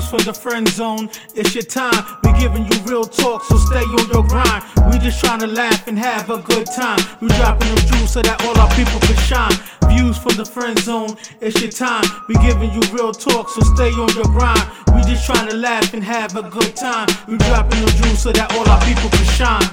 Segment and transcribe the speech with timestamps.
[0.00, 1.10] views from the friend zone.
[1.34, 2.04] It's your time.
[2.24, 4.64] We giving you real talk, so stay on your grind.
[4.90, 6.98] We just trying to laugh and have a good time.
[7.20, 9.52] We dropping the jewels so that all our people can shine.
[9.90, 11.16] Views from the friend zone.
[11.40, 12.04] It's your time.
[12.28, 14.64] We giving you real talk, so stay on your grind.
[14.94, 17.08] We just trying to laugh and have a good time.
[17.28, 19.68] We dropping the jewels so that all our people can shine.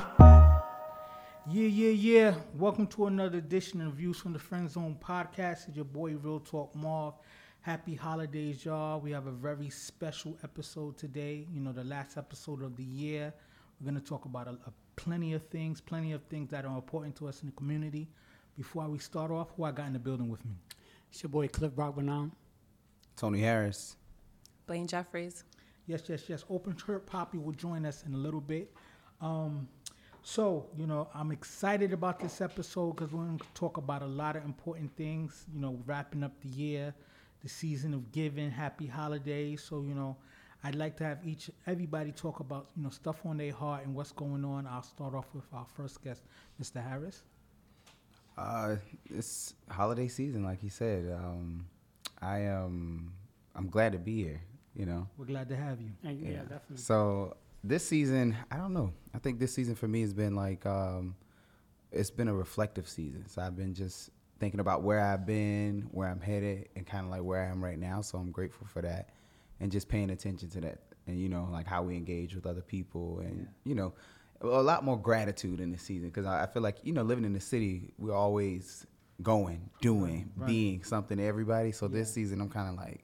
[1.49, 2.35] Yeah, yeah, yeah.
[2.55, 5.67] Welcome to another edition of Views from the Friend Zone podcast.
[5.67, 7.13] It's your boy Real Talk Marv.
[7.61, 8.99] Happy holidays, y'all.
[8.99, 11.45] We have a very special episode today.
[11.53, 13.33] You know, the last episode of the year.
[13.79, 16.75] We're going to talk about a, a plenty of things, plenty of things that are
[16.75, 18.07] important to us in the community.
[18.55, 20.55] Before we start off, who I got in the building with me?
[21.11, 22.31] It's your boy Cliff Brockman.
[23.15, 23.97] Tony Harris.
[24.65, 25.43] Blayne Jefferies.
[25.87, 26.45] Yes, yes, yes.
[26.49, 28.73] Open Church Poppy will join us in a little bit.
[29.21, 29.67] Um,
[30.23, 34.07] so, you know, I'm excited about this episode because we're going to talk about a
[34.07, 35.45] lot of important things.
[35.53, 36.93] You know, wrapping up the year,
[37.41, 39.63] the season of giving, happy holidays.
[39.63, 40.17] So, you know,
[40.63, 43.93] I'd like to have each everybody talk about you know stuff on their heart and
[43.93, 44.65] what's going on.
[44.67, 46.23] I'll start off with our first guest,
[46.61, 46.83] Mr.
[46.83, 47.23] Harris.
[48.37, 48.75] Uh,
[49.09, 51.11] it's holiday season, like he said.
[51.11, 51.65] Um,
[52.21, 53.13] I am.
[53.55, 54.41] I'm glad to be here.
[54.75, 55.07] You know.
[55.17, 55.91] We're glad to have you.
[56.03, 56.77] Yeah, yeah, definitely.
[56.77, 58.93] So this season, I don't know.
[59.13, 61.15] I think this season for me has been like um,
[61.91, 63.27] it's been a reflective season.
[63.27, 67.11] So I've been just thinking about where I've been, where I'm headed, and kind of
[67.11, 68.01] like where I am right now.
[68.01, 69.09] So I'm grateful for that,
[69.59, 72.61] and just paying attention to that, and you know, like how we engage with other
[72.61, 73.47] people, and yeah.
[73.63, 73.93] you know,
[74.41, 77.25] a lot more gratitude in this season because I, I, feel like you know, living
[77.25, 78.85] in the city, we're always
[79.21, 80.47] going, doing, right.
[80.47, 81.71] being something to everybody.
[81.71, 81.99] So yeah.
[81.99, 83.03] this season, I'm kind of like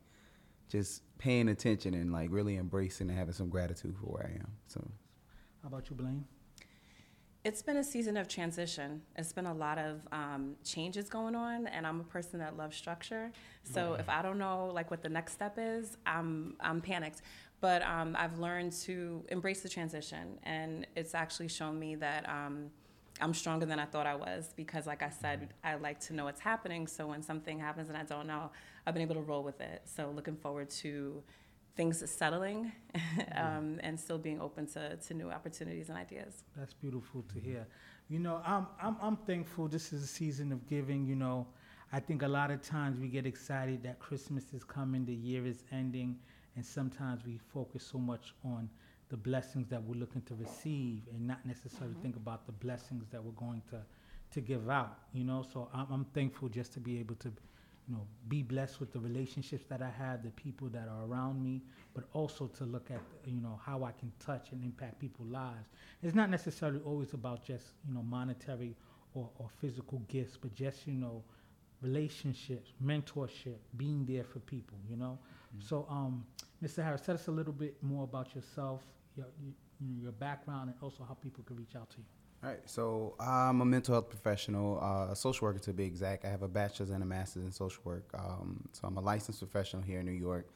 [0.69, 4.51] just paying attention and like really embracing and having some gratitude for where I am.
[4.67, 4.85] So,
[5.61, 6.25] how about you, Blayne?
[7.43, 9.01] It's been a season of transition.
[9.17, 12.77] It's been a lot of um, changes going on, and I'm a person that loves
[12.77, 13.33] structure.
[13.63, 17.21] So if I don't know like what the next step is, I'm I'm panicked.
[17.59, 22.27] But um, I've learned to embrace the transition, and it's actually shown me that.
[22.29, 22.69] Um,
[23.21, 26.23] I'm stronger than I thought I was because, like I said, I like to know
[26.25, 26.87] what's happening.
[26.87, 28.49] So when something happens and I don't know,
[28.87, 29.83] I've been able to roll with it.
[29.85, 31.21] So looking forward to
[31.75, 32.71] things settling
[33.35, 36.43] um, and still being open to, to new opportunities and ideas.
[36.55, 37.65] That's beautiful to hear.
[38.09, 41.05] You know, I'm, I'm, I'm thankful this is a season of giving.
[41.05, 41.47] You know,
[41.91, 45.45] I think a lot of times we get excited that Christmas is coming, the year
[45.45, 46.17] is ending,
[46.55, 48.69] and sometimes we focus so much on
[49.09, 52.01] the blessings that we're looking to receive and not necessarily mm-hmm.
[52.01, 53.77] think about the blessings that we're going to
[54.31, 57.31] to give out you know so I'm, I'm, thankful just to be able to
[57.87, 61.43] you know be blessed with the relationships that i have the people that are around
[61.43, 61.61] me
[61.93, 65.67] but also to look at you know how i can touch and impact people's lives
[66.01, 68.75] it's not necessarily always about just you know monetary
[69.15, 71.23] or, or physical gifts but just you know
[71.81, 75.17] relationships mentorship being there for people you know
[75.55, 75.67] mm-hmm.
[75.67, 76.23] so um
[76.63, 78.81] mr harris tell us a little bit more about yourself
[79.15, 79.27] your,
[80.01, 82.22] your background and also how people can reach out to you.
[82.43, 86.25] All right, so I'm a mental health professional, uh, a social worker to be exact.
[86.25, 88.09] I have a bachelor's and a master's in social work.
[88.13, 90.49] Um, so I'm a licensed professional here in New York,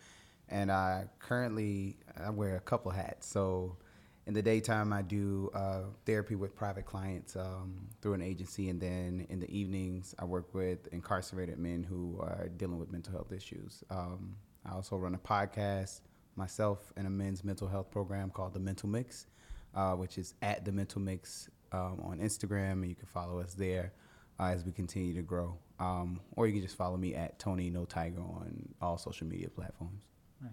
[0.50, 3.26] and I currently I wear a couple hats.
[3.26, 3.78] So
[4.26, 8.82] in the daytime, I do uh, therapy with private clients um, through an agency, and
[8.82, 13.32] then in the evenings, I work with incarcerated men who are dealing with mental health
[13.32, 13.86] issues.
[13.90, 16.02] Um, I also run a podcast
[16.36, 19.28] myself and a men's mental health program called The Mental Mix,
[19.74, 23.54] uh, which is at The Mental Mix um, on Instagram, and you can follow us
[23.54, 23.94] there
[24.40, 25.58] uh, as we continue to grow.
[25.80, 29.50] Um, or you can just follow me at Tony No Tiger on all social media
[29.50, 30.02] platforms.
[30.42, 30.52] Nice.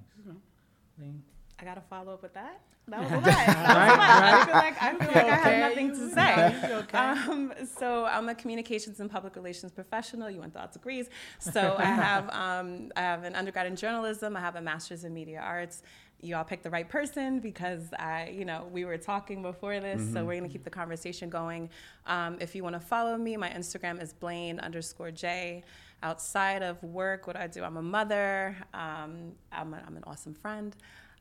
[1.00, 1.16] Mm-hmm.
[1.58, 2.60] I got to follow up with that.
[2.86, 3.24] That was a lot.
[3.24, 4.22] That was a lot.
[4.22, 6.74] I feel like I feel like I have nothing to say.
[6.82, 6.98] Okay.
[6.98, 10.28] Um, so I'm a communications and public relations professional.
[10.28, 11.08] You went to degrees.
[11.38, 14.36] So I have um, I have an undergrad in journalism.
[14.36, 15.82] I have a master's in media arts.
[16.24, 20.00] You all picked the right person because I, you know, we were talking before this,
[20.00, 20.14] mm-hmm.
[20.14, 21.68] so we're gonna keep the conversation going.
[22.06, 25.62] Um, if you want to follow me, my Instagram is Blayne underscore J.
[26.02, 28.56] Outside of work, what I do, I'm a mother.
[28.72, 30.74] Um, I'm, a, I'm an awesome friend.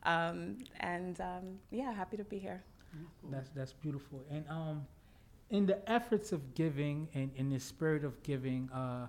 [0.03, 2.63] Um, and um, yeah, happy to be here.
[3.29, 4.23] That's that's beautiful.
[4.29, 4.85] And um,
[5.49, 9.07] in the efforts of giving and in the spirit of giving, uh,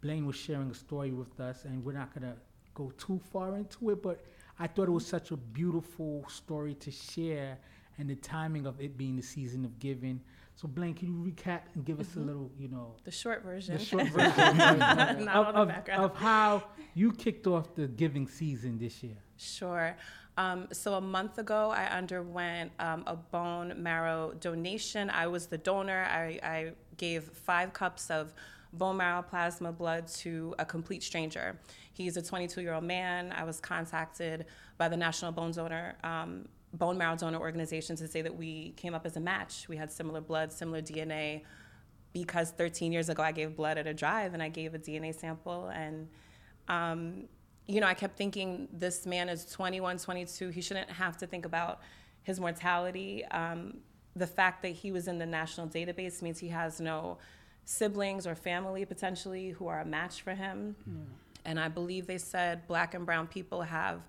[0.00, 2.36] Blayne was sharing a story with us, and we're not gonna
[2.74, 4.24] go too far into it, but
[4.58, 7.58] I thought it was such a beautiful story to share,
[7.98, 10.20] and the timing of it being the season of giving.
[10.54, 12.22] So, Blayne, can you recap and give us mm-hmm.
[12.22, 16.64] a little, you know, the short version, the short version of, of, of, how
[16.94, 19.16] you kicked off the giving season this year?
[19.36, 19.96] Sure.
[20.36, 25.10] Um, so a month ago, I underwent um, a bone marrow donation.
[25.10, 26.06] I was the donor.
[26.10, 28.34] I, I, gave five cups of
[28.72, 31.56] bone marrow plasma blood to a complete stranger.
[31.98, 33.34] He's a 22 year old man.
[33.36, 34.46] I was contacted
[34.78, 35.96] by the National Bone Donor.
[36.04, 39.68] Um, bone marrow donor organization to say that we came up as a match.
[39.68, 41.42] We had similar blood, similar DNA,
[42.12, 45.12] because 13 years ago I gave blood at a drive and I gave a DNA
[45.12, 45.68] sample.
[45.74, 46.08] And,
[46.68, 47.24] um,
[47.66, 50.50] you know, I kept thinking this man is 21, 22.
[50.50, 51.80] He shouldn't have to think about
[52.22, 53.24] his mortality.
[53.26, 53.78] Um,
[54.14, 57.18] the fact that he was in the national database means he has no
[57.64, 60.76] siblings or family potentially who are a match for him.
[60.88, 61.04] Mm.
[61.48, 64.02] And I believe they said black and brown people have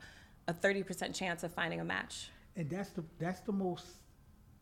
[0.50, 2.32] a 30% chance of finding a match.
[2.58, 3.86] And that's the that's the most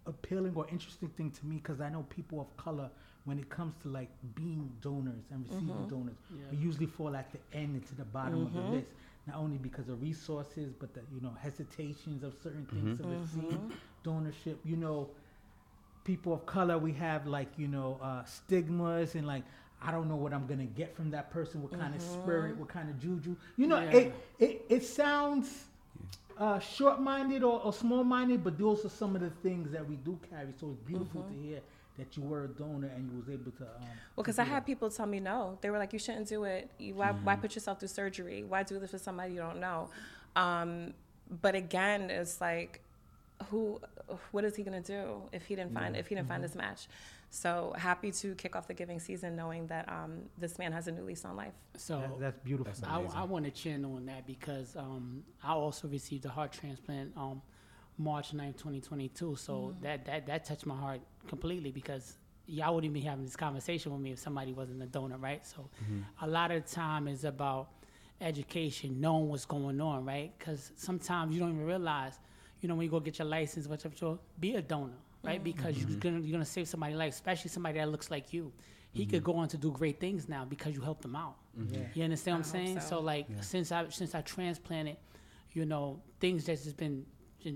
[0.05, 2.91] appealing or interesting thing to me because I know people of color
[3.25, 5.87] when it comes to like being donors and receiving mm-hmm.
[5.87, 6.45] donors, yeah.
[6.51, 8.45] we usually fall at the end and to the bottom mm-hmm.
[8.45, 8.73] of the mm-hmm.
[8.75, 8.87] list.
[9.25, 13.11] Not only because of resources, but the you know hesitations of certain things mm-hmm.
[13.11, 14.09] to receive mm-hmm.
[14.09, 14.57] donorship.
[14.63, 15.09] You know,
[16.03, 19.43] people of color, we have like you know uh, stigmas and like
[19.81, 21.61] I don't know what I'm gonna get from that person.
[21.61, 22.51] What kind of spirit?
[22.51, 22.59] Mm-hmm.
[22.61, 23.35] What kind of juju?
[23.57, 23.91] You know, yeah.
[23.91, 25.65] it, it it sounds
[26.37, 30.19] uh, short-minded or, or, small-minded, but those are some of the things that we do
[30.29, 30.53] carry.
[30.59, 31.41] So it's beautiful mm-hmm.
[31.41, 31.59] to hear
[31.97, 33.63] that you were a donor and you was able to.
[33.63, 35.57] Um, well, because I had people tell me no.
[35.61, 36.69] They were like, "You shouldn't do it.
[36.77, 37.25] You, why, mm-hmm.
[37.25, 38.43] why put yourself through surgery?
[38.43, 39.89] Why do this for somebody you don't know?"
[40.35, 40.93] Um,
[41.41, 42.81] but again, it's like,
[43.49, 43.81] who?
[44.31, 46.33] What is he gonna do if he didn't find if he didn't mm-hmm.
[46.33, 46.87] find this match?
[47.29, 50.91] So happy to kick off the giving season, knowing that um, this man has a
[50.91, 51.53] new lease on life.
[51.75, 52.73] So that, that's beautiful.
[52.73, 56.53] That's I, I want to channel on that because um, I also received a heart
[56.53, 57.41] transplant um,
[57.97, 59.35] March 9, 2022.
[59.35, 59.83] So mm-hmm.
[59.83, 64.01] that, that that touched my heart completely because y'all wouldn't be having this conversation with
[64.01, 65.45] me if somebody wasn't a donor, right?
[65.45, 66.01] So mm-hmm.
[66.21, 67.69] a lot of the time is about
[68.21, 70.31] education, knowing what's going on, right?
[70.39, 72.19] Because sometimes you don't even realize,
[72.61, 74.93] you know, when you go get your license, whatever, be a donor
[75.27, 75.43] right?
[75.43, 75.91] Because mm-hmm.
[75.91, 78.51] you're gonna you're gonna save somebody's life, especially somebody that looks like you.
[78.93, 79.11] He mm-hmm.
[79.11, 81.35] could go on to do great things now because you helped him out.
[81.59, 81.75] Mm-hmm.
[81.75, 81.81] Yeah.
[81.93, 82.79] You understand what I'm saying?
[82.79, 82.87] So.
[82.87, 83.41] so, like yeah.
[83.41, 84.97] since I since I transplanted,
[85.53, 87.05] you know, things that's just been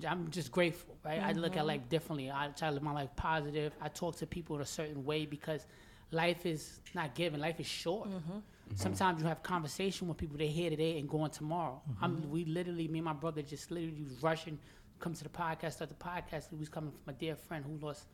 [0.07, 1.21] I'm just grateful, right?
[1.21, 1.67] I look at mm-hmm.
[1.67, 2.31] life differently.
[2.31, 3.73] I try to live my life positive.
[3.81, 5.65] I talk to people in a certain way because
[6.11, 7.39] life is not given.
[7.39, 8.09] Life is short.
[8.09, 8.39] Mm-hmm.
[8.75, 11.81] Sometimes you have conversation with people They're here today and going tomorrow.
[12.01, 14.57] I'm, we literally, me and my brother, just literally was rushing
[15.01, 16.49] come to the podcast, start the podcast.
[16.49, 18.05] He was coming from a dear friend who lost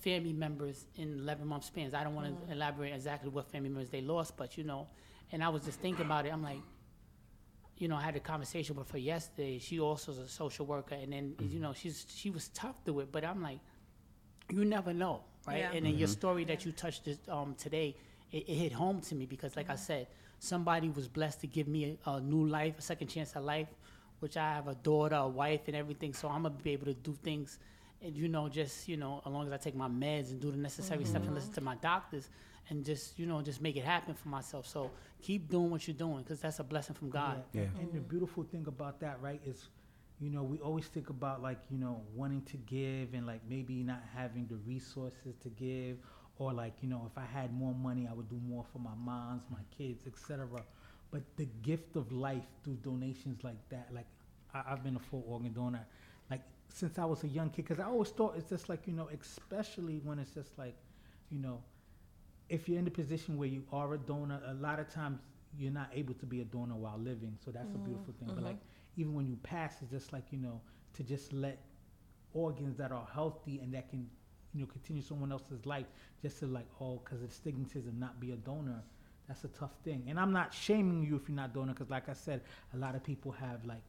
[0.00, 1.94] family members in 11 month spans.
[1.94, 2.52] I don't want to mm-hmm.
[2.52, 4.88] elaborate exactly what family members they lost, but you know,
[5.32, 6.32] and I was just thinking about it.
[6.32, 6.60] I'm like,
[7.78, 9.58] you know, I had a conversation with her yesterday.
[9.58, 11.54] She also is a social worker, and then mm-hmm.
[11.54, 13.12] you know, she's she was tough through it.
[13.12, 13.60] But I'm like,
[14.50, 15.58] you never know, right?
[15.58, 15.66] Yeah.
[15.72, 16.00] And then mm-hmm.
[16.00, 17.96] your story that you touched this, um, today,
[18.32, 19.82] it, it, hit home to me because, like I mm-hmm.
[19.82, 20.06] said,
[20.40, 23.68] somebody was blessed to give me a, a new life, a second chance at life
[24.20, 26.12] which I have a daughter, a wife, and everything.
[26.14, 27.58] So I'm gonna be able to do things,
[28.02, 30.50] and you know, just you know, as long as I take my meds and do
[30.50, 31.10] the necessary mm-hmm.
[31.10, 32.30] steps and listen to my doctors,
[32.68, 34.66] and just you know, just make it happen for myself.
[34.66, 34.90] So
[35.20, 37.42] keep doing what you're doing, because that's a blessing from God.
[37.52, 37.62] Yeah.
[37.62, 37.80] yeah.
[37.80, 39.68] And the beautiful thing about that, right, is
[40.20, 43.82] you know, we always think about like, you know, wanting to give and like maybe
[43.82, 45.96] not having the resources to give
[46.38, 48.94] or like, you know, if I had more money, I would do more for my
[48.98, 50.46] moms, my kids, etc.
[51.10, 54.06] But the gift of life through donations like that, like
[54.54, 55.84] I, have been a full organ donor,
[56.30, 58.92] like since I was a young kid, because I always thought it's just like you
[58.92, 60.76] know, especially when it's just like,
[61.30, 61.60] you know,
[62.48, 65.20] if you're in the position where you are a donor, a lot of times
[65.58, 67.36] you're not able to be a donor while living.
[67.44, 67.84] So that's mm-hmm.
[67.84, 68.28] a beautiful thing.
[68.28, 68.36] Mm-hmm.
[68.36, 68.58] But like
[68.96, 70.60] even when you pass, it's just like you know
[70.94, 71.58] to just let
[72.32, 74.08] organs that are healthy and that can
[74.54, 75.86] you know continue someone else's life
[76.22, 78.82] just to like oh because of stigmatism not be a donor
[79.30, 80.02] that's a tough thing.
[80.08, 82.40] And I'm not shaming you if you're not doing it, because like I said,
[82.74, 83.82] a lot of people have like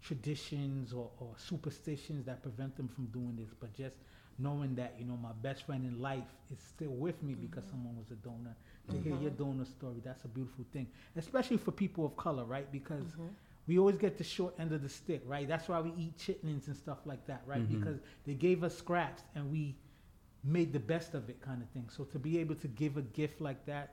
[0.00, 3.50] traditions or, or superstitions that prevent them from doing this.
[3.60, 3.96] But just
[4.38, 7.42] knowing that you know my best friend in life is still with me mm-hmm.
[7.42, 8.56] because someone was a donor.
[8.88, 9.10] To mm-hmm.
[9.10, 12.72] hear your donor story, that's a beautiful thing, especially for people of color, right?
[12.72, 13.26] Because mm-hmm.
[13.66, 15.46] we always get the short end of the stick, right?
[15.46, 17.60] That's why we eat chitlins and stuff like that, right?
[17.60, 17.78] Mm-hmm.
[17.78, 19.76] Because they gave us scraps and we
[20.42, 21.90] made the best of it, kind of thing.
[21.94, 23.92] So to be able to give a gift like that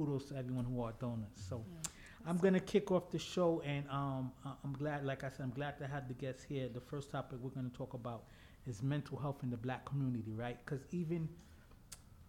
[0.00, 1.36] kudos to everyone who are donors.
[1.48, 1.62] So
[2.26, 4.32] I'm gonna kick off the show, and um,
[4.64, 6.68] I'm glad, like I said, I'm glad to have the guests here.
[6.72, 8.24] The first topic we're gonna talk about
[8.66, 10.56] is mental health in the Black community, right?
[10.64, 11.28] Because even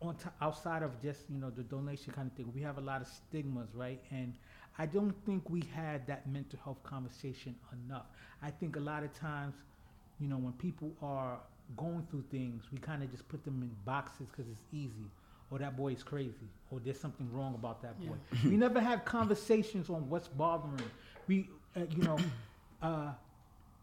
[0.02, 2.82] on t- outside of just you know the donation kind of thing, we have a
[2.82, 4.02] lot of stigmas, right?
[4.12, 4.34] And
[4.78, 8.08] I don't think we had that mental health conversation enough.
[8.42, 9.56] I think a lot of times,
[10.20, 11.38] you know, when people are
[11.78, 15.10] going through things, we kind of just put them in boxes because it's easy
[15.52, 18.16] or that boy is crazy, or there's something wrong about that boy.
[18.32, 18.50] Yeah.
[18.50, 20.82] we never have conversations on what's bothering.
[21.28, 22.18] We, uh, you know,
[22.82, 23.12] uh,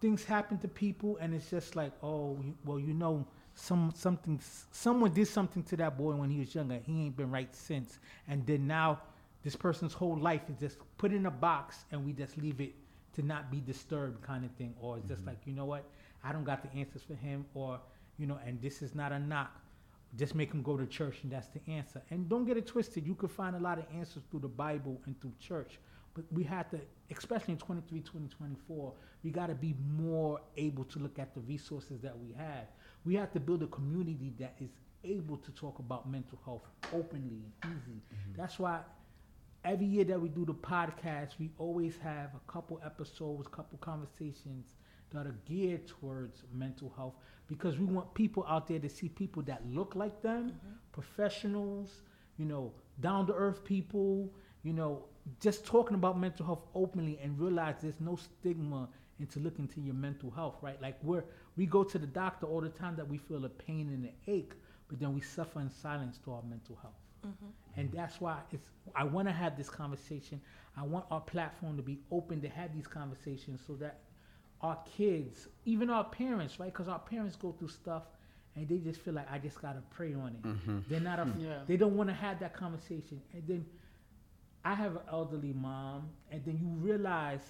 [0.01, 5.13] things happen to people, and it's just like, oh, well, you know, some something someone
[5.13, 6.79] did something to that boy when he was younger.
[6.85, 7.99] He ain't been right since.
[8.29, 9.01] And then now
[9.43, 12.73] this person's whole life is just put in a box and we just leave it
[13.15, 14.75] to not be disturbed kind of thing.
[14.81, 15.15] Or it's mm-hmm.
[15.15, 15.85] just like, you know what?
[16.23, 17.81] I don't got the answers for him or
[18.19, 19.61] you know, and this is not a knock.
[20.17, 22.03] Just make them go to church and that's the answer.
[22.11, 23.07] And don't get it twisted.
[23.07, 25.79] You can find a lot of answers through the Bible and through church.
[26.15, 26.81] But we have to,
[27.17, 32.01] especially in 23, 2024, we got to be more able to look at the resources
[32.01, 32.67] that we have.
[33.05, 34.71] We have to build a community that is
[35.05, 36.63] able to talk about mental health
[36.93, 37.93] openly and easy.
[37.93, 38.41] Mm-hmm.
[38.41, 38.81] That's why
[39.65, 43.79] every year that we do the podcast, we always have a couple episodes, a couple
[43.79, 44.75] conversations
[45.11, 47.15] that are geared towards mental health
[47.49, 50.73] because we want people out there to see people that look like them, mm-hmm.
[50.93, 52.03] professionals,
[52.37, 54.31] you know, down to earth people,
[54.63, 55.05] you know,
[55.41, 58.89] just talking about mental health openly and realize there's no stigma
[59.21, 60.81] into looking to your mental health, right?
[60.81, 61.25] Like we're
[61.57, 64.13] we go to the doctor all the time that we feel a pain and an
[64.27, 64.53] ache,
[64.89, 66.95] but then we suffer in silence to our mental health.
[67.27, 67.81] Mm-hmm.
[67.81, 70.41] And that's why it's I want to have this conversation.
[70.77, 74.01] I want our platform to be open to have these conversations so that
[74.61, 76.73] our kids, even our parents, right?
[76.73, 78.03] Because our parents go through stuff
[78.57, 80.43] and they just feel like I just gotta pray on it.
[80.43, 80.79] Mm-hmm.
[80.89, 81.21] They're not.
[81.21, 81.59] A, yeah.
[81.67, 83.21] They don't want to have that conversation.
[83.33, 83.67] And then
[84.65, 87.43] I have an elderly mom, and then you realize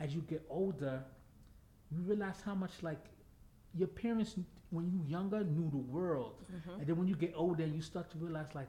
[0.00, 1.02] as you get older,
[1.90, 3.04] you realize how much like
[3.74, 4.34] your parents
[4.70, 6.80] when you younger knew the world, mm-hmm.
[6.80, 8.68] and then when you get older, you start to realize like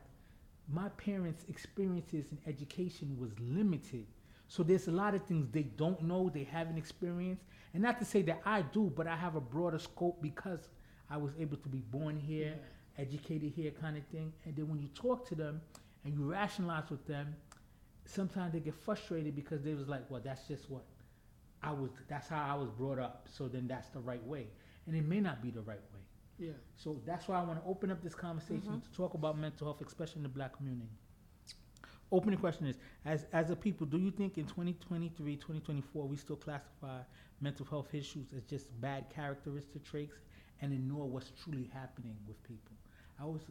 [0.72, 4.06] my parents' experiences in education was limited.
[4.50, 7.44] So there's a lot of things they don't know, they haven't experienced,
[7.76, 10.70] and not to say that I do, but I have a broader scope because
[11.08, 13.04] I was able to be born here, yeah.
[13.04, 14.34] educated here, kind of thing.
[14.46, 15.62] And then when you talk to them
[16.04, 17.36] and you rationalize with them,
[18.06, 20.84] sometimes they get frustrated because they was like, well, that's just what
[21.62, 21.92] I was.
[22.08, 23.28] That's how I was brought up.
[23.32, 24.48] So then that's the right way,
[24.88, 26.00] and it may not be the right way.
[26.40, 26.54] Yeah.
[26.76, 28.92] So that's why I want to open up this conversation mm-hmm.
[28.92, 30.90] to talk about mental health, especially in the black community.
[32.12, 36.36] Opening question is, as, as a people, do you think in 2023, 2024, we still
[36.36, 37.02] classify
[37.40, 40.18] mental health issues as just bad characteristic traits
[40.62, 42.76] and ignore what's truly happening with people?
[43.20, 43.44] I always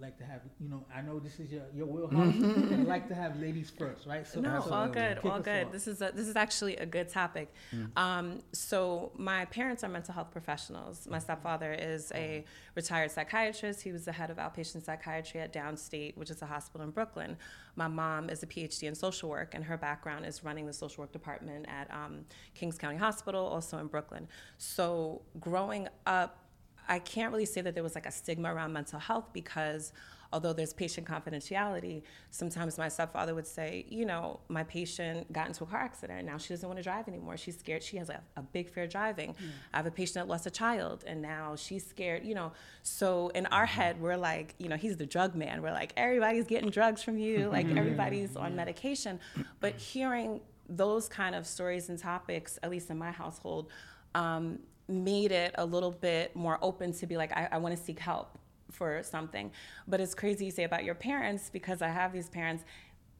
[0.00, 2.34] like to have, you know, I know this is your, your wheelhouse.
[2.72, 4.26] I like to have ladies first, right?
[4.26, 5.66] So no, all good, all good.
[5.66, 5.72] Off.
[5.72, 7.52] This is a, this is actually a good topic.
[7.74, 7.96] Mm.
[7.96, 11.06] Um, so my parents are mental health professionals.
[11.08, 13.82] My stepfather is a retired psychiatrist.
[13.82, 17.36] He was the head of outpatient psychiatry at Downstate, which is a hospital in Brooklyn.
[17.76, 21.02] My mom is a PhD in social work, and her background is running the social
[21.02, 22.24] work department at um,
[22.54, 24.28] Kings County Hospital, also in Brooklyn.
[24.58, 26.43] So growing up
[26.88, 29.92] I can't really say that there was like a stigma around mental health because
[30.34, 35.62] although there's patient confidentiality, sometimes my stepfather would say, you know, my patient got into
[35.62, 36.18] a car accident.
[36.18, 37.36] And now she doesn't want to drive anymore.
[37.36, 37.84] She's scared.
[37.84, 39.30] She has a, a big fear of driving.
[39.30, 39.50] Mm.
[39.72, 42.50] I have a patient that lost a child and now she's scared, you know.
[42.82, 43.80] So in our mm-hmm.
[43.80, 45.62] head, we're like, you know, he's the drug man.
[45.62, 49.20] We're like, everybody's getting drugs from you, like everybody's on medication.
[49.60, 53.70] But hearing those kind of stories and topics, at least in my household,
[54.16, 57.82] um, made it a little bit more open to be like, I, I want to
[57.82, 58.38] seek help
[58.70, 59.50] for something.
[59.86, 62.64] But it's crazy you say about your parents because I have these parents.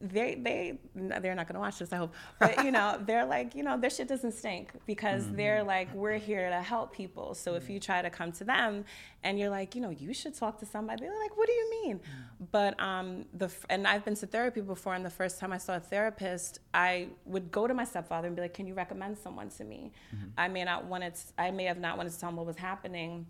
[0.01, 3.63] They they they're not gonna watch this I hope but you know they're like you
[3.63, 5.37] know their shit doesn't stink because mm-hmm.
[5.37, 8.83] they're like we're here to help people so if you try to come to them
[9.23, 11.69] and you're like you know you should talk to somebody they're like what do you
[11.83, 12.45] mean mm-hmm.
[12.51, 15.77] but um the and I've been to therapy before and the first time I saw
[15.77, 19.49] a therapist I would go to my stepfather and be like can you recommend someone
[19.51, 20.27] to me mm-hmm.
[20.37, 23.27] I may not wanted I may have not wanted to tell him what was happening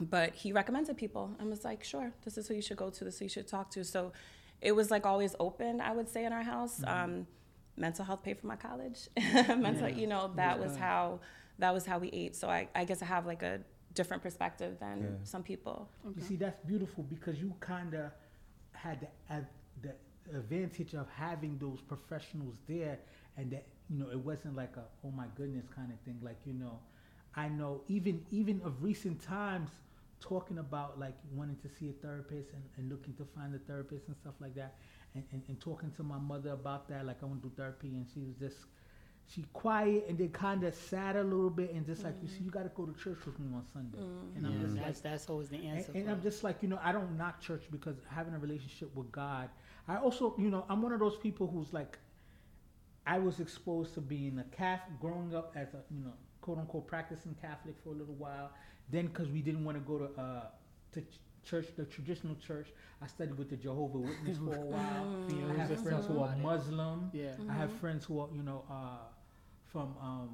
[0.00, 3.04] but he recommended people and was like, sure, this is who you should go to,
[3.04, 3.84] this is who you should talk to.
[3.84, 4.12] So
[4.62, 6.80] it was like always open, I would say, in our house.
[6.80, 7.04] Mm-hmm.
[7.04, 7.26] Um,
[7.76, 9.08] mental health paid for my college.
[9.16, 9.96] mental, yeah.
[9.96, 10.64] you know, that yeah.
[10.64, 11.20] was how
[11.58, 12.36] that was how we ate.
[12.36, 13.60] So I, I guess I have like a
[13.94, 15.08] different perspective than yeah.
[15.24, 15.90] some people.
[16.06, 16.20] Okay.
[16.20, 18.10] You see, that's beautiful because you kind of
[18.72, 19.40] had the, uh,
[19.82, 22.98] the advantage of having those professionals there,
[23.36, 26.18] and that you know it wasn't like a oh my goodness kind of thing.
[26.22, 26.78] Like you know,
[27.34, 29.70] I know even even of recent times
[30.22, 34.08] talking about like wanting to see a therapist and, and looking to find a therapist
[34.08, 34.76] and stuff like that
[35.14, 37.88] and, and, and talking to my mother about that like I want to do therapy
[37.88, 38.66] and she was just
[39.28, 42.22] she quiet and then kind of sad a little bit and just like mm.
[42.22, 44.36] you see you got to go to church with me on Sunday mm.
[44.36, 46.68] and I'm just that's like, that's always the answer and, and I'm just like you
[46.68, 49.48] know I don't knock church because having a relationship with God
[49.88, 51.98] I also you know I'm one of those people who's like
[53.06, 56.86] I was exposed to being a Catholic growing up as a you know quote unquote
[56.86, 58.50] practicing Catholic for a little while.
[58.90, 60.42] Then, because we didn't want to go to uh,
[60.92, 61.02] to
[61.44, 62.68] church, the traditional church,
[63.00, 65.06] I studied with the Jehovah Witness for a while.
[65.28, 65.58] Mm.
[65.58, 67.10] I have friends who are Muslim.
[67.14, 67.30] Yeah.
[67.30, 67.50] Mm-hmm.
[67.50, 67.78] I have mm-hmm.
[67.78, 68.98] friends who are you know uh,
[69.66, 70.28] from um,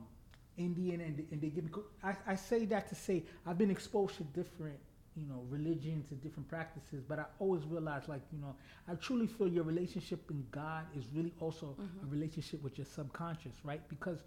[0.57, 1.71] Indian, and, and they give me.
[2.03, 4.79] I, I say that to say I've been exposed to different
[5.17, 8.55] you know religions and different practices, but I always realize like you know
[8.89, 12.07] I truly feel your relationship in God is really also Mm-hmm.
[12.07, 13.81] a relationship with your subconscious, right?
[13.89, 14.19] Because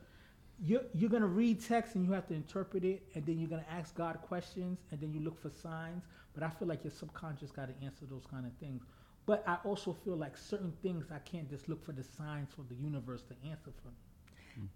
[0.64, 3.66] you're you're gonna read text and you have to interpret it, and then you're gonna
[3.70, 6.04] ask God questions, and then you look for signs.
[6.34, 8.84] But I feel like your subconscious got to answer those kind of things.
[9.26, 12.64] But I also feel like certain things I can't just look for the signs for
[12.70, 13.94] the universe to answer for me.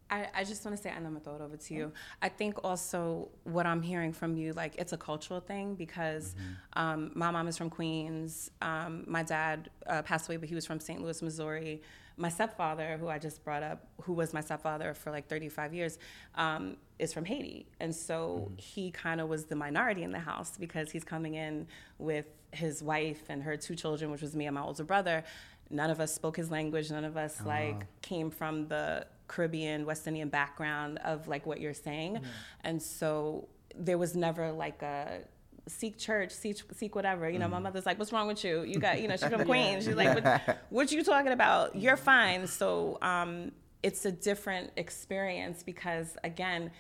[0.10, 1.92] I, I just want to say, and I'm gonna throw it over to you.
[2.22, 6.36] I think also what I'm hearing from you, like it's a cultural thing because
[6.74, 8.52] um, my mom is from Queens.
[8.62, 11.02] Um, my dad uh, passed away, but he was from St.
[11.02, 11.82] Louis, Missouri.
[12.18, 16.00] My stepfather, who I just brought up, who was my stepfather for like 35 years,
[16.36, 20.54] um, is from Haiti, and so he kind of was the minority in the house
[20.58, 21.68] because he's coming in
[21.98, 25.24] with his wife and her two children, which was me and my older brother.
[25.70, 26.92] None of us spoke his language.
[26.92, 31.74] None of us like came from the Caribbean, West Indian background of like what you're
[31.74, 32.22] saying.
[32.64, 35.22] And so there was never like a
[35.68, 37.30] seek church, seek, seek whatever.
[37.30, 38.64] You know, my mother's like, what's wrong with you?
[38.64, 39.86] You got, you know, she's from Queens.
[39.86, 41.76] She's like, what, what you talking about?
[41.76, 42.48] You're fine.
[42.48, 43.52] So um,
[43.84, 46.72] it's a different experience because again,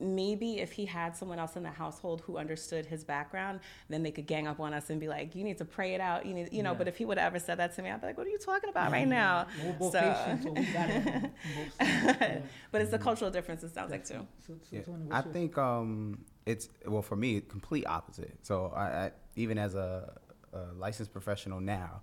[0.00, 3.58] maybe if he had someone else in the household who understood his background,
[3.88, 6.00] then they could gang up on us and be like, "You need to pray it
[6.00, 6.70] out." You need, you know.
[6.70, 6.78] Yeah.
[6.78, 8.30] But if he would have ever said that to me, I'd be like, "What are
[8.30, 9.48] you talking about right now?"
[9.80, 11.22] We're So- Haitian, so we got it from
[11.56, 12.16] both sides.
[12.20, 12.40] Yeah.
[12.70, 13.64] But it's a cultural difference.
[13.64, 14.24] It sounds like too.
[14.46, 14.82] So, so Yeah.
[15.10, 18.38] I think um, it's well for me complete opposite.
[18.42, 20.18] So I, I even as a,
[20.52, 22.00] a licensed professional now,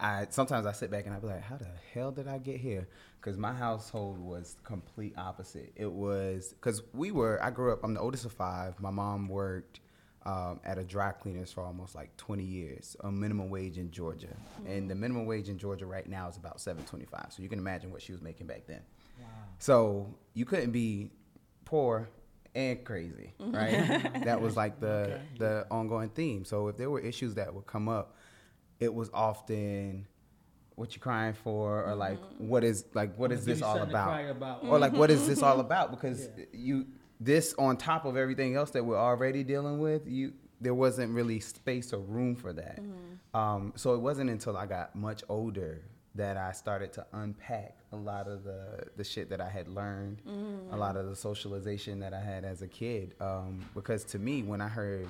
[0.00, 2.58] I sometimes I sit back and I be like, how the hell did I get
[2.58, 2.88] here?
[3.20, 5.72] Because my household was complete opposite.
[5.76, 7.42] It was because we were.
[7.42, 7.84] I grew up.
[7.84, 8.78] I'm the oldest of five.
[8.80, 9.80] My mom worked.
[10.26, 14.34] Um, at a dry cleaners for almost like 20 years, on minimum wage in Georgia,
[14.66, 17.30] and the minimum wage in Georgia right now is about 7.25.
[17.30, 18.80] So you can imagine what she was making back then.
[19.20, 19.26] wow.
[19.58, 21.10] So you couldn't be
[21.66, 22.08] poor
[22.54, 23.54] and crazy, mm-hmm.
[23.54, 24.24] right?
[24.24, 26.44] that was like the the ongoing theme.
[26.44, 28.16] So if there were issues that would come up,
[28.80, 30.06] it was often
[30.76, 31.98] what you crying for or mm-hmm.
[31.98, 34.06] like what is like what I'ma is this all something about?
[34.06, 34.64] cry about.
[34.64, 35.90] Or like what is this all about?
[35.90, 36.44] Because Yeah.
[36.52, 36.86] you
[37.20, 41.40] this on top of everything else that we're already dealing with, you there wasn't really
[41.40, 42.80] space or room for that.
[42.80, 43.36] Mm-hmm.
[43.36, 45.82] Um, so it wasn't until I got much older
[46.14, 50.22] that I started to unpack a lot of the the shit that I had learned,
[50.70, 53.14] a lot of the socialization that I had as a kid.
[53.20, 55.08] Um, because to me, when I heard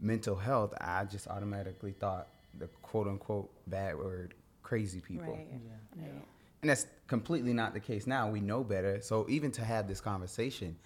[0.00, 5.34] mental health, I just automatically thought the quote unquote bad word crazy people.
[5.34, 5.46] Right.
[5.50, 6.04] Yeah.
[6.04, 6.08] Yeah.
[6.62, 8.28] And that's completely not the case now.
[8.30, 9.00] We know better.
[9.00, 10.76] So even to have this conversation,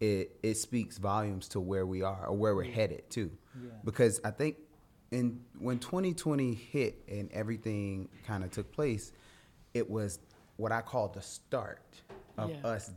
[0.00, 3.30] it it speaks volumes to where we are or where we're headed too.
[3.62, 3.70] Yeah.
[3.84, 4.56] Because I think
[5.10, 9.12] in when 2020 hit and everything kind of took place,
[9.74, 10.18] it was
[10.56, 12.00] what I call the start
[12.36, 12.66] of Yeah.
[12.66, 12.90] us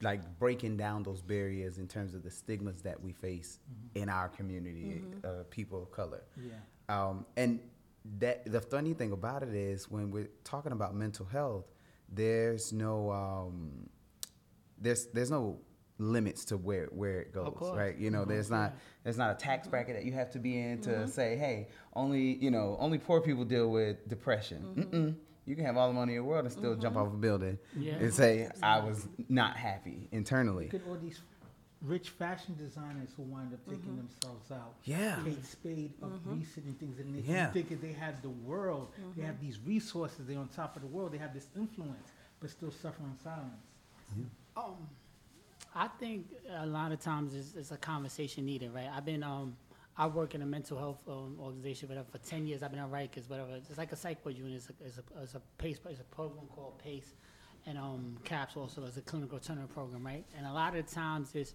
[0.00, 3.58] like breaking down those barriers in terms of the stigmas that we face
[3.96, 6.22] in our community, uh, people of color.
[6.36, 6.52] Yeah.
[6.88, 7.58] Um, and
[8.20, 11.64] that the funny thing about it is when we're talking about mental health,
[12.08, 13.88] there's no um,
[14.80, 15.58] there's there's no
[15.98, 17.96] limits to where where it goes, right?
[17.96, 18.30] You know, mm-hmm.
[18.30, 21.06] there's not there's not a tax bracket that you have to be in to mm-hmm.
[21.06, 24.62] say, hey, only you know only poor people deal with depression.
[24.62, 24.96] Mm-hmm.
[24.96, 25.14] Mm-mm.
[25.46, 27.58] You can have all the money in the world and still jump off a building
[27.74, 27.94] Yeah.
[27.94, 30.68] and say I was not happy internally.
[30.70, 31.22] Look at all these
[31.80, 34.74] rich fashion designers who wind up taking themselves out.
[34.84, 35.18] Yeah.
[35.24, 37.50] Kate Spade of Recent and things, and they Yeah.
[37.50, 40.88] think that they have the world, they have these resources, they're on top of the
[40.88, 43.62] world, they have this influence, but still suffering silence.
[44.56, 44.88] Um,
[45.74, 46.26] I think
[46.56, 48.88] a lot of times it's, it's a conversation needed, right?
[48.94, 49.56] I've been, um,
[49.96, 52.62] I work in a mental health um, organization, whatever, for ten years.
[52.62, 53.50] I've been on Rikers, whatever.
[53.56, 54.54] It's like a psych ward unit.
[54.54, 57.14] It's a, it's a, it's a PACE, it's a program called PACE,
[57.66, 60.24] and um, CAPS also is a clinical turnaround program, right?
[60.36, 61.54] And a lot of times is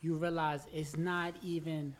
[0.00, 1.94] you realize it's not even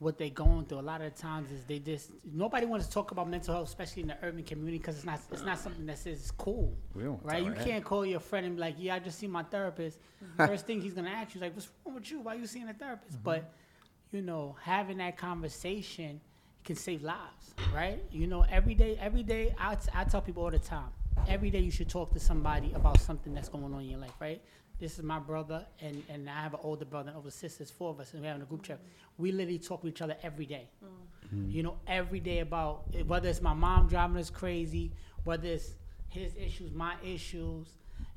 [0.00, 0.80] what they're going through.
[0.80, 4.02] A lot of times is they just nobody wants to talk about mental health, especially
[4.02, 7.44] in the urban community, because it's not it's not something that says cool, We right?
[7.44, 7.64] You that.
[7.64, 10.46] can't call your friend and be like, "Yeah, I just seen my therapist." Mm-hmm.
[10.46, 12.20] First thing he's gonna ask you is like, "What's wrong with you?
[12.20, 13.24] Why you seeing a therapist?" Mm-hmm.
[13.24, 13.52] But
[14.10, 16.20] you know, having that conversation
[16.64, 18.02] can save lives, right?
[18.10, 20.88] You know, every day, every day, I, t- I tell people all the time,
[21.28, 24.14] every day you should talk to somebody about something that's going on in your life,
[24.20, 24.42] right?
[24.80, 27.90] This is my brother, and, and I have an older brother and older sisters, four
[27.90, 28.80] of us, and we're having a group chat.
[29.18, 30.68] We literally talk to each other every day.
[31.48, 34.90] You know, every day about whether it's my mom driving us crazy,
[35.24, 35.74] whether it's
[36.08, 37.68] his issues, my issues,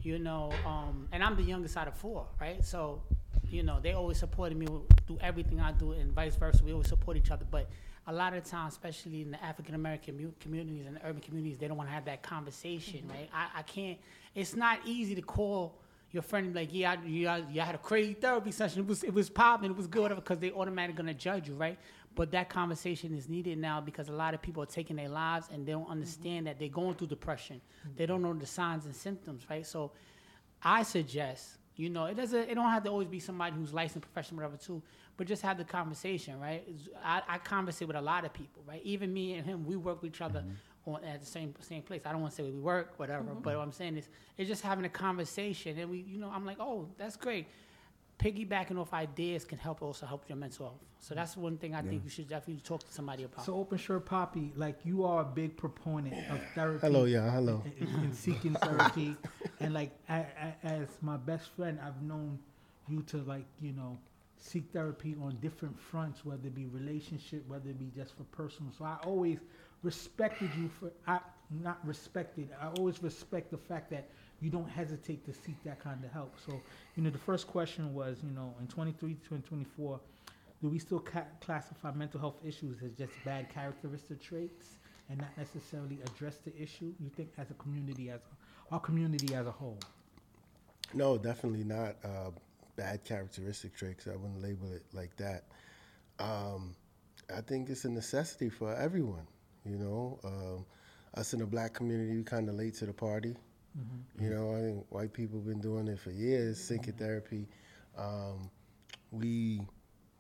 [0.02, 2.64] you know, um, and I'm the youngest out of four, right?
[2.64, 3.04] So,
[3.52, 4.66] you know, they always supported me
[5.06, 6.64] through everything I do, and vice versa.
[6.64, 7.46] We always support each other.
[7.52, 7.70] But
[8.08, 11.68] a lot of times, especially in the African American mu- communities and urban communities, they
[11.68, 13.30] don't want to have that conversation, right?
[13.34, 14.00] I, I can't.
[14.34, 15.76] It's not easy to call
[16.14, 18.82] your friend like, yeah, you, you had a crazy therapy session.
[18.82, 19.72] It was it was popping.
[19.72, 21.78] It was good because they automatically gonna judge you, right?
[22.16, 25.48] But that conversation is needed now because a lot of people are taking their lives
[25.52, 26.46] and they don't understand mm-hmm.
[26.46, 27.60] that they're going through depression.
[27.60, 27.98] Mm-hmm.
[27.98, 29.66] They don't know the signs and symptoms, right?
[29.66, 29.92] So,
[30.62, 32.48] I suggest, you know, it doesn't.
[32.48, 34.84] It don't have to always be somebody who's licensed professional, whatever, too.
[35.16, 36.68] But just have the conversation, right?
[37.04, 38.82] I, I conversate with a lot of people, right?
[38.84, 40.40] Even me and him, we work with each other.
[40.40, 40.54] Mm-hmm
[40.86, 42.02] on at the same same place.
[42.06, 43.42] I don't want to say we work, whatever, mm-hmm.
[43.42, 46.46] but what I'm saying is it's just having a conversation, and we, you know, I'm
[46.46, 47.48] like, oh, that's great.
[48.20, 50.80] Piggybacking off ideas can help also help your mental health.
[51.00, 51.90] So that's one thing I yeah.
[51.90, 53.44] think you should definitely talk to somebody about.
[53.44, 56.80] So Open Shirt Poppy, like you are a big proponent of therapy.
[56.82, 57.64] Hello, yeah, hello.
[57.80, 59.16] And, seeking therapy,
[59.60, 62.40] and like I, I, as my best friend, I've known
[62.88, 63.98] you to like you know
[64.44, 68.72] seek therapy on different fronts, whether it be relationship, whether it be just for personal.
[68.78, 69.40] So I always
[69.84, 71.20] respected you for I
[71.62, 72.50] not respected.
[72.62, 74.10] I always respect the fact that
[74.42, 76.34] you don't hesitate to seek that kind of help.
[76.46, 76.60] So,
[76.96, 80.00] you know, the first question was, you know, in 23 to 24,
[80.62, 84.80] do we still ca- classify mental health issues as just bad characteristic traits
[85.10, 86.94] and not necessarily address the issue?
[87.00, 89.80] You think as a community, as a, our community as a whole?
[90.94, 92.32] No, definitely not uh,
[92.76, 94.08] bad characteristic traits.
[94.08, 95.46] I wouldn't label it like that.
[96.20, 96.76] Um,
[97.36, 99.28] I think it's a necessity for everyone.
[99.66, 100.66] You know, um,
[101.16, 103.36] us in the black community, we kind of late to the party.
[103.78, 104.24] Mm-hmm.
[104.24, 107.04] You know, I think white people have been doing it for years, syncing mm-hmm.
[107.04, 107.48] therapy.
[107.98, 108.50] Um,
[109.12, 109.62] we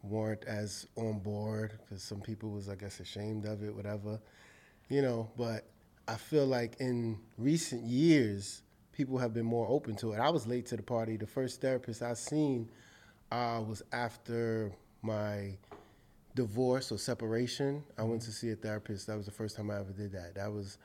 [0.02, 4.20] weren't as on board because some people was, I guess, ashamed of it, whatever.
[4.90, 5.66] You know, but
[6.08, 8.62] I feel like in recent years,
[8.94, 10.20] people have been more open to it.
[10.20, 11.18] I was late to the party.
[11.18, 12.70] The first therapist I seen
[13.32, 15.58] uh, was after my
[16.36, 19.08] divorce or separation, I went to see a therapist.
[19.08, 20.36] That was the first time I ever did that.
[20.36, 20.78] That was,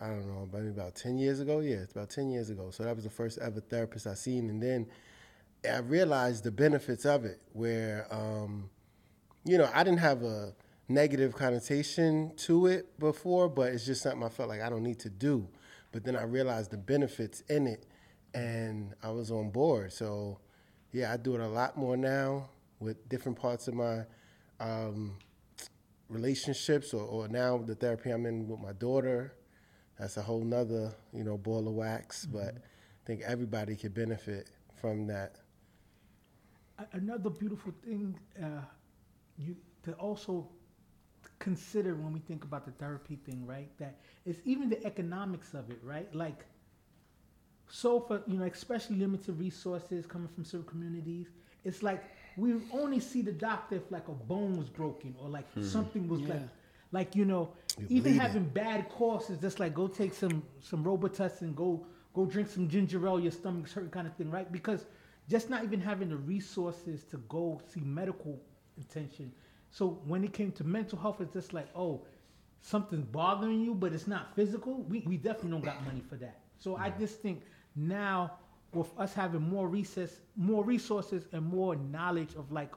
[0.00, 1.60] I don't know, maybe about 10 years ago.
[1.60, 2.70] Yeah, it's about 10 years ago.
[2.70, 4.50] So that was the first ever therapist I seen.
[4.50, 4.86] And then
[5.70, 8.68] I realized the benefits of it, where, um,
[9.44, 10.54] you know, I didn't have a
[10.88, 14.98] negative connotation to it before, but it's just something I felt like I don't need
[15.00, 15.48] to do.
[15.92, 17.86] But then I realized the benefits in it,
[18.34, 19.92] and I was on board.
[19.92, 20.38] So,
[20.90, 22.48] yeah, I do it a lot more now
[22.80, 24.04] with different parts of my
[24.58, 25.16] um,
[26.08, 29.34] relationships or, or, now the therapy I'm in with my daughter.
[29.98, 32.26] That's a whole nother, you know, ball of wax.
[32.26, 32.38] Mm-hmm.
[32.38, 34.50] But I think everybody could benefit
[34.80, 35.36] from that.
[36.92, 38.62] Another beautiful thing uh,
[39.38, 40.48] you to also
[41.42, 43.68] consider when we think about the therapy thing, right?
[43.78, 46.12] That it's even the economics of it, right?
[46.14, 46.46] Like,
[47.68, 51.26] so for you know, especially limited resources coming from certain communities,
[51.64, 52.04] it's like
[52.36, 55.64] we only see the doctor if like a bone was broken or like hmm.
[55.64, 56.34] something was yeah.
[56.34, 56.42] like
[56.92, 58.20] like you know You're even bleeding.
[58.20, 62.68] having bad coughs is just like go take some some robitussin go go drink some
[62.68, 64.86] ginger ale your stomach's hurt kind of thing right because
[65.28, 68.38] just not even having the resources to go see medical
[68.80, 69.32] attention
[69.72, 72.00] so when it came to mental health it's just like oh
[72.60, 74.82] something's bothering you but it's not physical.
[74.84, 76.38] We, we definitely don't got money for that.
[76.58, 77.42] So i just think
[77.74, 78.32] now
[78.72, 82.72] with us having more recess, more resources and more knowledge of like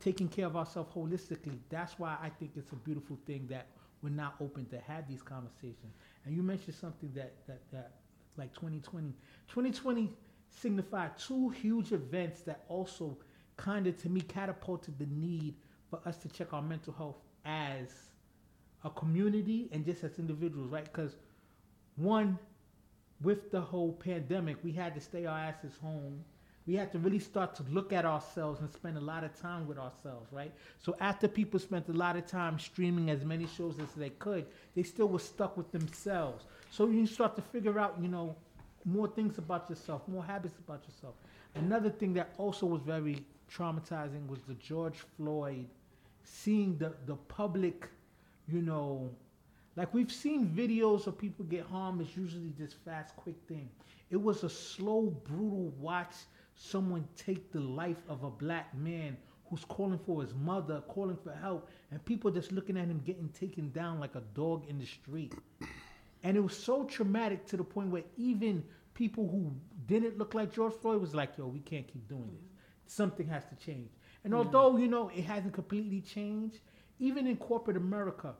[0.00, 3.68] taking care of ourselves holistically, that's why I think it's a beautiful thing that
[4.02, 5.94] we're not open to have these conversations.
[6.24, 7.92] And you mentioned something that that that
[8.36, 9.14] like 2020,
[9.48, 10.10] 2020
[10.50, 13.16] signified two huge events that also
[13.56, 15.54] kind of to me catapulted the need
[15.90, 17.88] for us to check our mental health as
[18.84, 20.84] a community and just as individuals, right?
[20.84, 21.16] Because
[21.96, 22.38] one,
[23.22, 26.24] with the whole pandemic, we had to stay our asses home.
[26.66, 29.68] We had to really start to look at ourselves and spend a lot of time
[29.68, 30.52] with ourselves, right?
[30.80, 34.46] So after people spent a lot of time streaming as many shows as they could,
[34.74, 36.44] they still were stuck with themselves.
[36.70, 38.34] So you start to figure out, you know,
[38.84, 41.14] more things about yourself, more habits about yourself.
[41.54, 45.66] Another thing that also was very traumatizing was the George Floyd,
[46.24, 47.88] seeing the, the public,
[48.48, 49.10] you know,
[49.76, 52.00] like we've seen videos of people get harmed.
[52.00, 53.68] It's usually this fast, quick thing.
[54.10, 56.14] It was a slow, brutal watch
[56.54, 59.16] someone take the life of a black man
[59.48, 63.28] who's calling for his mother, calling for help, and people just looking at him getting
[63.28, 65.34] taken down like a dog in the street.
[66.24, 69.52] And it was so traumatic to the point where even people who
[69.86, 72.50] didn't look like George Floyd was like, yo, we can't keep doing this.
[72.86, 73.90] Something has to change.
[74.24, 76.58] And although, you know, it hasn't completely changed,
[76.98, 78.34] even in corporate America,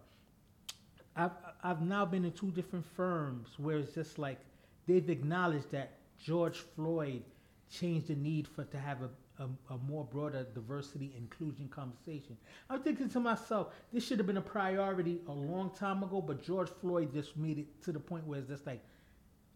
[1.15, 1.33] I've
[1.63, 4.39] I've now been in two different firms where it's just like
[4.87, 7.23] they've acknowledged that George Floyd
[7.71, 9.11] changed the need for to have a,
[9.43, 12.37] a, a, more broader diversity inclusion conversation.
[12.71, 16.43] I'm thinking to myself, this should have been a priority a long time ago, but
[16.43, 18.83] George Floyd just made it to the point where it's just like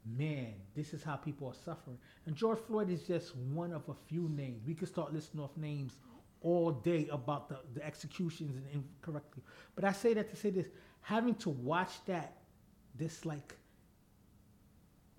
[0.04, 1.98] man, this is how people are suffering.
[2.26, 4.62] And George Floyd is just one of a few names.
[4.66, 5.96] We could start listing off names
[6.42, 9.42] all day about the, the executions and incorrectly.
[9.74, 10.66] But I say that to say this
[11.02, 12.36] having to watch that,
[12.94, 13.56] this like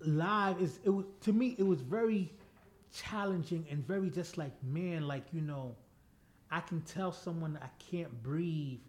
[0.00, 2.32] live is it was to me it was very
[2.92, 5.74] challenging and very just like man like you know
[6.50, 8.80] I can tell someone I can't breathe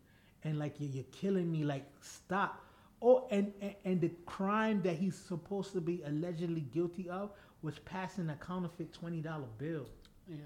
[0.43, 2.62] and like you're, you're killing me like stop
[3.03, 7.31] oh and, and and the crime that he's supposed to be allegedly guilty of
[7.63, 9.87] was passing a counterfeit twenty dollar bill
[10.29, 10.37] Yeah.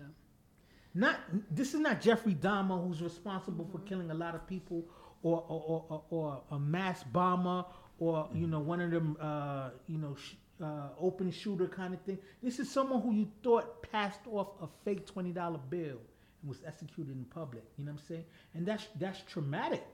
[0.95, 1.19] not
[1.51, 4.85] this is not Jeffrey Dahmer who's responsible for killing a lot of people
[5.23, 7.65] or or, or, or a mass bomber
[7.99, 12.01] or you know one of them uh, you know sh- uh, open shooter kind of
[12.01, 12.17] thing.
[12.41, 15.99] This is someone who you thought passed off a fake twenty dollar bill
[16.41, 17.63] and was executed in public.
[17.77, 18.25] You know what I'm saying?
[18.55, 19.85] And that's that's traumatic.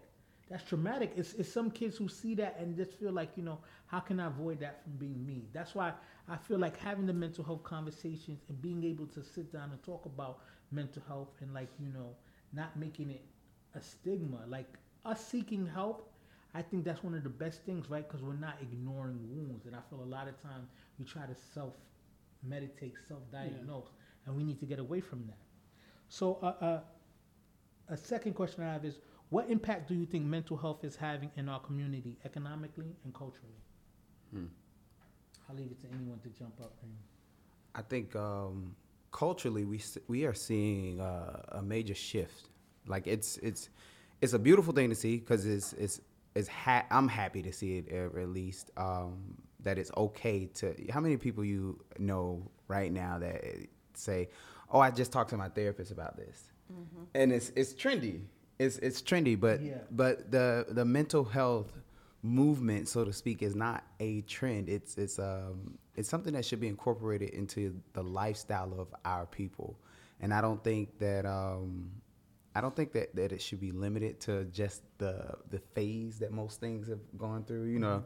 [0.49, 1.13] That's traumatic.
[1.15, 4.19] It's, it's some kids who see that and just feel like, you know, how can
[4.19, 5.47] I avoid that from being me?
[5.53, 5.93] That's why
[6.27, 9.81] I feel like having the mental health conversations and being able to sit down and
[9.83, 10.39] talk about
[10.71, 12.15] mental health and like, you know,
[12.51, 13.23] not making it
[13.75, 14.39] a stigma.
[14.47, 14.67] Like
[15.05, 16.11] us seeking help,
[16.53, 18.07] I think that's one of the best things, right?
[18.07, 19.65] Because we're not ignoring wounds.
[19.65, 21.73] And I feel a lot of times we try to self
[22.43, 23.87] meditate, self diagnose,
[24.25, 25.37] and we need to get away from that.
[26.09, 26.79] So, uh, uh,
[27.89, 28.99] a second question I have is
[29.33, 33.61] what impact do you think mental health is having in our community, economically and culturally?
[34.31, 34.45] Hmm.
[35.49, 36.91] I'll leave it to anyone to jump up and.
[37.73, 38.75] I think um,
[39.11, 42.49] culturally we we are seeing uh, a major shift.
[42.85, 43.69] Like it's it's
[44.21, 45.99] it's a beautiful thing to see because it's it's
[46.35, 49.17] it's ha- I'm happy to see it at, at least um,
[49.61, 50.75] that it's okay to.
[50.91, 53.43] How many people you know right now that
[53.95, 54.29] say,
[54.69, 56.51] "Oh, I just talked to my therapist about this,"
[57.15, 58.21] and it's it's trendy.
[58.59, 59.79] It's it's trendy, but Yeah.
[59.91, 61.71] but the the mental health
[62.21, 64.69] movement, so to speak, is not a trend.
[64.69, 69.77] It's it's um it's something that should be incorporated into the lifestyle of our people.
[70.21, 71.91] And I don't think that um
[72.55, 76.31] I don't think that, that it should be limited to just the the phase that
[76.31, 77.65] most things have gone through.
[77.65, 78.03] You know,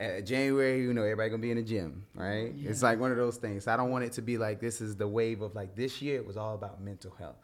[0.00, 2.52] uh, January, you know, everybody gonna be in the gym, right?
[2.58, 3.68] It's like one of those things.
[3.68, 6.16] I don't want it to be like this is the wave of like this year.
[6.16, 7.36] It was all about mental health.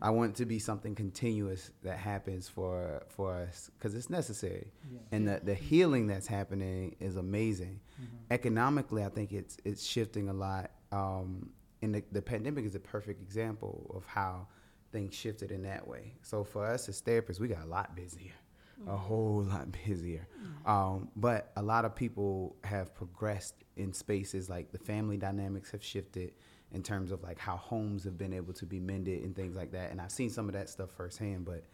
[0.00, 4.72] I want it to be something continuous that happens for for us because it's necessary,
[4.90, 4.98] Yeah.
[5.12, 7.80] and the the healing that's happening is amazing.
[8.30, 10.70] Economically, I think it's it's shifting a lot.
[10.92, 11.50] Um,
[11.82, 14.48] and the, the pandemic is a perfect example of how
[14.92, 16.14] things shifted in that way.
[16.22, 18.32] So for us as therapists, we got a lot busier,
[18.86, 20.26] a whole lot busier.
[20.64, 25.84] Um, but a lot of people have progressed in spaces like the family dynamics have
[25.84, 26.32] shifted
[26.72, 29.72] in terms of like how homes have been able to be mended and things like
[29.72, 29.90] that.
[29.90, 31.64] And I've seen some of that stuff firsthand, but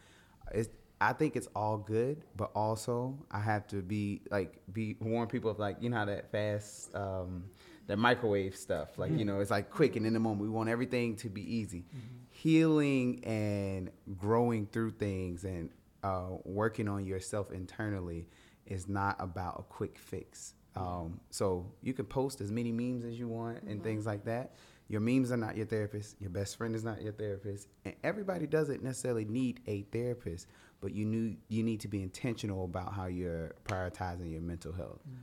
[0.53, 0.69] it's,
[1.01, 5.51] I think it's all good, but also I have to be like be warn people
[5.51, 7.45] of like you know how that fast um,
[7.89, 10.69] that microwave stuff like you know it's like quick and in the moment we want
[10.69, 11.85] everything to be easy.
[12.31, 15.71] Healing and growing through things and
[16.05, 18.29] uh, working on yourself internally
[18.67, 20.55] is not about a quick fix.
[20.75, 24.55] Um, so you can post as many memes as you want and things like that.
[24.93, 26.21] Your memes are not your therapist.
[26.21, 27.67] Your best friend is not your therapist.
[27.87, 30.49] And everybody doesn't necessarily need a therapist,
[30.83, 35.01] but you knew you need to be intentional about how you're prioritizing your mental health.
[35.09, 35.17] Mm.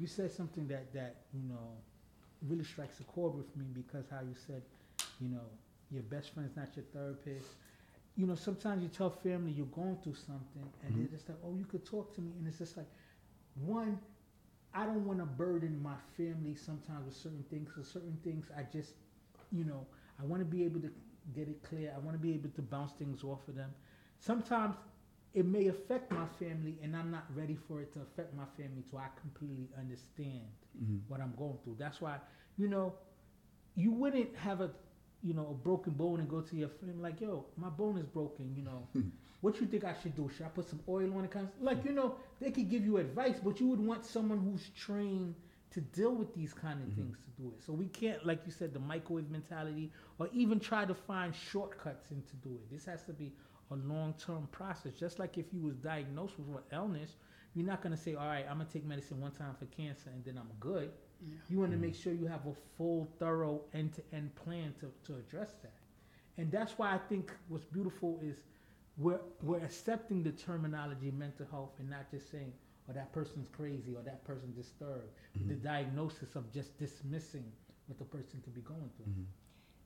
[0.00, 1.76] You said something that that you know
[2.48, 4.62] really strikes a chord with me because how you said,
[5.20, 5.46] you know,
[5.92, 7.46] your best friend's not your therapist.
[8.16, 11.02] You know, sometimes you tell family you're going through something, and mm-hmm.
[11.02, 12.88] they're just like, "Oh, you could talk to me," and it's just like,
[13.54, 13.96] one,
[14.74, 17.70] I don't want to burden my family sometimes with certain things.
[17.76, 18.94] So certain things, I just,
[19.54, 19.86] you know,
[20.20, 20.90] I want to be able to
[21.34, 21.92] get it clear.
[21.94, 23.70] I want to be able to bounce things off of them.
[24.18, 24.76] Sometimes
[25.32, 28.82] it may affect my family, and I'm not ready for it to affect my family,
[28.90, 30.46] so I completely understand
[30.80, 30.98] mm-hmm.
[31.08, 31.76] what I'm going through.
[31.78, 32.16] That's why,
[32.56, 32.94] you know,
[33.74, 34.70] you wouldn't have a,
[35.22, 38.06] you know, a broken bone and go to your friend like, "Yo, my bone is
[38.06, 39.08] broken." You know, hmm.
[39.40, 40.30] what you think I should do?
[40.36, 41.32] Should I put some oil on it?
[41.32, 44.38] Kind of, like, you know, they could give you advice, but you would want someone
[44.38, 45.34] who's trained
[45.74, 47.02] to deal with these kind of mm-hmm.
[47.02, 47.62] things to do it.
[47.64, 52.10] So we can't, like you said, the microwave mentality, or even try to find shortcuts
[52.12, 52.70] into do it.
[52.72, 53.32] This has to be
[53.72, 54.92] a long-term process.
[54.94, 57.16] Just like if you was diagnosed with an illness,
[57.54, 60.24] you're not gonna say, "All right, I'm gonna take medicine one time for cancer and
[60.24, 60.90] then I'm good."
[61.48, 61.86] You want to mm-hmm.
[61.86, 65.72] make sure you have a full, thorough, end-to-end plan to, to address that.
[66.36, 68.42] And that's why I think what's beautiful is
[68.98, 72.52] we're we're accepting the terminology mental health and not just saying,
[72.88, 75.12] "Oh, that person's crazy" or "that person's disturbed."
[75.46, 77.44] The diagnosis of just dismissing
[77.86, 79.12] what the person could be going through.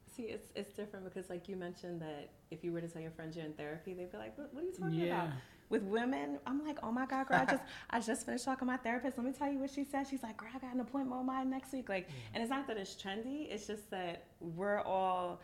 [0.06, 3.10] See, it's it's different because like you mentioned that if you were to tell your
[3.12, 5.24] friends you're in therapy, they'd be like, "What, what are you talking Yeah.
[5.24, 5.36] about?"
[5.70, 8.72] with women, I'm like, oh my God, girl, I just I just finished talking to
[8.72, 9.18] my therapist.
[9.18, 10.06] Let me tell you what she said.
[10.08, 11.90] She's like, girl, I got an appointment with mine next week.
[11.90, 13.50] Like, and it's not that it's trendy.
[13.50, 15.40] It's just that we're all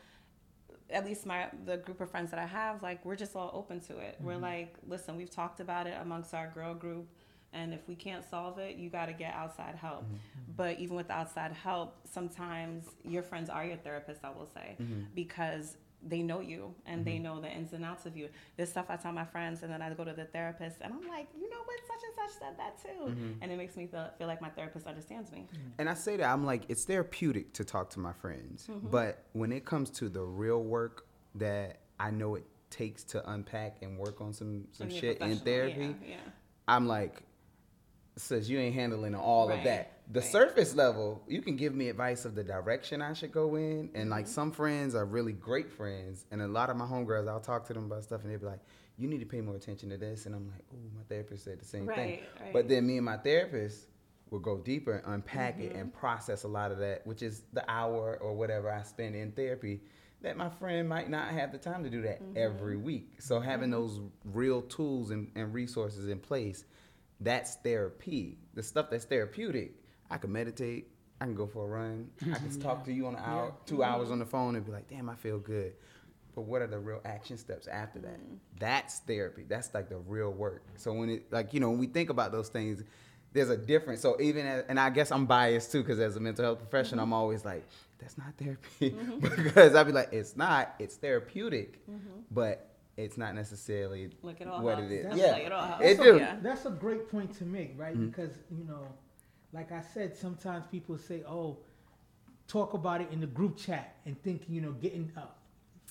[0.91, 3.81] at least my the group of friends that I have, like we're just all open
[3.81, 4.17] to it.
[4.17, 4.27] Mm-hmm.
[4.27, 7.07] We're like, listen, we've talked about it amongst our girl group,
[7.55, 10.05] and if we can't solve it, you got to get outside help.
[10.05, 10.53] Mm-hmm.
[10.57, 14.25] But even with outside help, sometimes your friends are your therapist.
[14.25, 15.03] I will say mm-hmm.
[15.15, 17.05] because they know you and mm-hmm.
[17.05, 18.29] they know the ins and outs of you.
[18.57, 21.09] This stuff I tell my friends, and then I go to the therapist, and I'm
[21.09, 23.43] like, you know what, such and such said that too, mm-hmm.
[23.43, 25.47] and it makes me feel, feel like my therapist understands me.
[25.53, 25.69] Mm-hmm.
[25.79, 28.89] And I say that I'm like, it's therapeutic to talk to my friends, mm-hmm.
[28.89, 33.77] but when it comes to the real work that I know it takes to unpack
[33.83, 36.17] and work on some some shit in therapy, yeah, yeah.
[36.69, 37.23] I'm like,
[38.17, 39.59] says you ain't handling all right.
[39.59, 39.99] of that.
[40.13, 40.29] The right.
[40.29, 43.91] surface level, you can give me advice of the direction I should go in.
[43.95, 44.35] And like mm-hmm.
[44.35, 46.27] some friends are really great friends.
[46.31, 48.47] And a lot of my homegirls, I'll talk to them about stuff and they'll be
[48.47, 48.61] like,
[48.97, 50.27] you need to pay more attention to this.
[50.27, 52.53] And I'm like, oh, my therapist said the same right, thing.
[52.53, 53.87] But then me and my therapist
[54.31, 55.75] will go deeper and unpack mm-hmm.
[55.75, 59.17] it and process a lot of that, which is the hour or whatever I spend
[59.17, 59.81] in therapy
[60.23, 62.37] that my friend might not have the time to do that mm-hmm.
[62.37, 63.17] every week.
[63.21, 63.81] So having mm-hmm.
[63.81, 66.65] those real tools and, and resources in place
[67.21, 68.39] that's therapy.
[68.55, 69.75] The stuff that's therapeutic,
[70.11, 70.89] I can meditate.
[71.21, 72.11] I can go for a run.
[72.23, 73.77] I can talk to you on an hour, yeah.
[73.77, 75.75] 2 hours on the phone, and be like, "Damn, I feel good."
[76.35, 78.19] But what are the real action steps after that?
[78.19, 78.39] Mm.
[78.59, 79.45] That's therapy.
[79.49, 80.65] That's like the real work.
[80.77, 82.83] So when it, like, you know, when we think about those things,
[83.33, 84.01] there's a difference.
[84.01, 87.05] So even as, and I guess I'm biased too, because as a mental health professional,
[87.05, 87.13] mm-hmm.
[87.13, 87.65] I'm always like,
[87.99, 89.19] that's not therapy, mm-hmm.
[89.45, 90.75] because I'd be like, it's not.
[90.79, 92.21] It's therapeutic, mm-hmm.
[92.31, 94.93] but it's not necessarily like it all what helps.
[94.93, 95.05] it is.
[95.05, 96.17] That's yeah, like it, all it do.
[96.19, 96.37] Yeah.
[96.43, 97.95] That's a great point to make, right?
[97.95, 98.09] Mm-hmm.
[98.09, 98.87] Because you know,
[99.53, 101.59] like I said, sometimes people say, "Oh,
[102.47, 105.39] talk about it in the group chat," and think you know, getting up.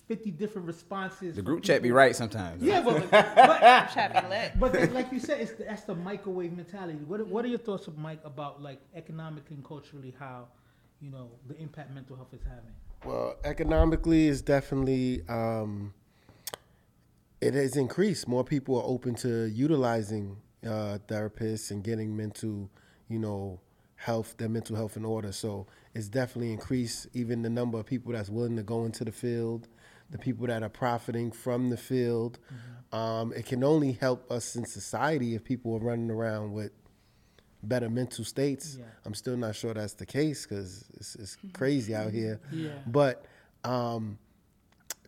[0.07, 1.37] 50 different responses.
[1.37, 2.61] The group chat be right sometimes.
[2.61, 3.61] Yeah, but, but,
[3.93, 4.59] chat be lit.
[4.59, 6.99] but like you said, it's the, that's the microwave mentality.
[7.07, 10.49] What, what are your thoughts, Mike, about like economically and culturally how,
[10.99, 12.73] you know, the impact mental health is having?
[13.05, 15.93] Well, economically is definitely um,
[17.43, 18.27] it has increased.
[18.27, 22.69] More people are open to utilizing uh, therapists and getting mental,
[23.09, 23.59] you know,
[23.95, 25.33] health, their mental health in order.
[25.33, 27.07] So it's definitely increased.
[27.13, 29.67] Even the number of people that's willing to go into the field,
[30.09, 32.39] the people that are profiting from the field.
[32.45, 32.95] Mm-hmm.
[32.95, 36.71] Um, it can only help us in society if people are running around with
[37.61, 38.77] better mental states.
[38.79, 38.85] Yeah.
[39.05, 42.39] I'm still not sure that's the case because it's, it's, crazy out here.
[42.51, 42.69] Yeah.
[42.87, 43.25] But
[43.63, 44.17] um,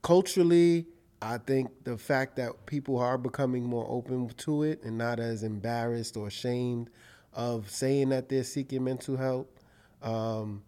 [0.02, 0.88] culturally,
[1.26, 5.42] I think the fact that people are becoming more open to it and not as
[5.42, 6.92] embarrassed or ashamed
[7.34, 9.60] of saying that they're seeking mental help,
[10.04, 10.62] um,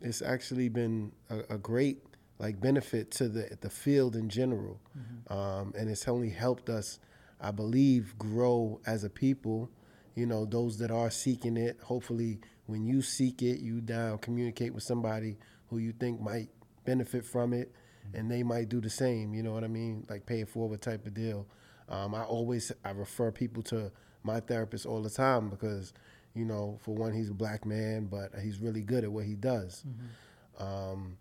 [0.00, 1.98] it's actually been a, a, great
[2.38, 5.32] like benefit to the the field in general, mm-hmm.
[5.32, 6.98] um, and it's only helped us,
[7.38, 9.70] I believe, grow as a people.
[10.14, 11.78] You know, those that are seeking it.
[11.82, 15.36] Hopefully, when you seek it, you now communicate with somebody
[15.68, 16.48] who you think might
[16.86, 17.72] benefit from it
[18.14, 19.34] and they might do the same.
[19.34, 20.06] You know what I mean?
[20.08, 21.46] Like pay it forward type of deal.
[21.88, 23.90] Um, I always I refer people to
[24.22, 25.92] my therapist all the time because
[26.34, 29.34] you know for one he's a black man, but he's really good at what he
[29.34, 29.84] does.
[29.86, 30.62] Mm-hmm.
[30.62, 31.16] Um,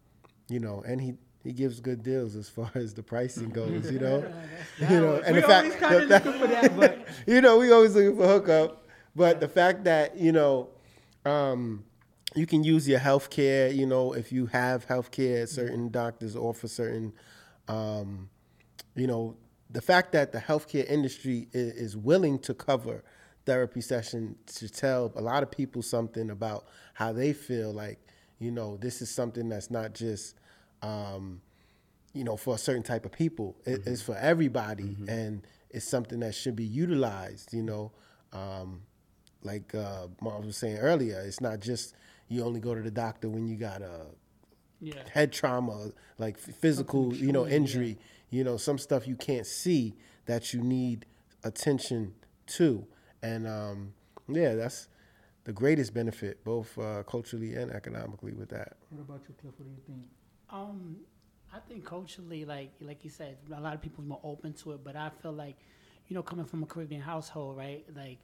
[0.49, 3.99] you know, and he he gives good deals as far as the pricing goes, you
[3.99, 4.32] know.
[4.89, 7.71] you know, and we the fact kind of looking for that, but you know, we
[7.71, 8.88] always looking for hookup.
[9.15, 10.69] But the fact that you know,
[11.25, 11.84] um,
[12.36, 16.36] you can use your health care, you know, if you have health care, certain doctors
[16.36, 17.13] offer certain,
[17.67, 18.30] um,
[18.96, 19.36] you know,
[19.70, 23.04] the fact that the healthcare industry is, is, willing to cover
[23.46, 28.00] therapy session to tell a lot of people something about how they feel like,
[28.39, 30.36] you know, this is something that's not just,
[30.82, 31.41] um,
[32.13, 33.56] you know, for a certain type of people.
[33.65, 33.89] It, mm-hmm.
[33.91, 35.10] It's for everybody, mm-hmm.
[35.10, 37.54] and it's something that should be utilized.
[37.54, 37.91] You know,
[38.34, 38.82] um,
[39.44, 41.96] like uh, Marv was saying earlier, it's not just
[42.32, 44.06] you only go to the doctor when you got a
[44.80, 45.04] yeah.
[45.13, 47.89] head trauma, like physical, you know, injury.
[47.89, 48.38] Yeah.
[48.38, 49.94] You know, some stuff you can't see
[50.26, 51.06] that you need
[51.44, 52.13] attention
[52.48, 52.88] to,
[53.22, 53.94] and um,
[54.30, 54.88] yeah, that's
[55.44, 58.78] the greatest benefit, both uh, culturally and economically, with that.
[58.89, 59.54] What about you, Cliff?
[59.58, 60.08] What do you think?
[60.50, 60.96] Um,
[61.54, 64.72] I think culturally, like like you said, a lot of people are more open to
[64.72, 65.58] it, but I feel like,
[66.08, 67.84] you know, coming from a Caribbean household, right?
[67.94, 68.20] Like,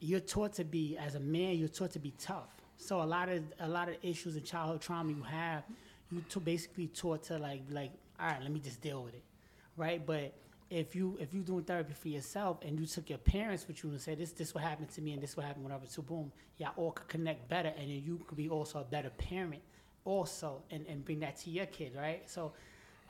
[0.00, 3.28] you're taught to be as a man, you're taught to be tough so a lot
[3.28, 5.64] of a lot of issues and childhood trauma you have,
[6.10, 9.22] you to basically taught to like like all right, let me just deal with it,
[9.76, 10.04] right?
[10.04, 10.32] But
[10.70, 13.90] if you if you're doing therapy for yourself and you took your parents with you
[13.90, 16.32] and said this this what happened to me and this what happened whatever, so boom,
[16.58, 19.62] y'all all could connect better and then you could be also a better parent
[20.04, 22.28] also and, and bring that to your kid, right?
[22.28, 22.52] So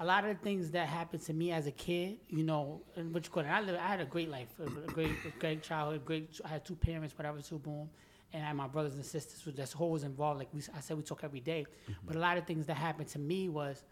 [0.00, 3.12] a lot of the things that happened to me as a kid, you know, and
[3.12, 6.40] what you I, lived, I had a great life, a great, great childhood, great.
[6.44, 7.88] I had two parents, whatever, two boom,
[8.33, 9.41] and I had my brothers and sisters.
[9.45, 10.39] So that's whole was involved.
[10.39, 11.66] Like we, I said, we talk every day.
[11.83, 11.93] Mm-hmm.
[12.07, 13.83] But a lot of things that happened to me was,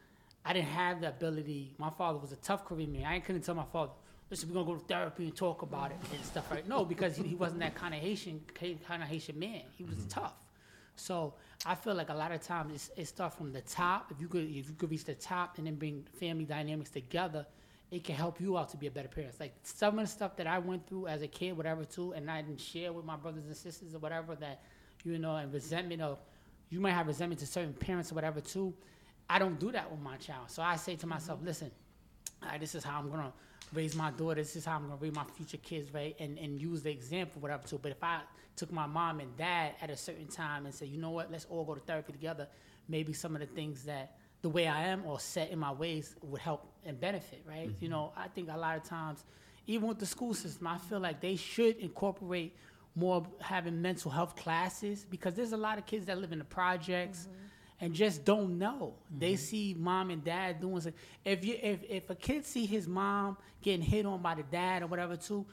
[0.45, 1.75] I didn't have the ability.
[1.79, 3.05] My father was a tough Caribbean man.
[3.07, 3.93] I couldn't tell my father,
[4.31, 6.67] listen, we're gonna go to therapy and talk about it and stuff, right?
[6.69, 9.63] No, because he, he wasn't that kind of Haitian, kind of Haitian man.
[9.77, 10.35] He was tough.
[10.97, 11.35] So
[11.65, 14.11] I feel like a lot of times it's, it starts from the top.
[14.11, 17.47] If you could if you could reach the top and then bring family dynamics together,
[17.91, 19.39] it can help you out to be a better parent.
[19.39, 22.31] Like some of the stuff that I went through as a kid, whatever too, and
[22.31, 24.63] I didn't share with my brothers and sisters or whatever that,
[25.05, 26.19] you know, and resentment of
[26.69, 28.75] you might have resentment to certain parents or whatever too.
[29.31, 30.51] I don't do that with my child.
[30.51, 31.49] So I say to myself, mm-hmm.
[31.49, 31.71] listen,
[32.43, 33.33] all right, this is how I'm gonna
[33.73, 34.41] raise my daughter.
[34.41, 36.17] This is how I'm gonna raise my future kids, right?
[36.19, 37.67] And and use the example, whatever.
[37.67, 37.79] Too.
[37.81, 38.21] But if I
[38.57, 41.45] took my mom and dad at a certain time and said, you know what, let's
[41.49, 42.49] all go to therapy together,
[42.89, 46.15] maybe some of the things that the way I am or set in my ways
[46.23, 47.67] would help and benefit, right?
[47.81, 47.91] You mm-hmm.
[47.91, 49.25] know, I think a lot of times,
[49.67, 52.55] even with the school system, I feel like they should incorporate
[52.95, 56.45] more having mental health classes because there's a lot of kids that live in the
[56.45, 57.85] projects mm-hmm.
[57.85, 58.95] and just don't know.
[59.17, 59.43] They mm-hmm.
[59.43, 61.01] see mom and dad doing something.
[61.25, 64.83] If you if, if a kid see his mom getting hit on by the dad
[64.83, 65.45] or whatever too,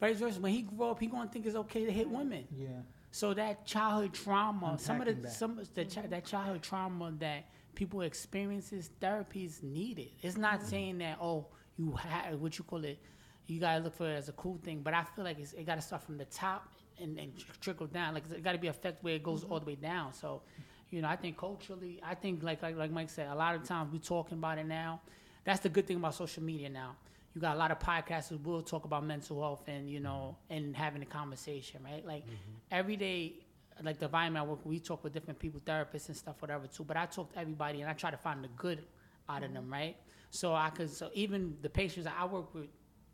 [0.00, 2.46] vice versa, when he grow up, he gonna think it's okay to hit women.
[2.56, 2.68] Yeah.
[3.10, 5.32] So that childhood trauma, some of the that.
[5.32, 10.10] some of the chi- that childhood trauma that people experiences, therapy is needed.
[10.22, 10.68] It's not mm-hmm.
[10.68, 11.46] saying that oh
[11.76, 12.98] you have what you call it,
[13.46, 14.80] you gotta look for it as a cool thing.
[14.82, 16.68] But I feel like it's, it gotta start from the top
[17.00, 18.14] and, and trickle down.
[18.14, 19.52] Like it gotta be effect where it goes mm-hmm.
[19.52, 20.12] all the way down.
[20.12, 20.42] So,
[20.90, 23.64] you know, I think culturally, I think like like like Mike said, a lot of
[23.64, 25.00] times we're talking about it now.
[25.44, 26.96] That's the good thing about social media now.
[27.34, 30.64] You got a lot of podcasters will talk about mental health and you know mm-hmm.
[30.64, 32.06] and having a conversation, right?
[32.06, 32.24] Like
[32.70, 33.34] every day,
[33.82, 36.84] like the environment I work, we talk with different people, therapists and stuff, whatever too.
[36.84, 38.84] But I talk to everybody and I try to find the good
[39.28, 39.72] out of them, mm-hmm.
[39.72, 39.96] right?
[40.30, 42.66] So I could, so even the patients I work with,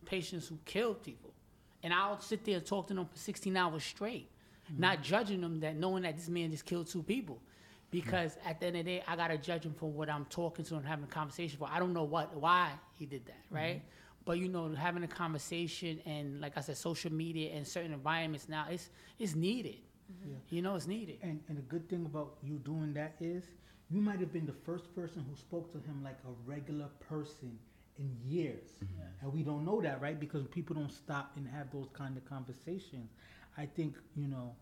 [0.05, 1.35] patients who killed people,
[1.83, 4.31] and I'll sit there and talk to them for 16 hours straight,
[4.71, 4.81] mm-hmm.
[4.81, 7.37] not judging them that knowing that this man just killed two people.
[7.37, 7.45] Mm-hmm.
[7.91, 10.63] Because at the end of the day, I gotta judge him for what I'm talking
[10.67, 11.69] to and having a conversation for.
[11.73, 13.81] I don't know what why he did that, right?
[14.27, 18.47] But you know, having a conversation and like I said, social media and certain environments
[18.47, 19.77] now, it's it's needed.
[20.25, 20.37] Yeah.
[20.51, 21.19] You know, it's needed.
[21.23, 23.45] And and the good thing about you doing that is
[23.91, 27.59] you might have been the first person who spoke to him like a regular person
[27.99, 28.75] in years.
[28.85, 29.03] Mm-hmm.
[29.23, 30.19] And we don't know that, right?
[30.19, 33.11] Because people don't stop and have those kind of conversations.
[33.57, 34.55] I think, you know,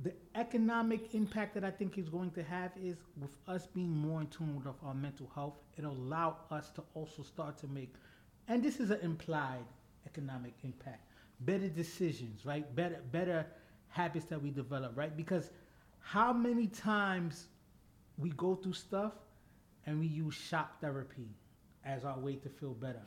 [0.00, 4.20] the economic impact that I think he's going to have is with us being more
[4.20, 7.92] in tune with our mental health, it'll allow us to also start to make,
[8.46, 9.64] and this is an implied
[10.06, 11.02] economic impact,
[11.40, 12.74] better decisions, right?
[12.76, 13.44] Better, better
[13.88, 15.16] habits that we develop, right?
[15.16, 15.50] Because
[16.00, 17.48] how many times
[18.16, 19.12] we go through stuff
[19.86, 21.28] and we use shop therapy
[21.84, 23.00] as our way to feel better.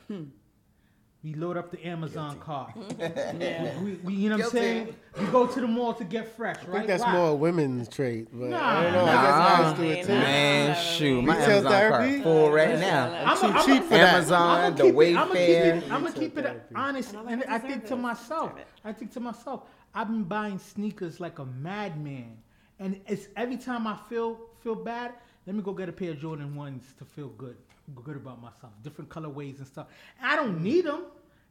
[1.22, 2.72] We load up the Amazon cart.
[2.98, 3.78] Yeah.
[3.80, 4.94] We, we, you know what I'm saying?
[5.20, 6.72] We go to the mall to get fresh, I right?
[6.78, 7.12] think that's Why?
[7.12, 8.58] more a women's trait, but Nah.
[8.78, 9.04] I don't know.
[9.06, 9.12] Nah.
[9.12, 10.02] I guess guys do it Nah.
[10.14, 10.20] too.
[10.20, 12.12] Man, shoot, my Retail Amazon therapy?
[12.14, 13.22] cart full right now.
[13.24, 14.14] I'm too I'm cheap for that.
[14.14, 17.44] Amazon, the I'm gonna keep it, I'm gonna keep it honest, And I'm like, and
[17.44, 18.52] I I think to myself,
[18.84, 22.36] I think to myself, I've been buying sneakers like a madman,
[22.78, 25.12] and it's every time I feel feel bad,
[25.46, 27.56] let me go get a pair of Jordan ones to feel good,
[28.04, 29.88] good about myself, different colorways and stuff.
[30.22, 31.04] I don't need them.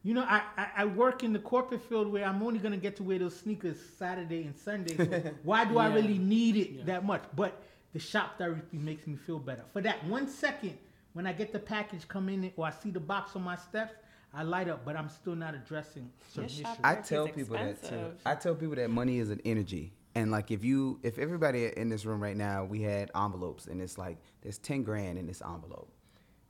[0.04, 2.96] You know, I, I, I work in the corporate field where I'm only gonna get
[2.96, 4.96] to wear those sneakers Saturday and Sunday.
[4.96, 6.84] So why do I really need it Yeah.
[6.86, 7.22] that much?
[7.36, 7.62] But
[7.92, 9.62] the shop therapy makes me feel better.
[9.72, 10.76] For that one second,
[11.12, 13.94] when I get the package come in or I see the box on my steps,
[14.34, 16.66] I light up, but I'm still not addressing certain issues.
[16.82, 18.12] I tell people that too.
[18.24, 19.92] I tell people that money is an energy.
[20.14, 23.80] And like if you if everybody in this room right now, we had envelopes and
[23.80, 25.90] it's like there's ten grand in this envelope.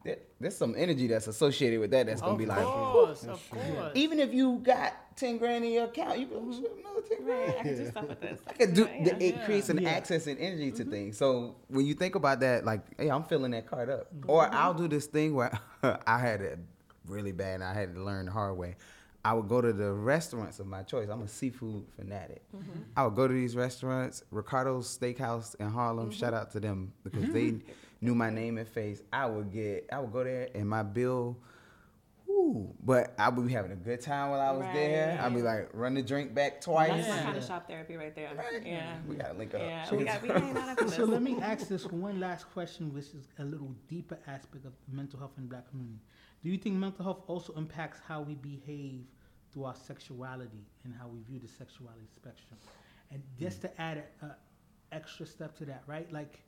[0.05, 3.51] There, there's some energy that's associated with that that's gonna Of be like course, of
[3.51, 3.93] course.
[3.95, 7.49] even if you got ten grand in your account, you can shit, another ten grand.
[7.55, 8.41] Right, I can do stuff with this.
[8.49, 8.89] I could do.
[8.93, 9.05] Yeah.
[9.05, 9.45] the- It Yeah.
[9.45, 9.91] creates an Yeah.
[9.91, 11.17] access and energy to things.
[11.19, 14.29] So when you think about that, like, hey, I'm filling that card up, Mm-hmm.
[14.31, 15.57] or I'll do this thing where
[16.07, 16.59] I had it
[17.07, 18.77] really bad, and I had to learn the hard way.
[19.25, 21.09] I would go to the restaurants of my choice.
[21.09, 22.43] I'm a seafood fanatic.
[22.55, 22.81] Mm-hmm.
[22.97, 26.11] I would go to these restaurants, Ricardo's Steakhouse in Harlem.
[26.11, 26.19] Mm-hmm.
[26.19, 27.55] Shout out to them because they
[28.01, 29.01] knew my name and face.
[29.13, 31.39] I would get, I would go there, and my bill.
[32.29, 35.21] Ooh, but I would be having a good time while I was there.
[35.23, 36.91] I'd be like, run the drink back twice.
[36.91, 37.23] That's Yeah.
[37.25, 38.31] kind of shop therapy right there.
[38.65, 38.97] Yeah.
[39.07, 39.61] We gotta link up.
[39.61, 43.29] Yeah, we got we ain't So let me ask this one last question, which is
[43.39, 46.01] a little deeper aspect of mental health in the black community.
[46.43, 49.05] Do you think mental health also impacts how we behave
[49.53, 52.59] through our sexuality and how we view the sexuality spectrum?
[53.11, 54.37] And just to add a, a
[54.91, 56.11] extra step to that, right?
[56.13, 56.41] Like,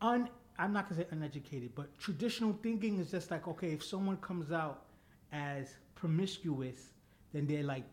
[0.00, 4.18] un, I'm not gonna say uneducated, but traditional thinking is just like okay, if someone
[4.18, 4.84] comes out
[5.32, 6.92] as promiscuous,
[7.32, 7.84] then they're like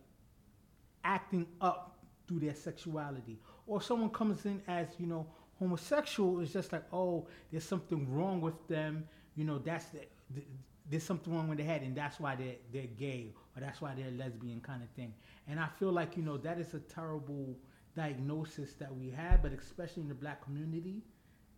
[1.03, 1.97] acting up
[2.27, 5.25] through their sexuality, or someone comes in as you know
[5.59, 9.07] homosexual, it's just like oh, there's something wrong with them.
[9.35, 9.99] You know, that's the,
[10.33, 10.43] the
[10.89, 13.93] there's something wrong with their head, and that's why they're they're gay or that's why
[13.95, 15.13] they're lesbian kind of thing.
[15.47, 17.57] And I feel like you know that is a terrible
[17.95, 21.01] diagnosis that we have, but especially in the black community,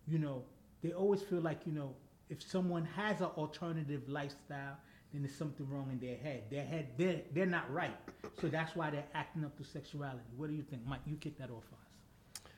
[0.08, 0.44] you know,
[0.82, 1.94] they always feel like you know
[2.30, 4.78] if someone has an alternative lifestyle,
[5.12, 6.44] then there's something wrong in their head.
[6.50, 7.96] Their head, they're they're not right,
[8.42, 10.22] so that's why they're acting up to sexuality.
[10.38, 11.02] What do you think, Mike?
[11.06, 12.52] You kick that off for us.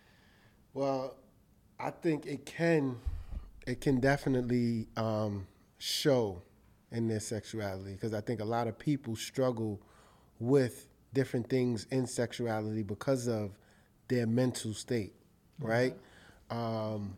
[0.74, 1.18] Well,
[1.80, 2.98] I think it can,
[3.68, 5.48] it can definitely um,
[5.82, 6.40] show
[6.92, 9.82] in their sexuality because I think a lot of people struggle
[10.40, 13.58] with different things in sexuality because of
[14.08, 15.14] their mental state,
[15.60, 15.96] right?
[16.52, 17.16] Um,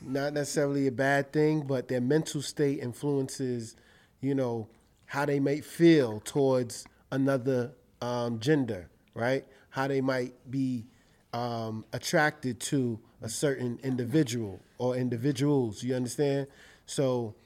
[0.00, 3.76] not necessarily a bad thing, but their mental state influences,
[4.20, 4.68] you know,
[5.04, 9.44] how they might feel towards another um, gender, right?
[9.70, 10.86] How they might be
[11.32, 15.84] um, attracted to a certain individual or individuals.
[15.84, 16.48] You understand?
[16.86, 17.36] So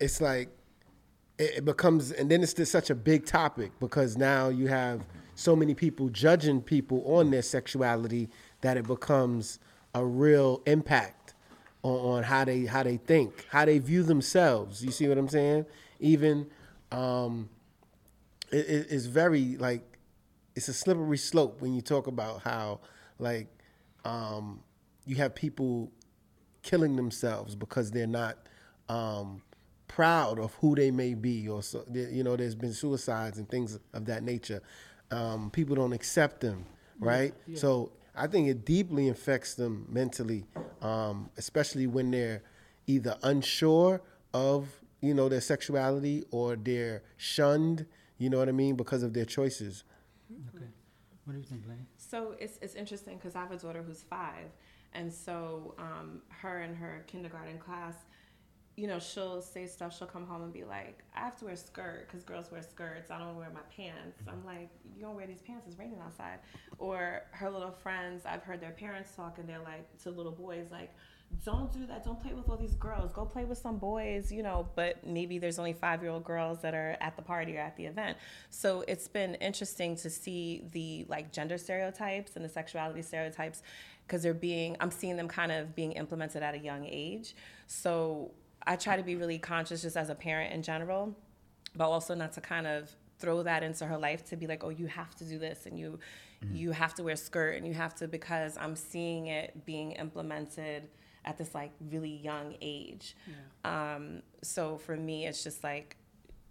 [0.00, 0.48] it's like
[1.38, 5.06] it, it becomes, and then it's just such a big topic because now you have
[5.34, 8.28] so many people judging people on their sexuality
[8.60, 9.58] that it becomes
[9.94, 11.34] a real impact
[11.82, 14.84] on, on how they how they think, how they view themselves.
[14.84, 15.66] You see what I'm saying?
[16.00, 16.46] Even
[16.92, 17.48] um,
[18.52, 19.82] it, it- it's very like
[20.56, 22.80] it's a slippery slope when you talk about how
[23.18, 23.48] like
[24.04, 24.60] um,
[25.06, 25.90] you have people
[26.62, 28.36] killing themselves because they're not
[28.88, 29.42] um,
[29.90, 32.36] proud of who they may be, or so you know.
[32.36, 34.62] There's been suicides and things of that nature.
[35.10, 36.64] Um, people don't accept them,
[37.00, 37.34] right?
[37.54, 40.44] So I think it deeply affects them mentally,
[40.80, 42.42] um, especially when they're
[42.86, 44.00] either unsure
[44.32, 44.68] of
[45.00, 47.86] you know their sexuality or they're shunned.
[48.18, 49.82] You know what I mean because of their choices.
[50.54, 50.66] Okay.
[51.24, 51.86] What do you think, Blayne?
[51.96, 54.46] So it's it's interesting because I have a daughter who's five,
[54.94, 57.94] and so um, her and her kindergarten class,
[58.80, 59.94] you know, she'll say stuff.
[59.98, 62.62] She'll come home and be like, "I have to wear a skirt because girls wear
[62.62, 63.10] skirts.
[63.10, 65.66] I don't wear my pants." I'm like, "You don't wear these pants?
[65.68, 66.38] It's raining outside."
[66.78, 70.68] Or her little friends, I've heard their parents talk, and they're like to little boys,
[70.70, 70.92] like.
[71.44, 72.02] Don't do that.
[72.02, 73.12] Don't play with all these girls.
[73.12, 74.68] Go play with some boys, you know.
[74.74, 77.76] But maybe there's only five year old girls that are at the party or at
[77.76, 78.18] the event.
[78.50, 83.62] So it's been interesting to see the like gender stereotypes and the sexuality stereotypes
[84.08, 87.36] because they're being, I'm seeing them kind of being implemented at a young age.
[87.68, 88.32] So
[88.66, 91.14] I try to be really conscious just as a parent in general,
[91.74, 94.70] but also not to kind of throw that into her life to be like, oh,
[94.70, 95.98] you have to do this and you
[96.54, 99.92] you have to wear a skirt and you have to because I'm seeing it being
[99.92, 100.88] implemented
[101.26, 103.14] at this like really young age.
[103.62, 105.96] Um, so for me, it's just like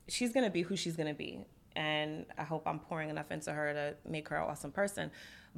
[0.07, 1.39] she's gonna be who she's gonna be,
[1.75, 5.09] and I hope I'm pouring enough into her to make her an awesome person.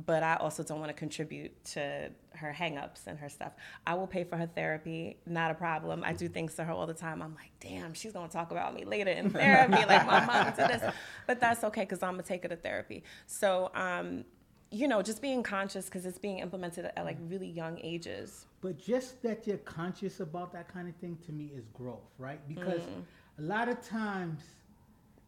[0.05, 3.53] But I also don't want to contribute to her hangups and her stuff.
[3.85, 6.03] I will pay for her therapy, not a problem.
[6.03, 7.21] I do things to her all the time.
[7.21, 10.69] I'm like, damn, she's gonna talk about me later in therapy, like my mom did
[10.69, 10.93] this.
[11.27, 13.03] But that's okay because I'm gonna take her to therapy.
[13.27, 14.23] So, um,
[14.71, 18.45] you know, just being conscious because it's being implemented at like really young ages.
[18.61, 22.39] But just that you're conscious about that kind of thing to me is growth, right?
[22.47, 22.81] Because
[23.37, 24.41] a lot of times,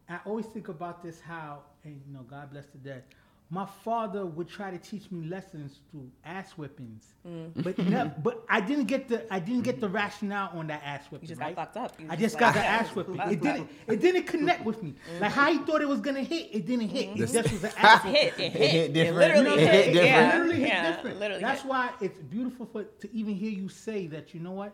[0.08, 3.04] I always think about this how, and you know, God bless the dead.
[3.50, 7.50] My father would try to teach me lessons through ass whippings, mm.
[7.62, 11.04] but no, but I didn't get the I didn't get the rationale on that ass
[11.10, 11.28] whipping.
[11.28, 12.00] You just got fucked up.
[12.00, 13.20] You I just just got like- the ass whipping.
[13.20, 14.92] It didn't it didn't connect with me.
[14.92, 15.20] Mm-hmm.
[15.22, 17.10] Like how he thought it was gonna hit, it didn't hit.
[17.10, 17.22] Mm-hmm.
[17.22, 18.20] It just was an ass whipping.
[18.20, 19.94] hit, it hit, hit it literally It hit, hit different.
[20.08, 21.20] yeah, It literally hit yeah, different.
[21.20, 21.70] literally That's hit.
[21.70, 24.34] why it's beautiful for to even hear you say that.
[24.34, 24.72] You know what?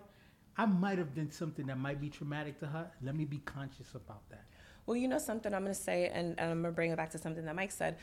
[0.56, 2.90] I might have done something that might be traumatic to her.
[3.02, 4.44] Let me be conscious about that.
[4.86, 6.96] Well, you know something I'm going to say, and, and I'm going to bring it
[6.96, 7.96] back to something that Mike said.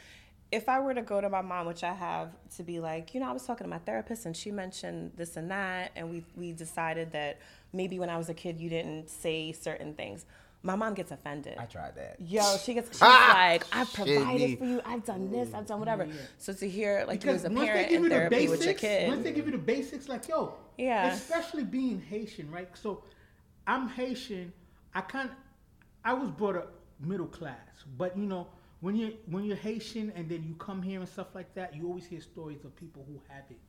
[0.52, 3.20] If I were to go to my mom, which I have, to be like, you
[3.20, 6.24] know, I was talking to my therapist and she mentioned this and that, and we,
[6.38, 7.40] we decided that
[7.74, 10.26] maybe when I was a kid you didn't say certain things.
[10.64, 11.58] My mom gets offended.
[11.60, 12.16] I tried that.
[12.20, 14.56] Yo, she gets, she's Ah, like, I've provided me.
[14.56, 16.08] for you, I've done this, I've done whatever.
[16.38, 18.16] So to hear, like, you Because as a once they parent give in you the
[18.16, 19.08] therapy with your basics, kid.
[19.10, 21.08] once they give you the basics, like yo, Yeah.
[21.14, 22.70] especially being Haitian, right?
[22.76, 23.04] So
[23.68, 24.52] I'm Haitian.
[24.96, 25.30] I kind,
[26.06, 27.58] I was brought up middle class,
[27.98, 28.48] but you know,
[28.80, 31.88] when you when you're Haitian and then you come here and stuff like that, you
[31.88, 33.60] always hear stories of people who have it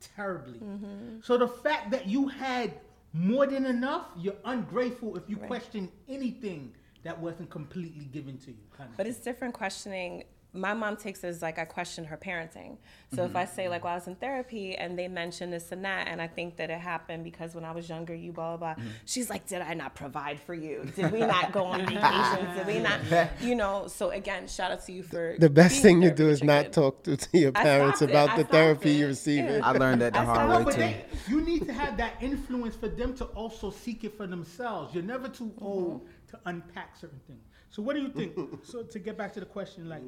[0.00, 0.58] terribly.
[0.58, 1.20] Mm-hmm.
[1.22, 2.74] So the fact that you had
[3.12, 6.72] more than enough, you're ungrateful if you question anything
[7.04, 8.56] that wasn't completely given to you.
[8.76, 9.14] Kind of But thing.
[9.14, 10.24] it's different questioning
[10.54, 12.76] my mom takes it as like I question her parenting.
[13.14, 13.30] So Mm-hmm.
[13.30, 16.08] if I say like, well, I was in therapy and they mention this and that,
[16.08, 18.82] and I think that it happened because when I was younger, you blah blah blah.
[18.82, 18.90] Mm-hmm.
[19.06, 20.84] She's like, did I not provide for you?
[20.96, 22.56] Did we not go on vacations?
[22.56, 23.00] Did we not?
[23.40, 23.86] You know.
[23.88, 26.46] So again, shout out to you for The best being thing you do is your
[26.48, 26.72] not kid.
[26.74, 28.14] talk to, to your parents stopped it.
[28.14, 28.98] about the therapy it.
[28.98, 29.62] you're receiving.
[29.62, 30.80] I learned that the I hard way but too.
[30.80, 34.94] they, you need to have that influence for them to also seek it for themselves.
[34.94, 37.44] You're never too old to unpack certain things.
[37.72, 38.36] So what do you think?
[38.62, 40.02] so to get back to the question, like,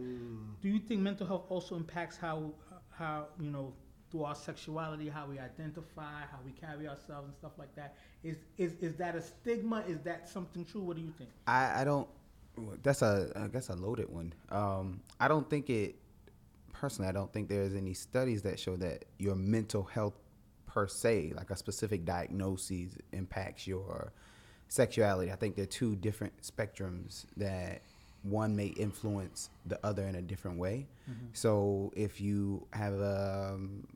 [0.61, 2.53] do you think mental health also impacts how
[2.91, 3.73] how you know
[4.11, 7.97] through our sexuality, how we identify, how we carry ourselves, and stuff like that?
[8.23, 9.83] Is is is that a stigma?
[9.89, 10.83] Is that something true?
[10.83, 11.31] What do you think?
[11.47, 12.07] I, I don't.
[12.83, 14.35] That's a I guess a loaded one.
[14.51, 15.97] Um, I don't think it.
[16.71, 20.21] Personally, I don't think there's any studies that show that your mental health
[20.67, 24.13] per se, like a specific diagnosis, impacts your
[24.75, 25.31] sexuality.
[25.31, 27.83] I think they're two different spectrums that
[28.23, 30.87] one may influence the other in a different way.
[31.33, 33.87] So if you have a um,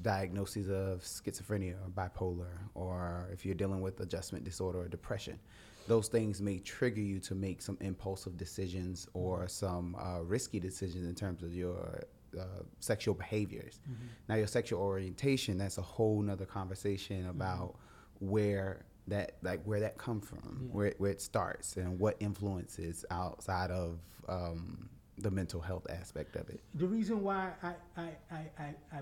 [0.00, 5.38] diagnoses of schizophrenia or bipolar, or if you're dealing with adjustment disorder or depression,
[5.86, 11.06] those things may trigger you to make some impulsive decisions or some uh, risky decisions
[11.06, 12.04] in terms of your
[12.40, 13.80] uh, sexual behaviors.
[14.28, 17.74] Now, your sexual orientation, that's a whole nother conversation about
[18.20, 23.04] where that like where that come from, where, it- where it starts, and what influences
[23.10, 23.98] outside of
[24.28, 24.88] um,
[25.18, 26.60] the mental health aspect of it.
[26.74, 29.00] the reason why I, I, I, I, I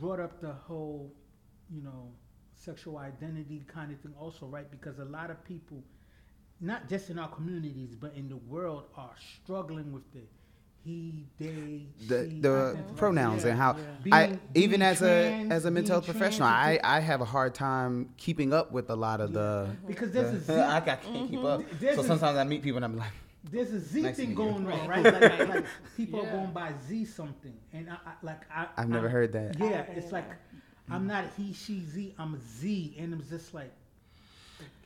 [0.00, 1.12] brought up the whole,
[1.70, 2.10] you know,
[2.54, 4.68] sexual identity kind of thing also, right?
[4.70, 5.82] Because a lot of people,
[6.60, 10.20] not just in our communities, but in the world, are struggling with the
[10.88, 13.50] he, they, the she the pronouns Yeah.
[13.50, 16.80] and how Being- I even being as trans, a as a mental health professional, I
[16.82, 19.68] I have a hard time keeping up with a lot of the.
[19.68, 19.86] Mhm.
[19.86, 21.62] Because there's a Z, I, I can't keep up.
[21.78, 23.12] There's So a- sometimes I meet people and I'm like,
[23.50, 24.44] there's a Z Nice thing meet you.
[24.44, 25.04] going on, right?
[25.04, 25.64] Like, like, like
[25.96, 28.66] people are going by Z something, and I, I like I.
[28.78, 29.58] I've never I'm- heard that.
[29.58, 30.24] Yeah, oh, it's like
[30.90, 32.14] I'm not he, she, Z.
[32.18, 33.72] I'm a Z, and I'm just like.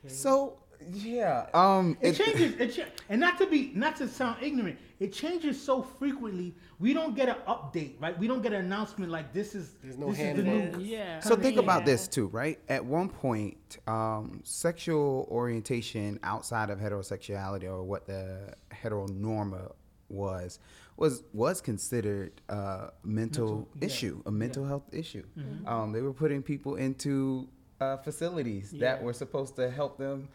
[0.05, 0.12] Okay.
[0.12, 0.59] so
[0.93, 1.47] yeah.
[1.55, 4.78] Um, It changes, it cha- and not to be, not to sound ignorant.
[5.01, 6.55] It changes so frequently.
[6.78, 8.16] We don't get an update, right?
[8.18, 9.74] We don't get an announcement like this is.
[9.83, 10.78] There's no this is the new.
[10.80, 11.20] Yeah.
[11.20, 11.62] So think Yeah.
[11.62, 12.59] about this too, right?
[12.68, 19.72] At one point, um, sexual orientation outside of heterosexuality or what the heteronorma
[20.09, 20.59] was
[20.97, 23.87] was was considered a mental, Mental, yeah.
[23.87, 25.24] issue, a mental health issue.
[25.39, 25.66] Mm-hmm.
[25.66, 27.49] Um, they were putting people into
[27.80, 30.28] uh, facilities that were supposed to help them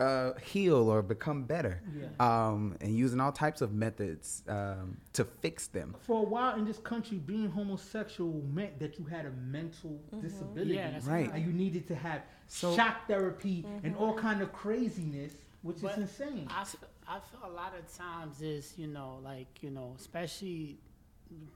[0.00, 2.06] uh, heal or become better, Yeah.
[2.18, 5.94] um, and using all types of methods um, to fix them.
[6.00, 10.74] For a while in this country, being homosexual meant that you had a mental disability,
[10.74, 11.30] Yeah, that's Right.
[11.32, 15.92] And you needed to have So- shock therapy and all kind of craziness, which But
[15.92, 16.48] is insane.
[16.50, 16.76] I, f-
[17.06, 20.78] I feel a lot of times is you know like you know especially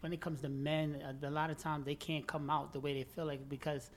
[0.01, 2.81] when it comes to men a, a lot of times they can't come out the
[2.81, 3.91] way they feel like because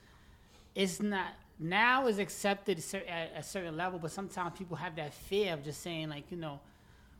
[0.75, 5.53] it's not now is accepted at a certain level but sometimes people have that fear
[5.53, 6.59] of just saying like you know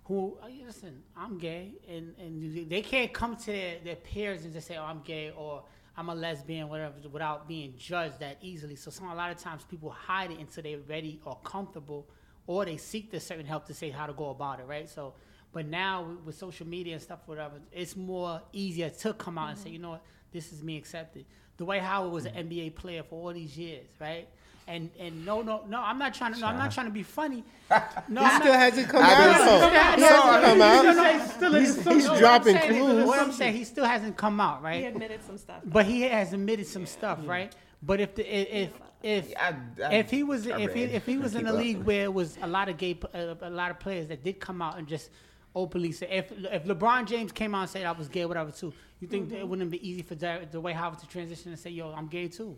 [0.05, 1.73] who oh, listen i'm gay.
[1.87, 5.31] And and they can't come to their, their peers and just say oh i'm gay
[5.35, 5.63] or
[5.97, 8.75] i'm a lesbian whatever without being judged that easily.
[8.75, 12.07] So some a lot of times people hide it until they're ready or comfortable
[12.47, 14.89] or they seek the certain help to say how to go about it right?
[14.89, 15.13] So
[15.51, 19.49] but now with, with social media and stuff whatever it's more easier to come out
[19.49, 19.73] and say mm-hmm.
[19.73, 21.25] you know what this is me accepted
[21.59, 24.27] Dwight Howard was an NBA player for all these years, right?
[24.67, 27.03] And and no no no, I'm not trying to no, I'm not trying to be
[27.03, 27.43] funny.
[28.07, 29.17] No, He still hasn't come out.
[29.23, 29.69] believe so.
[29.69, 31.29] He hasn't come out.
[31.29, 32.09] Still in He's, the he's summer.
[32.09, 33.05] what I'm dropping saying clues.
[33.05, 34.79] What I'm saying, he still hasn't come out, right?
[34.81, 35.61] He admitted some stuff.
[35.65, 37.53] But he has admitted some stuff, right?
[37.83, 38.23] But if the
[38.63, 38.71] if
[39.03, 39.53] if I-
[39.85, 42.37] I- if he was if he if he was in a league where it was
[42.41, 45.09] a lot of gay uh, a lot of players that did come out and just
[45.55, 48.73] openly say if if LeBron James came out and said I was gay whatever too,
[48.99, 49.49] you think it mm-hmm.
[49.49, 52.55] wouldn't be easy for Dar- Dwight Howard to transition and say yo I'm gay too,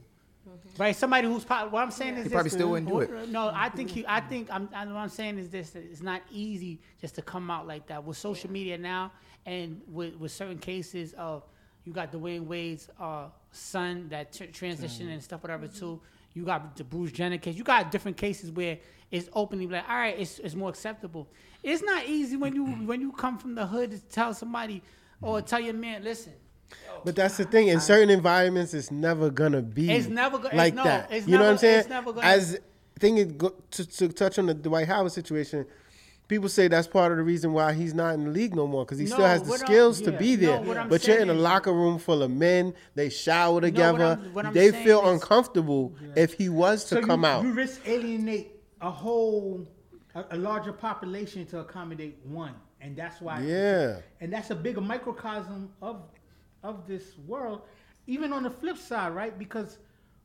[0.47, 0.81] mm-hmm.
[0.81, 0.95] right?
[0.95, 3.29] Somebody who's po- what I'm saying is He this, probably still wouldn't do it.
[3.29, 4.29] No, I think he, I mm-hmm.
[4.29, 7.67] think I'm, I, what I'm saying is this: it's not easy just to come out
[7.67, 9.11] like that with social media now,
[9.45, 11.43] and with, with certain cases of
[11.83, 15.13] you got Dwyane Wade's uh, son that t- transitioned mm.
[15.13, 15.99] and stuff, whatever too.
[16.33, 17.55] You got the Bruce Jenner case.
[17.55, 18.77] You got different cases where
[19.09, 21.27] it's openly like, all right, it's, it's more acceptable.
[21.63, 24.81] It's not easy when you when you come from the hood to tell somebody
[25.21, 26.33] or tell your man, listen.
[27.03, 27.67] But that's the thing.
[27.67, 29.91] In certain environments, it's never gonna be.
[29.91, 31.11] It's never go- it's like no, that.
[31.11, 31.79] it's you know what I'm saying?
[31.81, 32.59] it's never gonna- As
[32.99, 35.65] thing is go, to, to touch on the Dwight Howard situation,
[36.27, 38.85] people say that's part of the reason why he's not in the league no more
[38.85, 40.61] because he still has the what I'm- skills to be there.
[40.61, 42.73] what I'm but you're in a is- locker room full of men.
[42.95, 44.03] They shower what together.
[44.05, 47.43] I'm- what I'm they feel is- uncomfortable if he was to So come you, out.
[47.43, 49.67] You risk alienate a whole,
[50.15, 52.53] a, a larger population to accommodate one.
[52.81, 53.41] and that's why.
[53.41, 53.99] Yeah.
[54.19, 56.01] And that's a bigger microcosm of
[56.63, 57.61] of this world.
[58.07, 59.37] Even on the flip side, right?
[59.37, 59.77] Because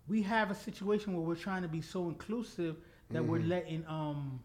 [0.09, 2.77] we have a situation where we're trying to be so inclusive
[3.11, 3.49] that we're Mm-hmm.
[3.49, 4.41] letting um,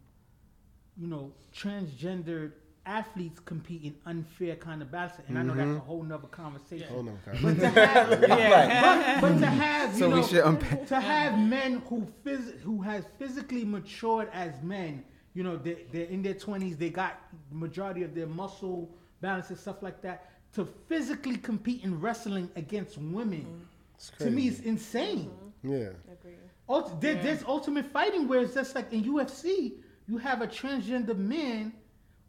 [0.97, 2.51] you know, transgendered
[2.85, 5.19] athletes compete in unfair kind of battles.
[5.27, 6.87] And I know that's a whole nother conversation.
[6.87, 7.35] Hold on, Kyle.
[7.43, 11.37] But to have, but, but to have, you So we know, should unpack- to have
[11.39, 15.03] men who phys- who has physically matured as men,
[15.33, 17.19] you know, they, they're in their twenties, they got
[17.51, 18.89] majority of their muscle
[19.21, 20.29] balance and stuff like that.
[20.53, 23.63] To physically compete in wrestling against women, mm-hmm.
[23.95, 24.47] It's to me, crazy.
[24.47, 25.31] is insane.
[25.65, 25.73] Mm-hmm.
[25.73, 25.89] Yeah.
[26.11, 26.35] Agree.
[26.67, 29.73] Ult- there, There's ultimate fighting where it's just like in UFC,
[30.07, 31.73] you have a transgender man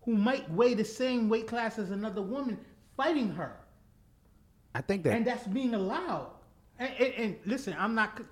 [0.04, 2.58] who might weigh the same weight class as another woman
[2.96, 3.56] fighting her
[4.74, 6.30] I think that and that's being allowed.
[6.78, 8.24] And, and, and listen, I'm not co-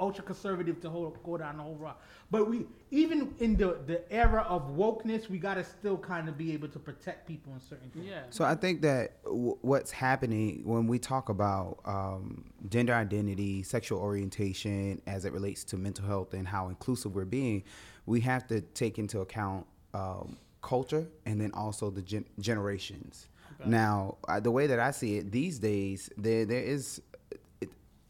[0.00, 4.10] ultra conservative to hold, go down the whole route, but we even in the the
[4.12, 7.90] era of wokeness, we gotta still kind of be able to protect people in certain
[7.90, 8.06] things.
[8.06, 8.22] Yeah.
[8.30, 14.00] So I think that w- what's happening when we talk about um, gender identity, sexual
[14.00, 17.62] orientation, as it relates to mental health and how inclusive we're being,
[18.06, 23.28] we have to take into account um, culture and then also the gen- generations.
[23.64, 27.11] Now, uh, the way that I see it these days, there there is it,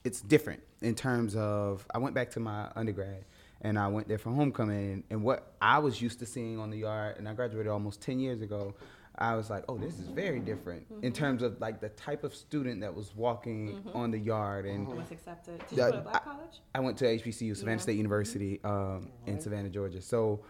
[0.04, 3.24] it's different in terms of I went back to my undergrad
[3.60, 6.78] and I went there for homecoming and what I was used to seeing on the
[6.78, 8.74] yard and I graduated almost 10 years ago
[9.16, 11.10] I was like oh this is very different in mm-hmm.
[11.10, 13.96] terms of like the type of student that was walking mm-hmm.
[13.96, 15.58] on the yard and was accepted?
[15.68, 16.60] Did you go to black college?
[16.74, 17.82] I went to HBCU, Savannah Yeah.
[17.82, 18.96] State University, mm-hmm.
[18.96, 20.00] um, in Savannah, Georgia.
[20.00, 20.40] So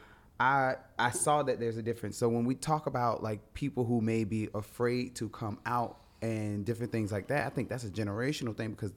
[0.42, 2.16] I I saw that there's a difference.
[2.16, 6.64] So when we talk about like people who may be afraid to come out and
[6.64, 8.92] different things like that, I think that's a generational thing because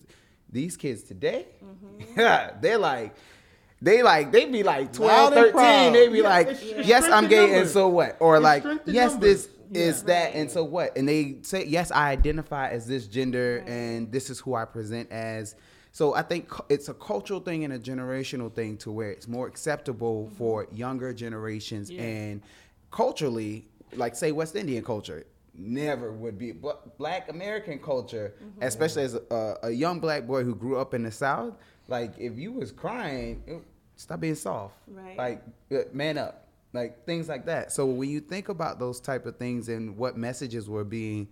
[0.56, 2.62] these kids today, Mm-hmm.
[2.62, 3.14] they're like.
[3.82, 5.94] They like they be like 12, 13, proud.
[5.94, 8.16] they be Yeah, like, it's- it's yes, strength I'm in gay, and so what?
[8.20, 9.20] Or It's like, yes, numbers.
[9.20, 10.08] this is Yeah.
[10.08, 10.98] that, and so what?
[10.98, 15.12] And they say, yes, I identify as this gender, and this is who I present
[15.12, 15.56] as.
[15.92, 19.46] So I think it's a cultural thing and a generational thing to where it's more
[19.46, 22.02] acceptable for younger generations Yeah.
[22.02, 22.42] and
[22.92, 25.26] culturally, like say West Indian culture,
[25.58, 26.52] never would be.
[26.52, 31.04] But Black American culture, especially as a, a young black boy who grew up in
[31.04, 31.56] the South,
[31.88, 33.64] like if you was crying, it-
[33.96, 34.76] stop being soft.
[34.88, 35.18] Right.
[35.18, 37.72] Like uh, man up, like things like that.
[37.72, 41.28] So when you think about those type of things and what messages were being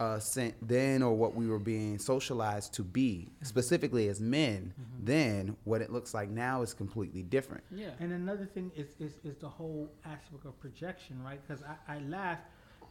[0.00, 5.56] uh, sent then, or what we were being socialized to be, specifically as men, then
[5.62, 7.62] what it looks like now is completely different.
[7.70, 7.90] Yeah.
[8.00, 11.40] And another thing is, is, is the whole aspect of projection, right?
[11.46, 12.40] Because I, I laugh,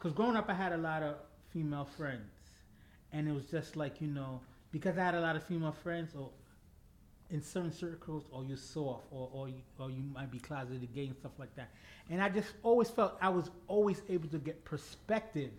[0.02, 1.14] because growing up, I had a lot of
[1.52, 2.26] female friends.
[3.12, 4.40] And it was just like, you know,
[4.72, 6.30] because I had a lot of female friends, or
[7.30, 11.06] in certain circles, or you're soft, or, or, you, or you might be closeted gay
[11.06, 11.70] and stuff like that.
[12.10, 15.50] And I just always felt I was always able to get perspective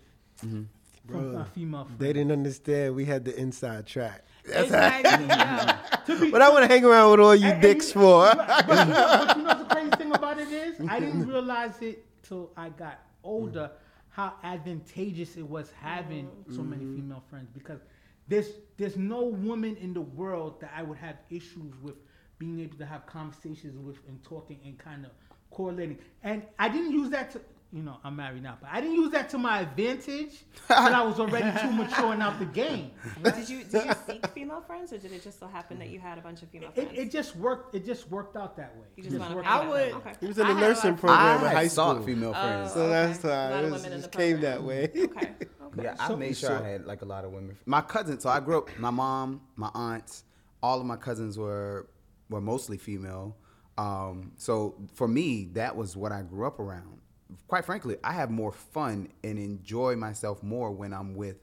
[0.45, 0.63] mm-hmm.
[1.07, 1.99] from Brother, my female friends.
[1.99, 4.25] They didn't understand we had the inside track.
[4.45, 5.25] That's Exactly.
[5.25, 6.29] yeah.
[6.31, 8.25] what I want to hang around with all you And- and dicks you- for.
[8.35, 11.27] But, but you know, but you know the crazy thing about it is, I didn't
[11.29, 13.71] realize it till I got older
[14.13, 16.55] how advantageous it was having mm-hmm.
[16.55, 16.97] so many mm-hmm.
[16.97, 17.79] female friends because
[18.27, 21.95] there's there's no woman in the world that I would have issues with
[22.37, 25.11] being able to have conversations with and talking and kind of
[25.49, 25.97] correlating.
[26.23, 27.41] And I didn't use that to
[27.73, 31.01] you know, I'm married now, but I didn't use that to my advantage but I
[31.03, 32.91] was already too mature and out the game.
[33.23, 35.99] did you did you seek female friends, or did it just so happen that you
[35.99, 36.91] had a bunch of female It, friends?
[36.99, 37.73] it just worked.
[37.73, 38.85] It just worked out that way.
[38.95, 39.93] you It just worked I out that would- way.
[39.93, 40.13] Okay.
[40.19, 42.05] He was in the had nursing lot- program in I high sought school.
[42.05, 42.73] female Oh, friends.
[42.73, 42.89] So okay.
[42.91, 44.83] that's A why it was, women just came that way.
[44.95, 45.05] Okay.
[45.05, 45.33] Okay.
[45.81, 47.57] Yeah, I So- made sure so- I had like a lot of women.
[47.65, 48.69] My cousins, so I grew up.
[48.77, 50.23] My mom, my aunts,
[50.61, 51.87] all of my cousins were
[52.29, 53.35] were mostly female.
[53.79, 56.99] Um, so for me, that was what I grew up around.
[57.47, 61.37] Quite frankly, I have more fun and enjoy myself more when I'm with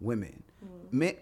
[0.00, 0.42] women.
[0.90, 1.14] Men,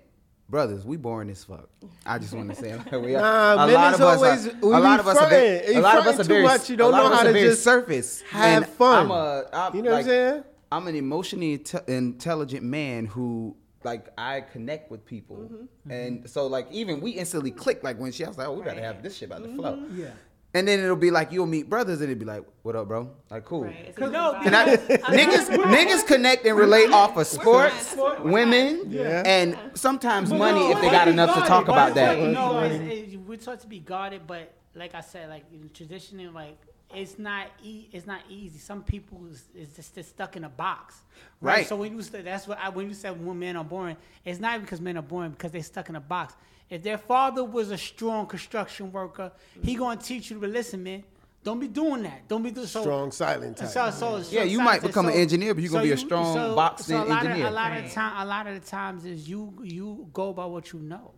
[0.49, 1.69] brothers, we boring as fuck.
[2.07, 3.21] I just want to say like, we are.
[3.21, 5.75] Nah, a lot is of us always- are, we a lot of us are very,
[5.77, 6.71] a lot of us are very, too much.
[6.71, 8.21] You don't a lot know of us how are to just surface.
[8.23, 9.05] have And fun.
[9.07, 10.45] I'm a, I'm, You know what I'm saying?
[10.71, 15.91] I'm an emotionally inte- intelligent man who like I connect with people, Mm-hmm.
[15.91, 17.83] and so like even we instantly click.
[17.85, 19.77] Like when she I was like, oh, we gotta have this shit about the flow.
[19.77, 20.01] Mm-hmm.
[20.01, 20.11] Yeah.
[20.59, 23.09] And then it'll be like you'll meet brothers, and it'll be like, what up, bro?
[23.31, 23.65] Like cool.
[23.65, 23.85] Right.
[23.89, 27.95] It's Cause- No, And I, niggas, niggas connect and relate off of sports,
[28.25, 29.23] women, Yeah.
[29.25, 32.19] and sometimes But money no, if they got be enough to talk but about that.
[32.19, 32.73] like- No, Right.
[32.73, 36.59] it's, we're taught to be guarded, but like I said, like in traditionally, like
[36.93, 38.59] it's not e- it's not easy.
[38.59, 40.97] Some people is, is just they're stuck in a box,
[41.41, 41.59] right?
[41.59, 41.67] Right.
[41.69, 44.41] So when you said that's what I, when you said when men are born, it's
[44.41, 46.35] not because men are born because they're stuck in a box.
[46.71, 51.05] If their father was a strong construction worker, he gonna teach you to listen, man.
[51.45, 52.29] Don't be doing that.
[52.29, 52.83] Don't be doing so.
[52.83, 53.69] Strong silent type.
[53.69, 55.97] So, so, so Yeah, you might so- become an engineer, but you gonna be a
[55.97, 57.47] strong boxing so a engineer.
[57.47, 60.45] Of, a lot of time, a lot of the times is you you go by
[60.45, 61.13] what you know.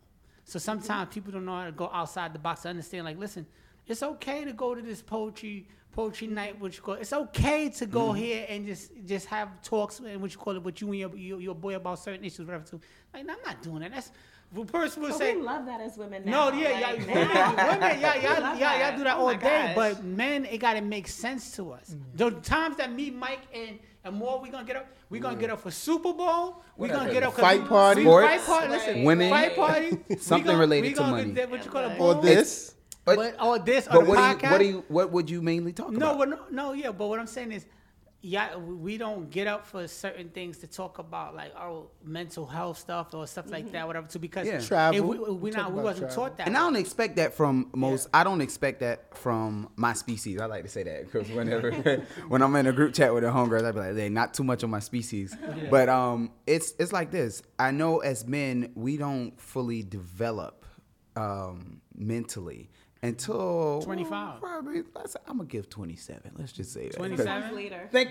[0.44, 3.04] So sometimes people don't know how to go outside the box to understand.
[3.04, 3.46] Like, listen,
[3.86, 7.86] it's okay to go to this poetry poetry night, which you call it's okay to
[7.86, 8.16] go Mm-hmm.
[8.16, 11.16] here and just just have talks and what you call it, with you and your
[11.16, 12.64] your, your boy about certain issues, whatever.
[12.64, 12.80] Too.
[13.12, 13.92] Like, I'm not doing that.
[13.92, 14.10] That's
[14.52, 15.36] the person will But say.
[15.36, 17.50] we love that as women No, yeah, like, yeah, now.
[17.52, 19.36] women, women, yeah, We y'all, y'all, y'all do that Oh all day.
[19.38, 19.74] gosh.
[19.76, 21.94] But men, it gotta make sense to us.
[22.14, 24.86] The times that me, Mike, and and more, we gonna get up.
[25.10, 26.62] We gonna get up for Super Bowl.
[26.76, 27.00] We Whatever.
[27.00, 28.00] gonna get up 'cause Fight we- party.
[28.04, 28.68] we Fight party.
[28.68, 29.90] Listen, women, fight party.
[30.18, 31.30] something gonna- related to money.
[31.32, 32.00] get What you call it?
[32.00, 32.74] Or this.
[33.16, 34.50] But, But or this or but the what do you podcast.
[34.52, 36.18] what do you what would you mainly talk No, about?
[36.18, 37.66] well, no, no, yeah, but what I'm saying is,
[38.22, 42.76] yeah, we don't get up for certain things to talk about, like oh, mental health
[42.76, 44.06] stuff or stuff like that, whatever.
[44.08, 44.56] Too, because Yeah.
[44.56, 45.08] if Travel.
[45.08, 46.24] we, we Talk not we wasn't travel.
[46.24, 46.46] taught that.
[46.46, 48.08] And I don't expect that from most.
[48.12, 50.38] I don't expect that from my species.
[50.38, 51.70] I like to say that because whenever
[52.28, 54.44] when I'm in a group chat with the homegirls, I be like, "They not too
[54.44, 55.34] much on my species."
[55.70, 57.42] But um, it's it's like this.
[57.58, 60.66] I know as men, we don't fully develop
[61.16, 62.68] um, mentally
[63.02, 64.40] until 25.
[64.40, 66.32] Probably, let's, I'm gonna give 27.
[66.36, 66.96] Let's just say that.
[66.96, 67.54] 27?
[67.54, 67.88] Later.
[67.90, 68.10] Think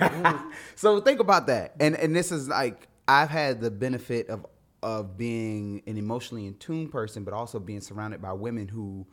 [0.74, 1.74] so think about that.
[1.80, 4.46] And and this is like I've had the benefit of
[4.82, 9.06] of being an emotionally in tune person, but also being surrounded by women who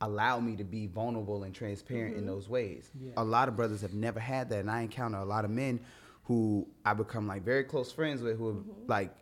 [0.00, 2.30] allow me to be vulnerable and transparent in mm-hmm.
[2.30, 2.90] those ways.
[3.16, 5.80] A lot of brothers have never had that, and I encounter a lot of men
[6.24, 8.86] who I become like very close friends with who are mm-hmm.
[8.86, 9.14] like,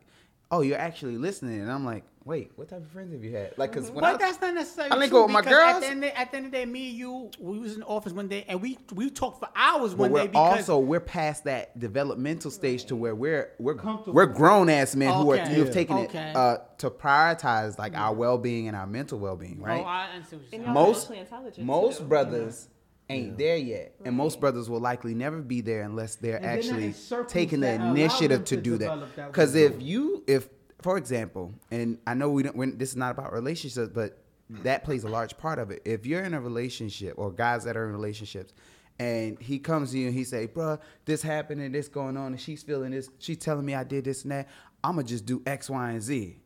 [0.50, 3.56] "Oh, you're actually listening," and I'm like, "Wait, what type of friends have you had?"
[3.56, 5.54] Like, because when I But that's not necessarily I link true up with my because
[5.54, 5.80] At girls.
[5.80, 7.80] the, end of, at the end of the day, me and you, we was in
[7.80, 10.68] the office one day and we we talked for hours But one we're day because
[10.68, 14.12] also we're past that developmental stage to where we're we're Comfortable.
[14.14, 15.54] we're grown ass men who are Okay.
[15.54, 15.72] who've Yeah.
[15.72, 16.30] taken Okay.
[16.30, 19.82] it uh, to prioritize like our well being and our mental well being, right?
[19.84, 22.04] Oh, I understand what you're And most intelligent, most too.
[22.04, 22.68] brothers
[23.08, 26.92] ain't there yet, and most brothers will likely never be there unless they're And actually
[27.28, 29.16] taking the initiative to to do that.
[29.28, 30.48] Because if you if
[30.86, 32.54] for example, and I know we don't.
[32.54, 34.22] When, this is not about relationships, but
[34.62, 35.82] that plays a large part of it.
[35.84, 38.52] If you're in a relationship or guys that are in relationships,
[39.00, 42.26] and he comes to you and he say, "Bruh, this happened and this going on,
[42.26, 43.10] and she's feeling this.
[43.18, 44.46] She's telling me I did this and that.
[44.84, 46.40] I'ma just do X, Y, and Z."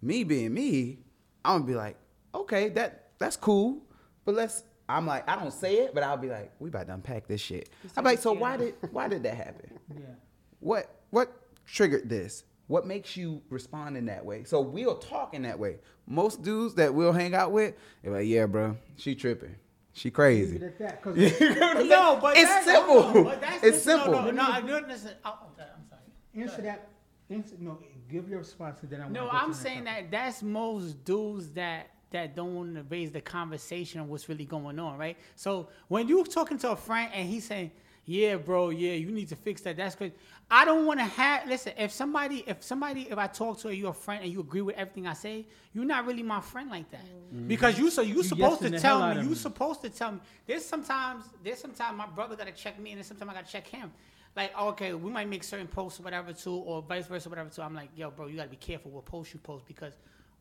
[0.00, 1.00] Me being me,
[1.44, 1.98] I'm gonna be like,
[2.34, 3.82] "Okay, that that's cool,
[4.24, 6.94] but let's." I'm like, I don't say it, but I'll be like, "We about to
[6.94, 10.14] unpack this shit." I'm like, "So why did why did that happen?" Yeah.
[10.60, 11.30] What what
[11.66, 12.44] triggered this?
[12.72, 14.44] What makes you respond in that way?
[14.44, 15.76] So we'll talk in that way.
[16.06, 19.56] Most dudes that we'll hang out with, they're like, "Yeah, bro, she tripping,
[19.92, 21.04] she crazy." it at
[21.86, 23.12] No, but It's that's, simple.
[23.12, 24.12] no, but that's, It's simple.
[24.12, 25.10] No, no, no, I do listen.
[25.22, 26.42] Oh, okay, I'm sorry.
[26.42, 26.88] answer that.
[27.28, 27.76] Answer, no,
[28.08, 30.42] give your response and then I No, wanna go to I'm saying next that that's
[30.42, 34.96] most dudes that that don't want to raise the conversation of what's really going on,
[34.96, 35.18] right?
[35.36, 37.70] So when you're talking to a friend and he's saying,
[38.04, 40.12] "Yeah, bro, yeah, you need to fix that," that's good.
[40.50, 41.48] I don't want to have.
[41.48, 44.40] Listen, if somebody, if somebody, if I talk to you, you're a friend, and you
[44.40, 47.48] agree with everything I say, you're not really my friend like that.
[47.48, 49.22] Because you so you supposed to tell me.
[49.22, 49.34] You me.
[49.34, 50.20] supposed to tell me.
[50.46, 53.66] There's sometimes there's sometimes my brother gotta check me, and then sometimes I gotta check
[53.66, 53.90] him.
[54.36, 57.62] Like okay, we might make certain posts or whatever too, or vice versa, whatever too.
[57.62, 59.94] I'm like, yo, bro, you gotta be careful what posts you post because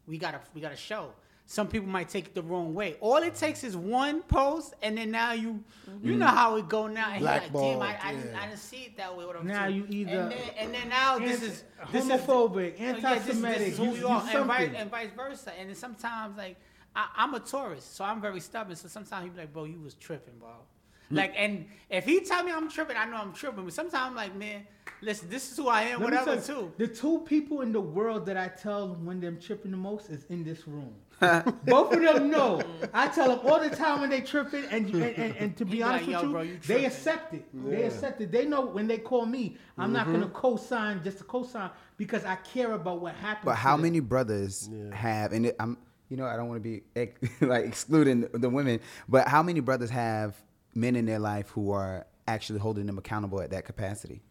[0.07, 1.13] we gotta we gotta show.
[1.51, 2.95] Some people might take it the wrong way.
[3.01, 5.61] All it takes is one post, and then now you,
[6.01, 6.19] you mm-hmm.
[6.19, 7.09] know how it go now.
[7.11, 8.39] And you're like, damn, I, Blackballed, I, didn't, yeah.
[8.41, 9.25] I didn't see it that way.
[9.25, 9.43] Whatever.
[9.43, 9.73] Now too.
[9.73, 13.03] you either and then, and then now this is this is homophobic, Oh, yeah, this-
[13.03, 13.57] anti-Semitic.
[13.57, 15.51] This, is who you, we you are, and vice, and vice versa.
[15.59, 16.55] And then sometimes, like,
[16.95, 18.77] I, I'm a Taurus, so I'm very stubborn.
[18.77, 20.51] So sometimes he be like, "Bro, you was tripping, bro."
[21.11, 21.17] Mm.
[21.17, 23.65] Like, and if he tell me I'm tripping, I know I'm tripping.
[23.65, 24.65] But sometimes I'm like, man,
[25.01, 26.73] listen, this is who I am, Let whatever, tell you, too.
[26.77, 30.23] The two people in the world that I tell when them tripping the most is
[30.29, 30.95] in this room.
[31.65, 32.61] Both of them know.
[32.93, 35.77] I tell them all the time when they tripping, and and, and, and to be
[35.77, 37.45] He honest like, with "Yo, you, bro, you they accept it.
[37.53, 38.31] They accept it.
[38.31, 40.33] They know when they call me, I'm not gonna mm-hmm.
[40.33, 43.45] co-sign just to co-sign because I care about what happens.
[43.45, 43.83] But how them.
[43.83, 45.31] many brothers have?
[45.31, 45.77] And I'm,
[46.09, 49.59] you know, I don't want to be ex- like excluding the women, but how many
[49.59, 50.35] brothers have
[50.73, 54.21] men in their life who are actually holding them accountable at that capacity?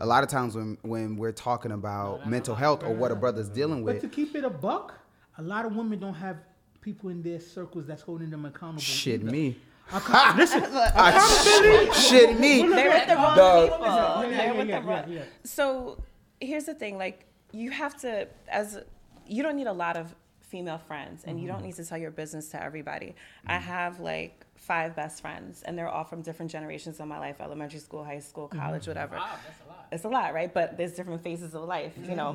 [0.00, 3.48] A lot of times when when we're talking about mental health or what a brother's
[3.48, 4.00] dealing with.
[4.00, 4.94] But to keep it a buck,
[5.38, 6.36] a lot of women don't have
[6.80, 8.80] people in their circles that's holding them accountable.
[8.80, 9.30] shit either.
[9.30, 9.56] me,
[9.90, 10.62] Acco- Listen,
[12.08, 12.66] shit me.
[12.66, 13.70] They're with the wrong Dog.
[13.70, 13.86] people.
[13.86, 15.04] Yeah, They're yeah, with yeah, the wrong.
[15.08, 15.24] yeah, yeah.
[15.44, 16.02] So
[16.40, 18.78] here's the thing: like you have to, as
[19.26, 21.56] you don't need a lot of female friends, and you Mm-hmm.
[21.56, 23.14] don't need to tell your business to everybody.
[23.46, 27.36] I have like five best friends, and they're all from different generations of my life:
[27.40, 28.58] elementary school, high school, Mm-hmm.
[28.58, 29.16] college, whatever.
[29.16, 29.69] Wow, that's a lot.
[29.92, 30.52] It's a lot, right?
[30.52, 32.32] But there's different phases of life, you know,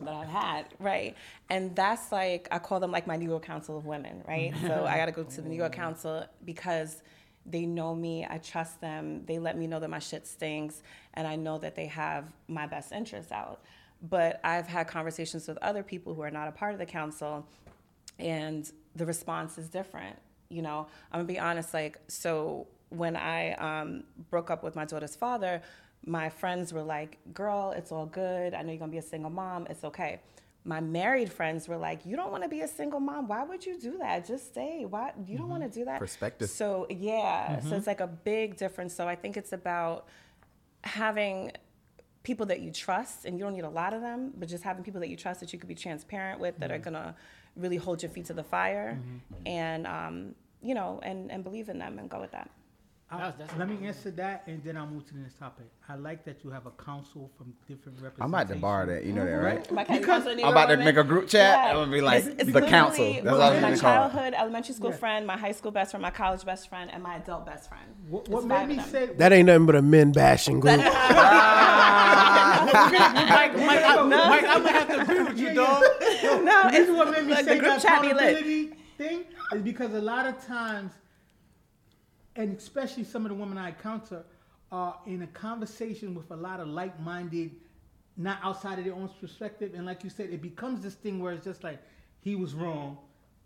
[0.00, 1.14] that I've had, right?
[1.50, 4.54] And that's like I call them like my New York Council of Women, right?
[4.62, 7.02] So I got to go to the New York Council because
[7.48, 8.26] They know me.
[8.28, 9.24] I trust them.
[9.24, 10.82] They let me know that my shit stinks,
[11.14, 13.60] and I know that they have my best interests out.
[14.02, 17.46] But I've had conversations with other people who are not a part of the council,
[18.18, 20.16] and the response is different.
[20.48, 21.72] You know, I'm gonna be honest.
[21.72, 25.62] Like, so when I um, broke up with my daughter's father,
[26.04, 28.54] my friends were like, "Girl, it's all good.
[28.54, 29.66] I know you're gonna be a single mom.
[29.68, 30.20] It's okay."
[30.64, 33.28] My married friends were like, "You don't want to be a single mom.
[33.28, 34.26] Why would you do that?
[34.26, 34.84] Just stay.
[34.84, 35.80] Why you don't want to mm-hmm.
[35.80, 36.50] do that?" Perspective.
[36.50, 37.74] So yeah, so mm-hmm.
[37.74, 38.94] it's like a big difference.
[38.94, 40.06] So I think it's about
[40.82, 41.52] having
[42.22, 44.82] people that you trust, and you don't need a lot of them, but just having
[44.82, 46.94] people that you trust that you could be transparent with, that are mm-hmm.
[46.94, 47.16] gonna
[47.56, 48.98] really hold your feet to the fire,
[49.46, 52.50] and um, you know, and and believe in them and go with that.
[53.08, 55.66] I- That's- that's let me answer that, and then I'll move to the next topic.
[55.88, 58.20] I like that you have a council from different representations.
[58.20, 59.04] I'm about to borrow that.
[59.04, 59.62] You know that, right?
[59.62, 59.74] Mm-hmm.
[59.76, 61.56] My cousin Because- I'm about to make a group chat.
[61.56, 61.68] Yeah.
[61.70, 63.04] I'm gonna be like It's- it's the council.
[63.12, 64.10] That's what I was my gonna call it.
[64.10, 64.96] childhood elementary school Yeah.
[64.96, 67.84] friend, my high school best friend, my college best friend, and my adult best friend.
[68.08, 70.80] What, what made me say That ain't nothing but a men bashing group.
[72.66, 75.82] Mike, Mike, I, Mike, I'm gonna have to agree with you, Yeah, dog.
[76.00, 76.40] yeah.
[76.40, 78.74] No, the reason it's- what made me look, say the group that chat be lit.
[78.98, 80.92] thing is because a lot of times,
[82.36, 84.24] and especially some of the women I encounter,
[84.72, 87.52] are in a conversation with a lot of like-minded,
[88.16, 91.32] not outside of their own perspective, and like you said, it becomes this thing where
[91.32, 91.78] it's just like
[92.20, 92.98] he was wrong,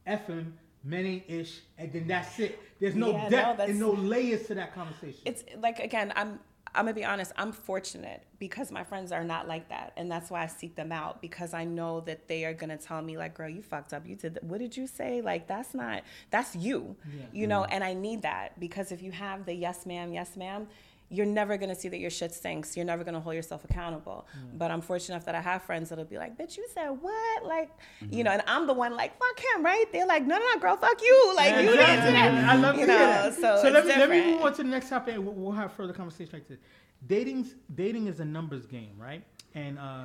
[0.06, 2.58] f him, many ish, and then that's it.
[2.80, 5.20] There's no Yeah, depth that's- and no layers to that conversation.
[5.26, 6.38] it's like again i'm
[6.74, 10.30] i'm gonna be honest i'm fortunate because my friends are not like that and that's
[10.30, 13.34] why i seek them out because i know that they are gonna tell me like
[13.34, 14.06] girl you fucked up.
[14.06, 15.20] You did th- what did you say?
[15.20, 17.24] Like that's not that's you Yeah.
[17.32, 17.72] you know mm-hmm.
[17.72, 20.68] and i need that because if you have the yes ma'am yes ma'am
[21.12, 22.76] you're never gonna see that your shit stinks.
[22.76, 24.26] You're never gonna hold yourself accountable.
[24.54, 27.44] But I'm fortunate enough that I have friends that'll be like, "Bitch, you said what?"
[27.44, 27.70] Like,
[28.10, 29.84] you know, and I'm the one like, "Fuck him," right?
[29.92, 32.44] They're like, "No, no, no, girl, fuck you!" Like, you didn't do that.
[32.48, 33.34] I love you know, that.
[33.34, 35.14] so, let me let me move on to the next topic.
[35.16, 36.58] and We'll, we'll have further conversation like this.
[37.06, 39.24] Dating's dating is a numbers game, right?
[39.54, 40.04] And uh,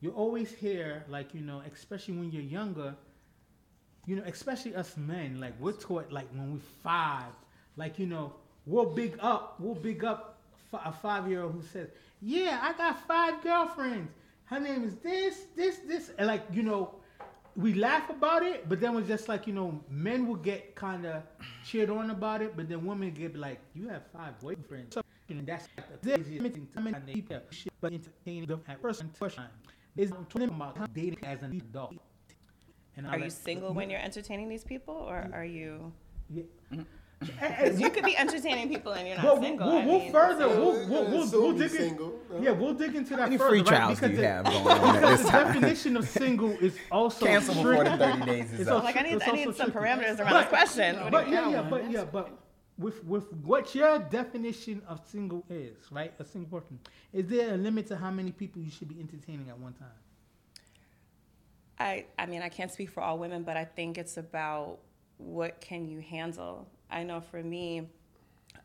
[0.00, 2.94] you always hear like you know, especially when you're younger,
[4.06, 7.32] you know, especially us men, like we're taught like when we're five,
[7.76, 8.34] like you know,
[8.68, 10.38] we'll big up, we'll big up
[10.70, 11.88] fi- a five year old who says,
[12.20, 14.10] "Yeah, I got five girlfriends.
[14.44, 16.82] Her name is this, this, this," and like you know,
[17.56, 21.04] we laugh about it, but then we're just like you know, men will get kind
[21.06, 21.22] of
[21.64, 25.34] cheered on about it, but then women get like, "You have five boyfriends." So, you
[25.36, 25.82] know, that's the
[26.16, 27.24] craziest thing to me.
[27.80, 29.44] But entertaining the person question
[29.96, 31.94] is talking about dating as an adult.
[32.96, 35.92] And I Are you like- single when you're entertaining these people, or are you?
[36.30, 36.42] Yeah.
[36.72, 36.82] Mm-hmm.
[37.20, 39.66] Because you could be entertaining people and you're not Well, we'll, single.
[39.68, 42.38] we'll, I mean, further, so- we'll, we'll, we'll, so we'll dig in, single, huh?
[42.40, 43.66] yeah, we'll dig into that How many further, free right?
[43.66, 45.46] trials do you the- have going on at because this the time?
[45.52, 48.84] definition of single is also Cancel before the 30 days is It's up.
[48.84, 49.78] Like I need, I need some tricky.
[49.88, 50.96] parameters around But- this question.
[51.00, 52.30] What But yeah, yeah, but yeah, but
[52.78, 56.14] with with what your definition of single is, right?
[56.20, 56.78] A single person.
[57.12, 59.88] Is there a limit to how many people you should be entertaining at one time?
[61.80, 64.78] I, I mean, I can't speak for all women, but I think it's about
[65.16, 66.68] what can you handle.
[66.90, 67.88] I know for me,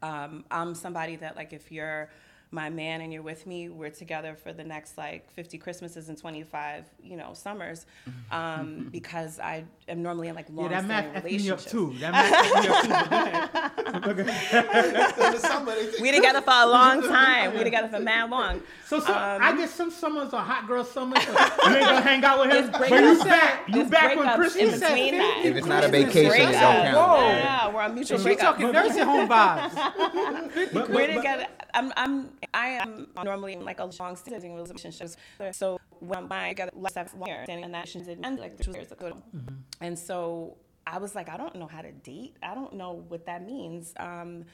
[0.01, 2.09] um, I'm somebody that like if you're
[2.53, 6.17] my man and you're with me, we're together for the next like 50 Christmases and
[6.17, 7.85] 25, you know, summers,
[8.31, 11.71] um, because I am normally in like Yeah, long that math standing me up relationships.
[11.71, 11.95] too.
[11.99, 12.31] That math
[12.63, 13.99] me up too.
[14.01, 14.23] But go.
[16.01, 17.53] We together for a long time.
[17.57, 18.61] We together for mad long.
[18.87, 21.23] So, so Um, I guess some summers are hot girl summers.
[21.23, 23.69] So you ain't gonna hang out with him, There's but you back.
[23.69, 25.41] You back when Christmas in between that.
[25.45, 26.95] If it's not a Christmas vacation, it don't count.
[26.95, 27.27] Whoa.
[27.29, 28.57] Yeah, we're on mutual She breakup.
[28.57, 29.73] talking nursing home vibes.
[29.75, 31.47] But, but, we're but- together.
[31.75, 35.17] I'm, I'm, I am normally in like a long standing relationships.
[35.51, 39.17] So when my last seven years, and that shit didn't end like two years ago.
[39.35, 39.55] mm-hmm.
[39.81, 42.35] And so I was like, I don't know how to date.
[42.43, 43.93] I don't know what that means.
[43.97, 44.45] Um,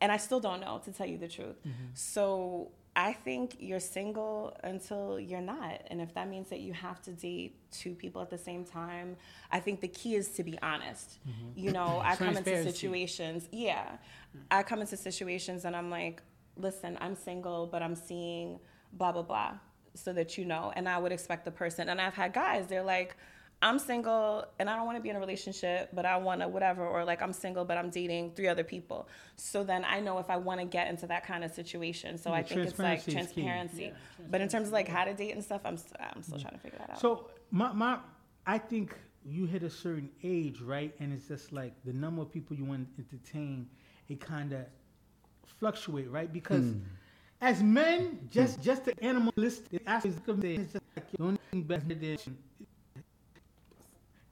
[0.00, 1.56] and I still don't know to tell you the truth.
[1.94, 5.82] So I think you're single until you're not.
[5.88, 9.16] And if that means that you have to date two people at the same time,
[9.50, 11.18] I think the key is to be honest.
[11.54, 13.96] You know, I come into situations, yeah.
[14.50, 16.22] I come into situations and I'm like,
[16.56, 18.58] listen, I'm single, but I'm seeing
[18.92, 19.54] blah, blah, blah,
[19.94, 20.72] so that you know.
[20.74, 23.16] And I would expect the person, and I've had guys, they're like,
[23.62, 26.48] I'm single and I don't want to be in a relationship, but I want to
[26.48, 29.08] whatever, or like I'm single, but I'm dating three other people.
[29.36, 32.18] So then I know if I want to get into that kind of situation.
[32.18, 33.42] So Yeah, I think it's like transparency is key.
[33.42, 33.92] transparency.
[34.30, 36.42] But in terms of like how to date and stuff, I'm, I'm still mm-hmm.
[36.42, 37.00] trying to figure that out.
[37.00, 37.98] So my my,
[38.46, 38.94] I think
[39.24, 40.94] you hit a certain age, right?
[41.00, 43.68] And it's just like the number of people you want to entertain,
[44.08, 44.66] it kind of
[45.58, 46.32] fluctuate, right?
[46.32, 46.80] Because hmm.
[47.40, 51.62] as men, just just the animalistic aspect of it, it's just like the only thing
[51.62, 52.18] better than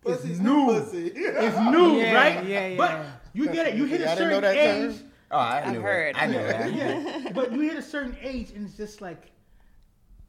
[0.03, 0.67] Pussy's new.
[0.67, 1.09] pussy.
[1.15, 2.45] it's new, Yeah, right?
[2.47, 3.07] yeah, But.
[3.35, 3.75] You get it.
[3.75, 4.97] You hit a Y'all didn't know certain that age.
[4.99, 5.11] term?
[5.33, 6.17] Oh, I I've heard.
[6.17, 6.23] It.
[6.23, 6.73] I knew that.
[6.75, 9.33] Yeah, but you hit a certain age, and it's just like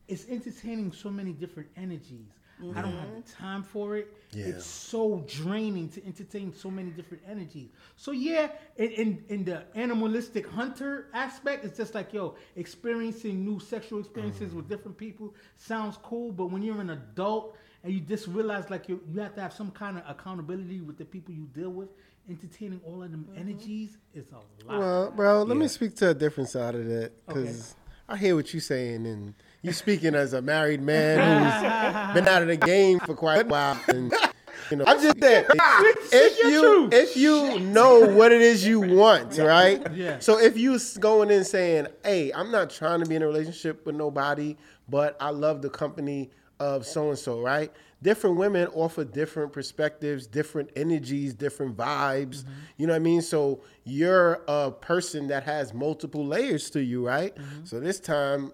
[0.07, 2.31] it's entertaining so many different energies.
[2.61, 3.43] I don't have the mm-hmm.
[3.43, 4.15] time for it.
[4.31, 4.45] Yeah.
[4.45, 7.69] It's so draining to entertain so many different energies.
[7.97, 13.59] So yeah, in, in in the animalistic hunter aspect, it's just like yo, experiencing new
[13.59, 14.57] sexual experiences mm-hmm.
[14.57, 16.31] with different people sounds cool.
[16.31, 19.53] But when you're an adult and you just realize like you you have to have
[19.53, 21.89] some kind of accountability with the people you deal with,
[22.29, 23.39] entertaining all of them mm-hmm.
[23.39, 24.79] energies is a lot.
[24.79, 25.61] Well, bro, let Yeah.
[25.61, 27.75] me speak to a different side of that because
[28.07, 29.33] I hear what you're saying, and
[29.65, 33.47] you speaking as a married man who's been out of the game for quite a
[33.47, 33.79] while.
[33.87, 34.13] And,
[34.71, 35.45] you know, I'm just saying,
[36.11, 36.93] if you truth.
[36.93, 39.81] if you know what it is you want, right?
[39.93, 40.19] Yeah.
[40.19, 43.27] So if you s- going in saying, "Hey, I'm not trying to be in a
[43.27, 44.55] relationship with nobody,
[44.89, 47.71] but I love the company of so and so," right?
[48.01, 52.39] Different women offer different perspectives, different energies, different vibes.
[52.43, 52.51] Mm-hmm.
[52.77, 53.21] You know what I mean?
[53.21, 57.35] So you're a person that has multiple layers to you, right?
[57.35, 57.65] Mm-hmm.
[57.65, 58.51] So this time,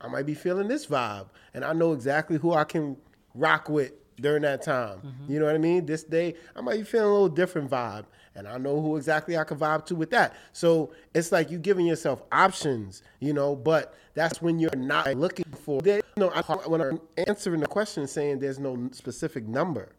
[0.00, 2.96] I might be feeling this vibe, and I know exactly who I can
[3.34, 4.98] rock with during that time.
[4.98, 5.32] Mm-hmm.
[5.32, 5.86] You know what I mean?
[5.86, 9.36] This day, I might be feeling a little different vibe, and I know who exactly
[9.36, 10.36] I can vibe to with that.
[10.52, 13.56] So it's like you giving yourself options, you know.
[13.56, 15.80] But that's when you're not looking for.
[15.80, 19.92] There, you know, I, when I'm answering the question, saying there's no specific number,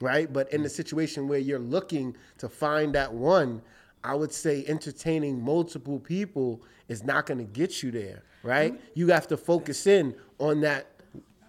[0.00, 0.30] right?
[0.30, 0.72] But in the mm.
[0.72, 3.62] situation where you're looking to find that one,
[4.04, 8.78] I would say entertaining multiple people is not going to get you there, right?
[8.94, 10.86] You have to focus in on that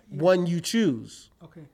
[0.10, 1.30] one you choose.
[1.44, 1.66] Okay,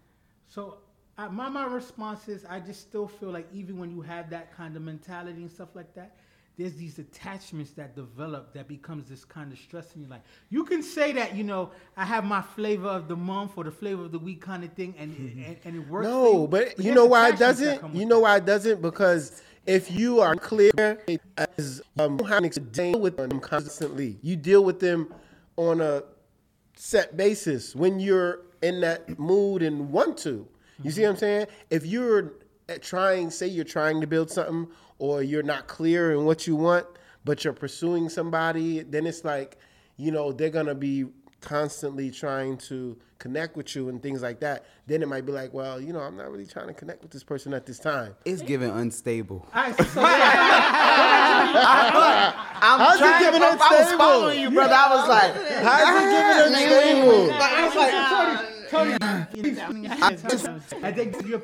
[0.47, 0.77] so
[1.17, 4.75] my my response is I just still feel like even when you have that kind
[4.75, 6.17] of mentality and stuff like that,
[6.57, 10.21] there's these attachments that develop that becomes this kind of stress in your life.
[10.49, 13.71] You can say that you know I have my flavor of the month or the
[13.71, 16.07] flavor of the week kind of thing, and and, and it works.
[16.07, 17.95] No, you, but you know why it doesn't?
[17.95, 18.81] You know why it doesn't?
[18.81, 20.99] Because if you are clear
[21.57, 22.17] as um,
[22.71, 25.13] deal with them constantly, you deal with them
[25.57, 26.03] on a
[26.75, 30.47] set basis when you're in that mood and want to.
[30.83, 31.47] You see what I'm saying?
[31.69, 32.33] If you're
[32.81, 34.67] trying, say you're trying to build something,
[34.99, 36.85] or you're not clear in what you want,
[37.23, 39.57] but you're pursuing somebody, then it's like,
[39.97, 41.05] you know, they're gonna be
[41.45, 44.65] constantly trying to connect with you and things like that.
[44.87, 47.11] Then it might be like, well, you know, I'm not really trying to connect with
[47.11, 48.15] this person at this time.
[48.25, 49.47] It's giving unstable.
[49.53, 50.01] All right, so
[52.67, 53.97] I'm How's it giving to- I was unstable?
[53.97, 54.73] following you, brother.
[54.73, 55.33] I was like,
[55.63, 57.31] How's it giving unstable?
[57.33, 61.41] I was like, Tony, I think you're,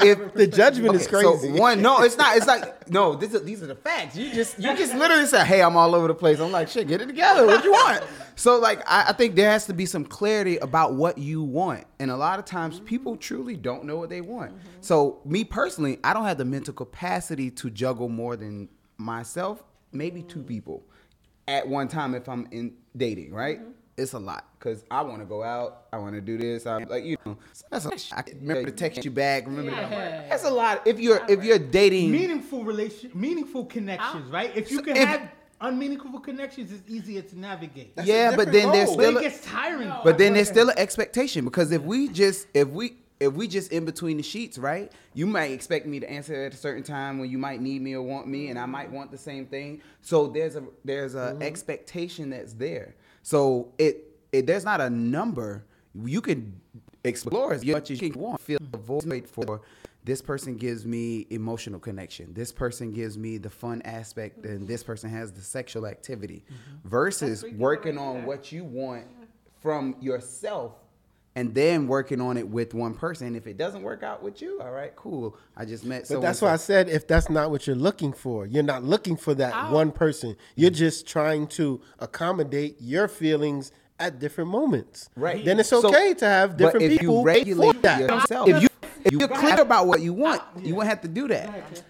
[0.00, 1.54] If the judgment is crazy.
[1.54, 2.36] So one, no, it's not.
[2.36, 3.14] It's like no.
[3.14, 4.16] This is, these are the facts.
[4.16, 6.88] You just you just literally said, "Hey, I'm all over the place." I'm like, "Shit,
[6.88, 7.46] get it together.
[7.46, 8.02] What you want?"
[8.36, 11.84] So like, I, I think there has to be some clarity about what you want,
[12.00, 14.52] and a lot of times people truly don't know what they want.
[14.80, 19.62] So me personally, I don't have the mental capacity to juggle more than myself,
[19.92, 20.82] maybe two people
[21.46, 23.32] at one time if I'm in dating.
[23.32, 23.60] Right?
[23.96, 25.84] It's a lot because I want to go out.
[25.92, 26.66] I want to do this.
[26.66, 27.36] I'm like you know.
[27.52, 29.46] so That's a, I remember to text you back.
[29.46, 30.26] Remember Yeah.
[30.28, 30.86] that's a lot.
[30.86, 34.50] If you're if you're dating, meaningful relation, meaningful connections, right?
[34.56, 35.30] If you So can if- have
[35.60, 37.92] unmeaningful connections, it's easier to navigate.
[38.02, 39.92] yeah, but then there's different but still it gets tiring.
[40.02, 43.72] but then there's still an expectation because if we just if we if we just
[43.72, 44.92] in between the sheets, right?
[45.14, 47.94] You might expect me to answer at a certain time when you might need me
[47.94, 49.82] or want me, and I might want the same thing.
[50.02, 51.42] So there's a there's a mm-hmm.
[51.42, 52.96] expectation that's there.
[53.24, 55.64] So it it there's not a number
[56.04, 56.60] you can
[57.02, 58.40] explore as much as you want.
[58.40, 59.62] Feel a void for
[60.04, 62.34] this person gives me emotional connection.
[62.34, 66.44] This person gives me the fun aspect, and this person has the sexual activity.
[66.44, 66.88] Mm-hmm.
[66.88, 69.06] Versus working on what you want
[69.62, 70.74] from yourself
[71.36, 73.34] and then working on it with one person.
[73.34, 75.36] If it doesn't work out with you, all right, cool.
[75.56, 76.06] I just met.
[76.08, 79.16] But that's why I said if that's not what you're looking for, you're not looking
[79.16, 79.74] for that oh.
[79.74, 80.36] one person.
[80.54, 85.10] You're just trying to accommodate your feelings at different moments.
[85.16, 85.44] Right.
[85.44, 88.00] Then it's So- okay to have But different if people you regulate that.
[88.00, 88.68] yourself, if you
[89.04, 91.82] if you're clear about what you want, you won't have to do that.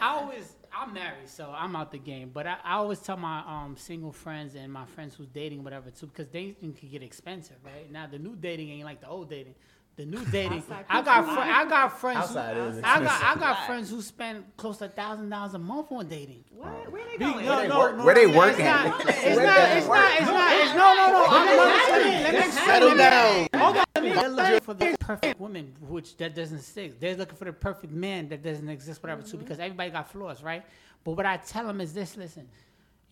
[0.00, 2.30] I always I'm married, so I'm out the game.
[2.32, 5.90] But I, I always tell my um single friends and my friends who's dating whatever
[5.90, 7.90] too, because dating can get expensive, right?
[7.90, 9.54] Now the new dating ain't like the old dating.
[9.96, 12.18] The new dating, I got fr- I got friends.
[12.18, 15.58] Outside who, is I got I got friends who spend close to thousand dollars a
[15.58, 16.44] month on dating.
[16.50, 16.92] What?
[16.92, 17.46] Where they going?
[17.46, 18.66] no, no, no, Where they no, working?
[18.66, 19.00] It's not.
[19.00, 19.70] It's not.
[19.70, 20.20] It's not.
[20.20, 20.52] It's not.
[20.52, 21.26] It's no, no, no.
[21.30, 22.52] I'm let me let me.
[22.52, 23.48] Settle down.
[23.54, 23.84] Hold on.
[23.94, 27.00] They're looking for the perfect woman, which that doesn't exist.
[27.00, 29.44] They're looking for the perfect man that doesn't exist, whatever, too, mm-hmm.
[29.44, 30.62] because everybody got flaws, right?
[31.04, 32.48] But what I tell them is this: listen,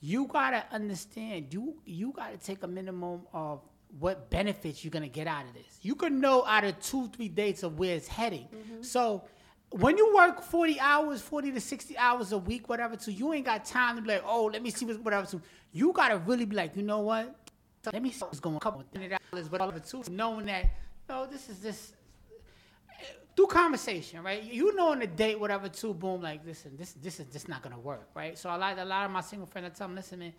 [0.03, 1.47] you gotta understand.
[1.51, 3.63] You you gotta take a minimum of
[3.99, 5.79] what benefits you're gonna get out of this.
[5.83, 8.49] You can know out of two, three dates of where it's heading.
[8.55, 8.83] Mm-hmm.
[8.83, 9.25] So
[9.71, 13.45] when you work 40 hours, 40 to 60 hours a week, whatever, so you ain't
[13.45, 15.27] got time to be like, oh, let me see what's whatever.
[15.27, 15.41] So
[15.73, 17.35] you gotta really be like, you know what?
[17.93, 18.61] Let me see what's going on.
[18.61, 20.71] Couple of dollars, but all of it too, knowing that,
[21.09, 21.93] no, this is this
[23.37, 24.43] through conversation, right?
[24.43, 27.63] You know, on a date, whatever, too, boom, like, listen, this this is just not
[27.63, 28.39] gonna work, right?
[28.39, 29.67] So I like a lot of my single friends.
[29.67, 30.33] I tell them, listen, man,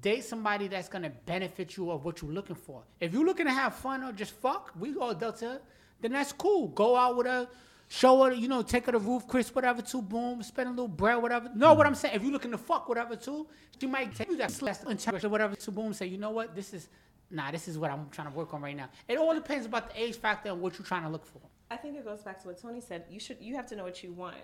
[0.00, 2.82] date somebody that's gonna benefit you of what you're looking for.
[3.00, 5.60] If you're looking to have fun or just fuck, we all Delta,
[6.00, 6.68] then that's cool.
[6.68, 7.48] Go out with her,
[7.88, 10.88] show her, you know, take her to roof, Chris, whatever, too, boom, spend a little
[10.88, 11.50] bread, whatever.
[11.54, 13.46] No, what I'm saying, if you're looking to fuck, whatever, too,
[13.80, 14.50] she might take you that
[14.88, 16.88] interest or whatever, too, boom, say, you know what, this is,
[17.30, 18.88] nah, this is what I'm trying to work on right now.
[19.06, 21.40] It all depends about the age factor and what you're trying to look for.
[21.70, 23.04] I think it goes back to what Tony said.
[23.08, 24.36] You should you have to know what you want,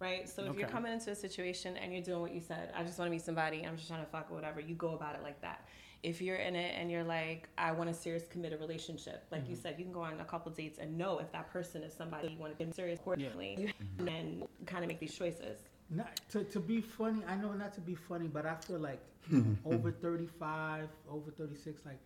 [0.00, 0.28] right?
[0.28, 2.98] So if you're coming into a situation and you're doing what you said, I just
[2.98, 5.22] want to meet somebody, I'm just trying to fuck or whatever, you go about it
[5.22, 5.68] like that.
[6.02, 9.54] If you're in it and you're like, I want a serious committed relationship, like you
[9.54, 9.62] mm-hmm.
[9.62, 12.28] said, you can go on a couple dates and know if that person is somebody
[12.28, 13.56] you want to be serious accordingly.
[13.58, 13.66] You
[13.98, 14.08] mm-hmm.
[14.08, 15.58] and kind of make these choices.
[15.90, 19.00] Not to, to be funny, I know not to be funny, but I feel like
[19.66, 21.98] over thirty five, over thirty six, like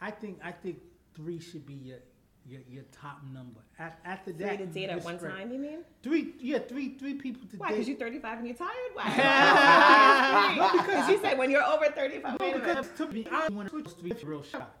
[0.00, 0.78] I think I think
[1.14, 1.98] three should be your
[2.48, 3.60] your, your top number.
[3.78, 5.32] A- After Three that, to date at one spread.
[5.32, 5.78] time, you mean?
[6.02, 7.68] Three, yeah, three three people to Why?
[7.68, 7.74] date.
[7.74, 8.70] Because you're 35 and you're tired?
[8.94, 10.70] Why?
[10.78, 13.70] Because you said when you're over 35, no, wait a because to me, I want
[13.70, 14.76] to three real shot.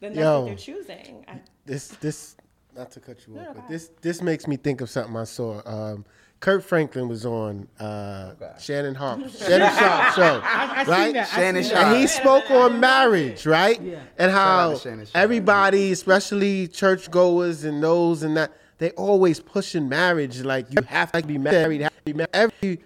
[0.00, 0.40] Then that's Yo.
[0.40, 1.24] what they're choosing.
[1.28, 2.36] I, this this
[2.76, 5.16] not to cut you No, off, no, but this this makes me think of something
[5.16, 5.60] I saw.
[5.66, 6.04] Um,
[6.40, 11.04] Kirk Franklin was on uh, Shannon Harp, Shannon Sharpe show, I, I right?
[11.04, 11.28] seen that.
[11.28, 11.86] Shannon seen Sharpe.
[11.86, 13.80] And he spoke on marriage, right?
[13.80, 14.00] Yeah.
[14.16, 15.16] And how to Shannon Sharpe.
[15.16, 20.40] everybody, especially churchgoers and those and that, they always pushing marriage.
[20.40, 21.82] Like you have to be married.
[21.82, 22.30] Have to be married.
[22.32, 22.80] Every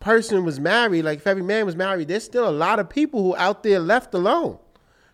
[0.00, 1.06] person was married.
[1.06, 3.78] Like if every man was married, there's still a lot of people who out there
[3.78, 4.58] left alone.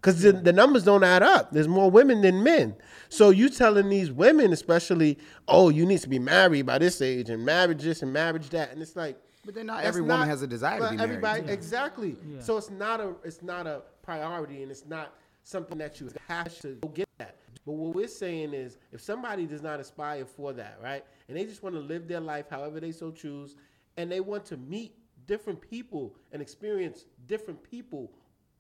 [0.01, 1.53] Because the, the numbers don't add up.
[1.53, 2.75] There's more women than men.
[3.15, 7.31] So you telling these women, especially, oh, you need to be married by this age
[7.31, 10.27] and marriage this and marriage that, and it's like, But then not that's every woman
[10.29, 11.11] has a desire to but be married.
[11.11, 12.17] Everybody, exactly.
[12.41, 15.15] So it's not a it's not a priority, and it's not
[15.45, 17.37] something that you have to go get that.
[17.65, 21.45] But what we're saying is, if somebody does not aspire for that, right, and they
[21.45, 23.55] just want to live their life however they so choose,
[23.97, 24.93] and they want to meet
[25.27, 28.11] different people and experience different people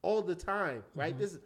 [0.02, 1.10] all the time, right?
[1.10, 1.18] Mm-hmm.
[1.18, 1.38] There's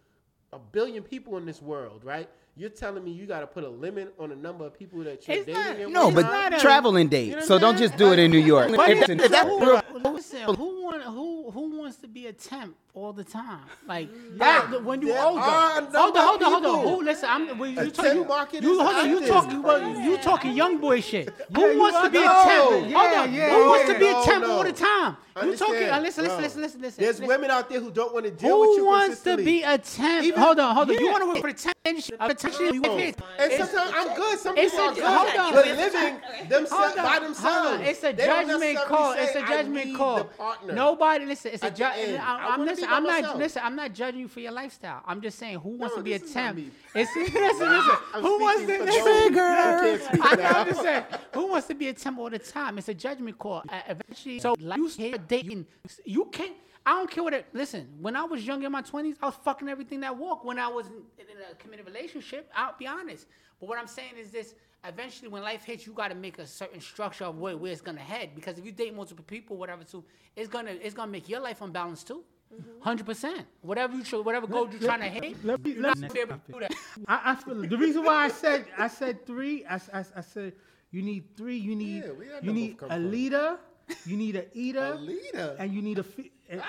[0.52, 2.28] a billion people in this world, right?
[2.58, 5.28] You're telling me you got to put a limit on the number of people that
[5.28, 5.92] you're It's dating?
[5.92, 7.28] not- No, but traveling date.
[7.28, 8.70] You know so don't just do it in New York.
[8.70, 12.32] If that's- if that's who, real- listen, who want who who wants to be a
[12.32, 13.60] temp all the time?
[13.86, 15.40] Like Yeah, that, when you older.
[15.40, 16.88] Hold on, hold on, hold on.
[16.88, 17.28] Who listen?
[17.30, 18.26] I'm when you talking.
[18.26, 19.08] market You hold on.
[19.10, 19.62] You talking?
[19.62, 21.28] Well, you talking young boy shit?
[21.54, 22.90] Who Yeah, wants to be a temp?
[22.90, 22.98] No.
[22.98, 23.32] hold on.
[23.34, 25.16] yeah, Who wants to be a temp all the time?
[25.42, 25.88] You talking?
[25.88, 27.04] Uh, Listen, listen, listen, listen, listen.
[27.04, 27.26] There's listen.
[27.28, 29.78] women out there who don't want to deal with you Who wants to be a
[29.78, 30.24] temp?
[30.24, 30.98] Even- hold on, hold on.
[30.98, 31.48] You want to work for
[31.88, 32.16] industry?
[32.18, 32.28] Uh,
[32.72, 33.16] you paid.
[33.38, 34.38] And sometimes I'm good.
[34.38, 37.82] Some people are good, but living themselves by themselves.
[37.86, 39.12] It's a judgment call.
[39.12, 40.30] It's a judgment need call.
[40.66, 40.72] the.
[40.72, 41.50] Nobody listen.
[41.54, 42.20] It's a judgment.
[42.20, 42.88] I I'm listen.
[42.88, 43.62] I'm not listen.
[43.64, 45.02] I'm not judging you for your lifestyle.
[45.06, 46.58] I'm just saying who wants No, to be a temp.
[46.94, 47.96] It's listen, listen.
[48.14, 50.42] I'm who wants to who I know.
[50.44, 51.04] I'm just saying.
[51.34, 52.78] Who wants to be a temp all the time?
[52.78, 53.62] It's a judgment call.
[53.68, 55.66] Uh, eventually, so like you here dating,
[56.04, 56.52] you can't.
[56.86, 57.46] I don't care what it.
[57.52, 60.46] Listen, when I was young in my twenties, I was fucking everything that walked.
[60.46, 63.26] When I was in, in a committed relationship, I'll be honest.
[63.60, 66.46] But what I'm saying is this: eventually, when life hits, you got to make a
[66.46, 68.30] certain structure of where, where it's gonna head.
[68.34, 70.04] Because if you date multiple people, whatever, too,
[70.36, 72.22] it's gonna it's gonna make your life unbalanced too.
[72.50, 73.46] 100 percent.
[73.60, 76.20] Whatever you try, whatever goal you're trying to hit, let me- let me- gonna be
[76.20, 76.72] able to do that.
[77.06, 79.66] I, I feel the reason why I said I said three.
[79.66, 80.54] I I said
[80.90, 81.58] you need three.
[81.58, 83.58] You need Yeah, you need a leader.
[84.06, 84.92] You need a eater.
[84.94, 85.56] A leader?
[85.58, 86.02] And you need a.
[86.04, 86.62] Fi- and-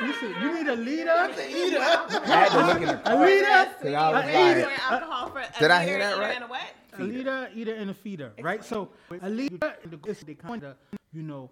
[0.00, 1.10] listen, you need a leader.
[1.10, 1.26] I
[2.26, 3.74] had to look in the A leader.
[3.82, 4.70] Cause I was a like- leader.
[4.90, 6.72] alcohol for Did I hear that eater, right?
[6.92, 8.64] And a leader, eater, and a feeder, right?
[8.64, 8.90] So
[9.20, 9.92] a leader, and
[10.26, 10.76] they kind of,
[11.12, 11.50] you know,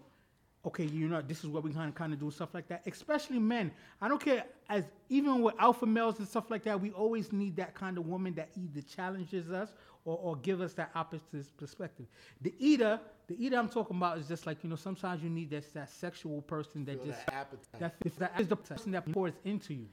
[0.67, 2.83] okay, you know, this is what we kind of kind of do stuff like that.
[2.87, 3.71] Especially men.
[4.01, 6.81] I don't care as even with alpha males and stuff like that.
[6.81, 9.71] We always need that kind of woman that either challenges us
[10.05, 12.07] or, or give us that opposite perspective.
[12.43, 14.77] The eater, the eater I'm talking about is just like you know.
[14.77, 17.81] Sometimes you need that that sexual person that Feel just that appetite.
[17.81, 19.87] that if that is the person that pours into you.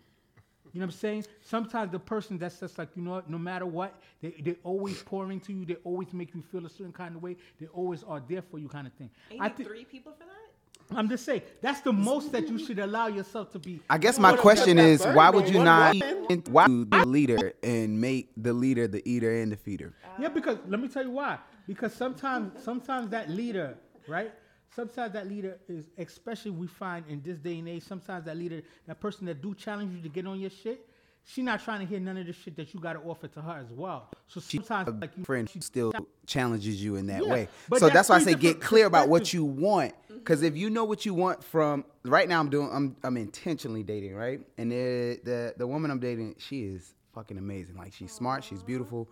[0.77, 1.25] You know what I'm saying?
[1.41, 5.01] Sometimes the person that's just like, you know what, no matter what, they, they always
[5.01, 8.03] pour into you, they always make you feel a certain kind of way, they always
[8.03, 9.09] are there for you kind of thing.
[9.31, 10.95] And you I need think three people for that?
[10.95, 13.79] I'm just saying, that's the most that you should allow yourself to be.
[13.89, 15.95] I guess my question is, why would you not?
[15.97, 19.95] one Why do the leader and make the leader the eater and the feeder?
[20.19, 21.39] Yeah, because let me tell you why.
[21.65, 24.31] Because sometimes sometimes that leader, right?
[24.77, 28.61] Sometimes that leader is especially we find in this day and age, sometimes that leader,
[28.85, 30.87] that person that do challenge you to get on your shit,
[31.23, 33.41] she not trying to hear none of the shit that you got to offer to
[33.41, 34.07] her as well.
[34.27, 35.91] So She, sometimes, a like you, friend she- still
[36.27, 37.47] challenges you in that Yeah, way.
[37.77, 39.95] So that's that's why I say get clear about what you want.
[40.09, 42.69] Because if you know what you want from right now, I'm doing.
[42.71, 44.41] I'm I'm intentionally dating, right?
[44.59, 47.77] And the the the woman I'm dating, she is fucking amazing.
[47.77, 49.09] Like she's smart, she's beautiful,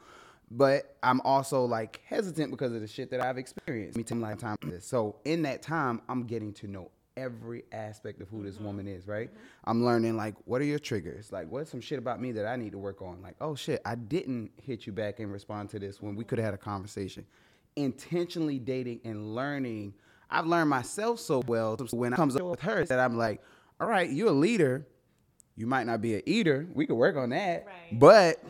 [0.52, 3.98] but I'm also like hesitant because of the shit that I've experienced.
[3.98, 4.86] Me taking like time this.
[4.86, 8.66] So in that time, I'm getting to know every aspect of who this mm-hmm.
[8.66, 9.30] woman is, right?
[9.30, 9.70] Mm-hmm.
[9.70, 11.32] I'm learning like what are your triggers?
[11.32, 13.22] Like what's some shit about me that I need to work on?
[13.22, 16.38] Like, oh shit, I didn't hit you back and respond to this when we could
[16.38, 17.26] have had a conversation.
[17.76, 19.94] Intentionally dating and learning.
[20.30, 23.42] I've learned myself so well so when it comes up with her that I'm like,
[23.80, 24.88] all right, you're a leader.
[25.56, 26.68] You might not be an eater.
[26.74, 27.66] We could work on that.
[27.66, 28.00] Right.
[28.00, 28.44] But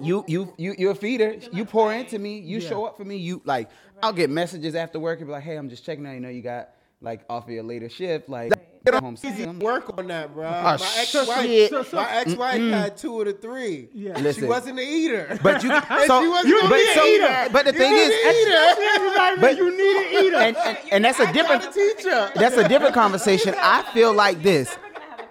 [0.00, 1.36] you you you you're a feeder.
[1.52, 2.38] You pour into me.
[2.38, 3.16] You show up for me.
[3.16, 3.70] You like
[4.02, 6.12] I'll get messages after work and be like, hey, I'm just checking out.
[6.12, 6.70] You know, you got
[7.00, 8.28] like off of your later shift.
[8.28, 8.52] Like
[8.84, 9.16] get home.
[9.24, 10.46] I'm Work on that, bro.
[10.46, 13.88] Oh, ah, my ex-wife, So- so- my ex-wife had two of the three.
[13.92, 14.32] Yeah.
[14.32, 15.38] She wasn't an eater.
[15.42, 17.48] But you, And so, she wasn't you, gonna but, an so, eater.
[17.52, 19.40] but the You thing was is, an eater.
[19.40, 20.36] but you need an eater.
[20.36, 23.54] and, and, and that's a I different, gotta that's a different conversation.
[23.58, 24.76] I feel like this.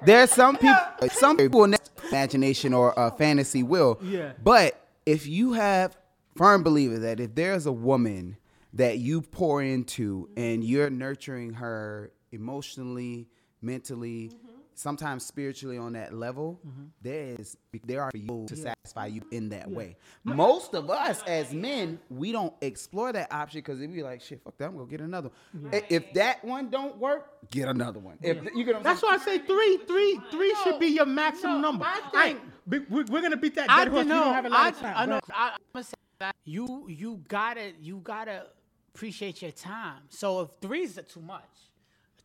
[0.06, 0.78] There's some people,
[1.12, 1.80] some people in their
[2.10, 4.00] imagination or uh, fantasy will.
[4.04, 4.34] Yeah.
[4.44, 5.98] But if you have
[6.36, 8.38] firm believer that if there's a woman
[8.74, 13.28] that you pour into and you're nurturing her emotionally,
[13.62, 14.32] mentally,
[14.78, 16.86] sometimes spiritually on that level, mm-hmm.
[17.02, 19.98] there is there are you to satisfy you in that way.
[20.24, 24.42] Most of us as men, we don't explore that option because if be like shit,
[24.44, 25.32] fuck that, I'm gonna get another.
[25.52, 25.74] one.
[25.74, 28.18] I- If that one don't work, get another one.
[28.22, 31.72] If you get That's why I say three, three, three should be your maximum no,
[31.72, 31.86] number.
[31.86, 34.02] I I think- we, we're gonna beat that I dead horse.
[34.06, 34.94] think We don't have a I, lot of time.
[34.96, 35.20] I know.
[35.34, 38.46] I, I'm gonna say that you you gotta you gotta
[38.94, 40.02] appreciate your time.
[40.10, 41.44] So if threes are too much,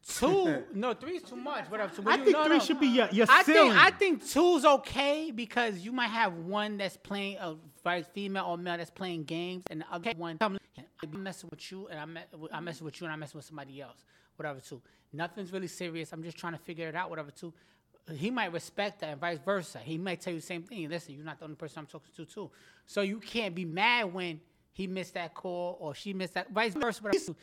[0.06, 1.70] two no three's too much.
[1.70, 1.92] Whatever.
[1.94, 2.64] So I you- think no, three no.
[2.64, 3.70] should be your, your I ceiling.
[3.72, 8.44] think I think two's okay because you might have one that's playing a vice female
[8.46, 10.58] or male that's playing games, and the other one come
[11.02, 12.18] I'm messing with you, and I'm
[12.52, 14.04] I'm messing with you, and I'm messing with somebody else.
[14.36, 14.60] Whatever.
[14.60, 14.80] Two.
[15.12, 16.12] Nothing's really serious.
[16.12, 17.10] I'm just trying to figure it out.
[17.10, 17.30] Whatever.
[17.30, 17.52] Two.
[18.14, 19.78] He might respect that, and vice versa.
[19.78, 20.88] He might tell you the same thing.
[20.88, 22.50] Listen, you're not the only person I'm talking to, too.
[22.86, 24.40] So you can't be mad when
[24.74, 26.50] he missed that call or she missed that.
[26.50, 27.02] Vice versa.
[27.02, 27.34] Whatever.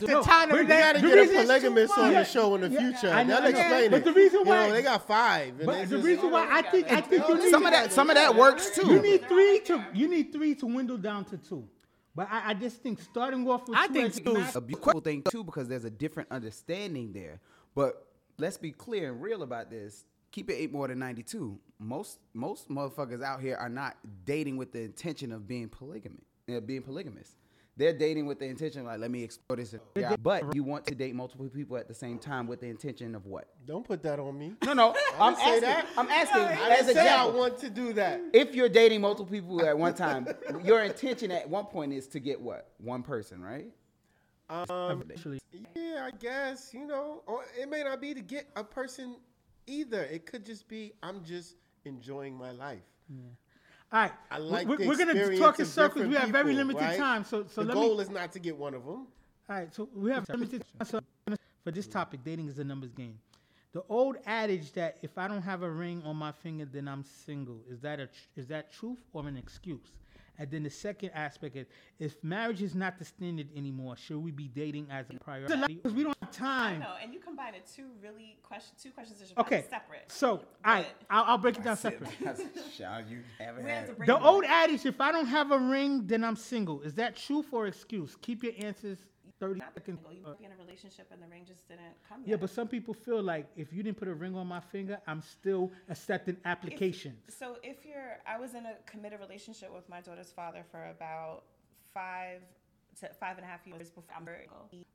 [0.00, 2.60] The No, time of We that- gotta get a reason- polygamist on the show in
[2.62, 3.10] the yeah, future.
[3.12, 3.58] I know, They'll I know.
[3.58, 5.48] explain But the reason You why- know, they got five.
[5.58, 7.92] and But the just- reason why I think I think you need some of that
[7.92, 8.86] some of that works too.
[8.86, 11.68] you need three to you need three to dwindle down to two.
[12.16, 14.60] But I, I just think starting off with I two think as two's max- a
[14.60, 17.40] beautiful thing too because there's a different understanding there.
[17.74, 18.06] But
[18.38, 20.04] let's be clear and real about this.
[20.30, 21.58] Keep it eight more than ninety two.
[21.80, 26.24] Most most motherfuckers out here are not dating with the intention of being polygamous.
[26.46, 27.36] Uh, being polygamous.
[27.76, 29.74] They're dating with the intention like, let me explore this.
[29.96, 33.14] Yeah, but you want to date multiple people at the same time with the intention
[33.14, 33.48] of what?
[33.66, 34.52] Don't put that on me.
[34.64, 34.94] No, no.
[35.18, 35.60] I'm didn't say asking.
[35.62, 35.86] that.
[35.96, 38.20] I'm asking I as didn't say I want to do that.
[38.32, 40.28] If you're dating multiple people at one time,
[40.64, 42.68] your intention at one point is to get what?
[42.78, 43.66] One person, right?
[44.50, 45.40] Actually,
[45.74, 49.16] Yeah, I guess you know, or it may not be to get a person
[49.66, 50.02] either.
[50.02, 51.56] It could just be I'm just
[51.86, 52.82] enjoying my life.
[53.94, 54.12] All right.
[54.28, 56.06] I like we're, we're gonna talk in circles.
[56.06, 56.98] We have very limited right?
[56.98, 58.02] time, so so the let goal me.
[58.02, 59.06] is not to get one of them.
[59.48, 60.86] All right, so we have limited time.
[60.86, 61.00] So
[61.62, 63.16] for this topic, dating is a numbers game.
[63.72, 67.04] The old adage that if I don't have a ring on my finger, then I'm
[67.04, 67.60] single.
[67.70, 69.92] Is that a tr- is that truth or an excuse?
[70.38, 71.66] And then the second aspect is
[71.98, 75.74] if marriage is not the standard anymore, should we be dating as a priority?
[75.74, 76.80] Because we don't have time.
[76.80, 80.04] No, and you combine it two really question, two questions that should Okay, be separate.
[80.10, 82.10] so all right, But- I'll, I'll break it down separate.
[82.76, 84.06] Shall you haven't We have it.
[84.06, 84.52] The old down.
[84.52, 86.82] adage, if I don't have a ring, then I'm single.
[86.82, 88.16] Is that true for excuse?
[88.20, 88.98] Keep your answers
[89.40, 90.00] 30 Not seconds.
[90.00, 90.12] single.
[90.12, 92.40] You might be in a relationship and the ring just didn't come Yeah, yet.
[92.40, 95.20] but some people feel like if you didn't put a ring on my finger, I'm
[95.20, 97.34] still accepting If- applications.
[97.34, 101.44] so if you're, I was in a committed relationship with my daughter's father for about
[101.92, 102.42] five
[103.00, 104.26] to five and a half years before I'm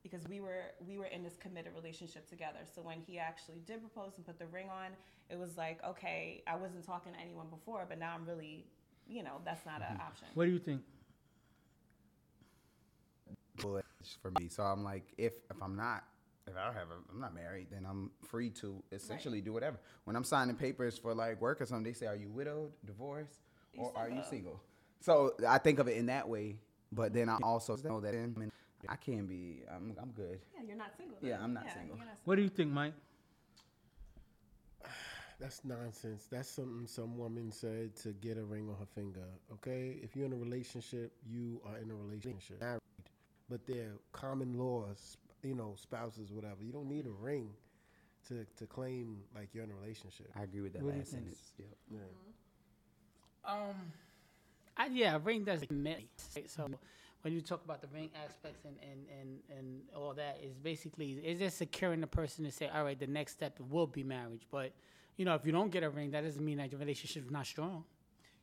[0.02, 2.60] because we were we were in this committed relationship together.
[2.74, 4.92] So when he actually did propose and put the ring on,
[5.28, 8.66] it was like okay, I wasn't talking to anyone before, but now I'm really,
[9.06, 10.06] you know, that's not an mm-hmm.
[10.06, 10.28] option.
[10.34, 10.82] What do you think?
[13.60, 13.84] Bullet
[14.22, 14.48] for me.
[14.48, 16.04] So I'm like, if if I'm not,
[16.46, 19.78] if I don't have, a, I'm not married, then I'm free to essentially do whatever.
[20.04, 23.40] When I'm signing papers for like work or something, they say, "Are you widowed, divorced,
[23.76, 24.60] or are you single?"
[25.00, 26.56] So I think of it in that way.
[26.92, 28.52] But then I also know that in, I, mean,
[28.88, 29.62] I can be.
[29.70, 30.40] I'm I'm good.
[30.54, 31.18] Yeah, you're not single.
[31.22, 31.38] Yeah.
[31.40, 31.96] I'm not single.
[31.96, 32.94] you're not What do you think, Mike?
[35.40, 36.26] That's nonsense.
[36.30, 39.24] That's something some woman said to get a ring on her finger.
[39.52, 42.80] Okay, if you're in a relationship, you are in a relationship, married.
[43.50, 46.62] But there are common laws, you know, spouses, whatever.
[46.62, 47.50] You don't need a ring
[48.28, 50.30] to, to claim like you're in a relationship.
[50.38, 51.24] I agree with that What do you last think?
[51.24, 51.52] sentence.
[51.58, 51.68] Yep.
[51.92, 53.52] Yeah.
[53.52, 53.74] Um,
[54.76, 56.08] I, yeah, ring does many.
[56.46, 56.68] So
[57.22, 61.12] when you talk about the ring aspects and, and, and, and all that, is basically
[61.24, 64.46] it's just securing the person to say, all right, the next step will be marriage.
[64.50, 64.72] But
[65.16, 67.30] you know, if you don't get a ring, that doesn't mean that your relationship is
[67.30, 67.84] not strong.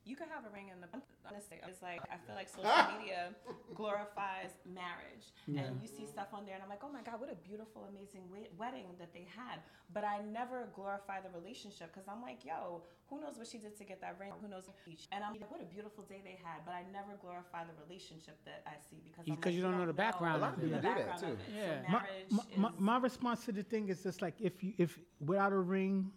[0.08, 0.88] You could have a ring in the
[1.28, 1.58] honestly.
[1.68, 3.36] It's like I feel like social media
[3.76, 7.32] glorifies marriage, and you see stuff on there, and I'm like, oh my god, what
[7.32, 9.60] a beautiful, amazing we- wedding that they had.
[9.94, 13.78] But I never glorify the relationship because I'm like, yo, who knows what she did
[13.78, 14.32] to get that ring?
[14.42, 14.70] Who knows?
[15.12, 16.64] And I'm like, what a beautiful day they had.
[16.66, 19.86] But I never glorify the relationship that I see because Because like, you don't know
[19.86, 20.82] the background A lot of of people it.
[20.82, 21.54] the do that, background too.
[21.56, 21.82] Yeah.
[21.84, 22.02] So my,
[22.32, 25.54] my, my, is- my response to the thing is just like if you if without
[25.54, 26.12] a ring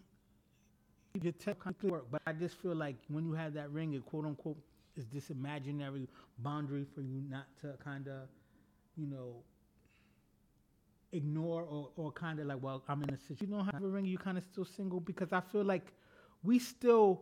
[1.21, 4.25] your technically work but i just feel like when you have that ring it quote
[4.25, 4.57] unquote
[4.95, 6.07] is this imaginary
[6.39, 8.27] boundary for you not to kind of
[8.95, 9.35] you know
[11.13, 13.87] ignore or, or kind of like well i'm in a situation you don't have a
[13.87, 15.91] ring you kind of still single because i feel like
[16.43, 17.21] we still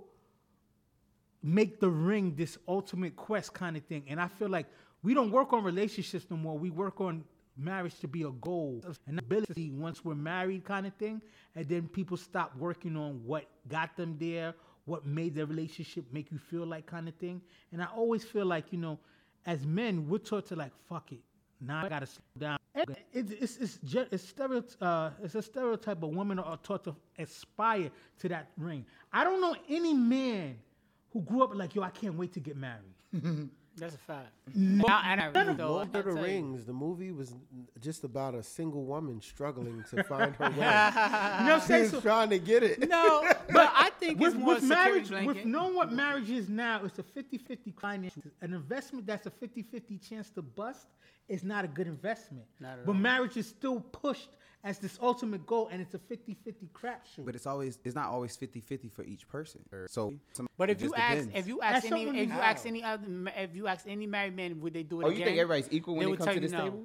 [1.42, 4.04] make the ring this ultimate quest kind of thing.
[4.08, 4.66] And I feel like
[5.04, 6.58] we don't work on relationships no more.
[6.58, 7.24] We work on
[7.58, 11.22] marriage to be a goal an ability once we're married kind of thing.
[11.56, 14.54] And then people stop working on what got them there,
[14.86, 17.42] what made the relationship make you feel like kind of thing.
[17.72, 19.00] And I always feel like, you know,
[19.46, 21.20] as men, we're taught to like, fuck it.
[21.62, 22.60] Now I gotta slow down.
[22.74, 23.80] It's it's it's,
[24.12, 27.90] it's, stereotype, uh, it's a stereotype, but women are taught to aspire
[28.20, 28.86] to that ring.
[29.12, 30.58] I don't know any man
[31.12, 32.94] who grew up like, yo, I can't wait to get married.
[33.80, 34.28] That's a fact.
[34.54, 37.34] Now, and I really though, Lord of the I'll tell you, Rings, the movie was
[37.80, 40.56] just about a single woman struggling to find her way.
[40.60, 41.90] You know what I'm saying?
[41.90, 42.90] So, trying to get it.
[42.90, 45.36] No, but I think with, it's more with marriage, blanket.
[45.36, 48.18] with knowing what marriage is now, it's a 50-50 finance.
[48.42, 50.88] An investment that's a 50-50 chance to bust
[51.28, 52.46] is not a good investment.
[52.60, 52.98] Not at but all.
[52.98, 54.30] marriage is still pushed
[54.64, 57.26] as this ultimate goal, and it's a 50-50 crapshoot.
[57.26, 59.62] But it's always it's not always 50-50 for each person.
[59.88, 61.40] So some- But if you just ask, depends.
[61.40, 63.06] if you That's ask any, something if you you- ask any other,
[63.38, 65.20] if you ask any married man, would they do it Oh, again?
[65.20, 66.64] you think everybody's equal they when it would comes tell to you this no.
[66.64, 66.84] table?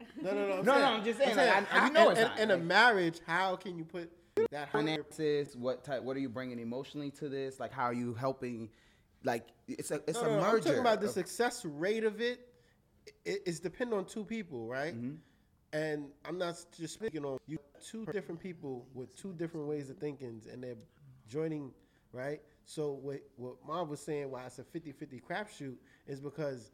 [0.22, 0.54] No, no, no.
[0.58, 2.36] I'm No, saying, no, I'm just saying, like, I- how- you know in, it's not,
[2.38, 4.10] in, in a like- marriage, how can you put
[4.50, 6.02] that high Finances, what type?
[6.02, 7.58] What are you bringing emotionally to this?
[7.60, 8.70] Like, how are you helping?
[9.24, 10.56] Like, it's a it's No, a no, no, merger.
[10.56, 12.48] I'm talking about the of- success rate of it.
[13.24, 14.94] it it's dependent on two people, right?
[14.96, 15.16] Mm-hmm.
[15.72, 15.84] Mm-hmm.
[15.84, 17.58] And I'm not just speaking on you.
[17.84, 20.74] Two different people with two different ways of thinking, and they're
[21.28, 21.70] joining,
[22.12, 22.40] right?
[22.64, 25.76] So what what Mom was saying, why it's a 50-50 crapshoot,
[26.06, 26.72] is because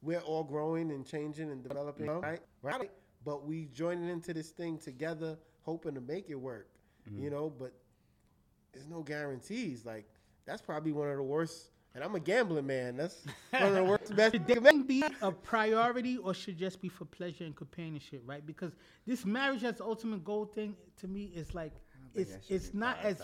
[0.00, 2.40] we're all growing and changing and developing, right?
[2.62, 2.90] Right.
[3.24, 6.68] But we joining into this thing together, hoping to make it work,
[7.08, 7.24] Mm-hmm.
[7.24, 7.50] you know.
[7.50, 7.72] But
[8.72, 9.84] there's no guarantees.
[9.84, 10.06] Like
[10.46, 11.71] that's probably one of the worst.
[11.94, 12.96] And I'm a gambling man.
[12.96, 14.32] That's one of the worst best.
[14.34, 18.44] should dating be a priority or should just be for pleasure and companionship, right?
[18.46, 18.72] Because
[19.06, 21.72] this marriage as the ultimate goal thing to me is like
[22.14, 23.20] it's it's not as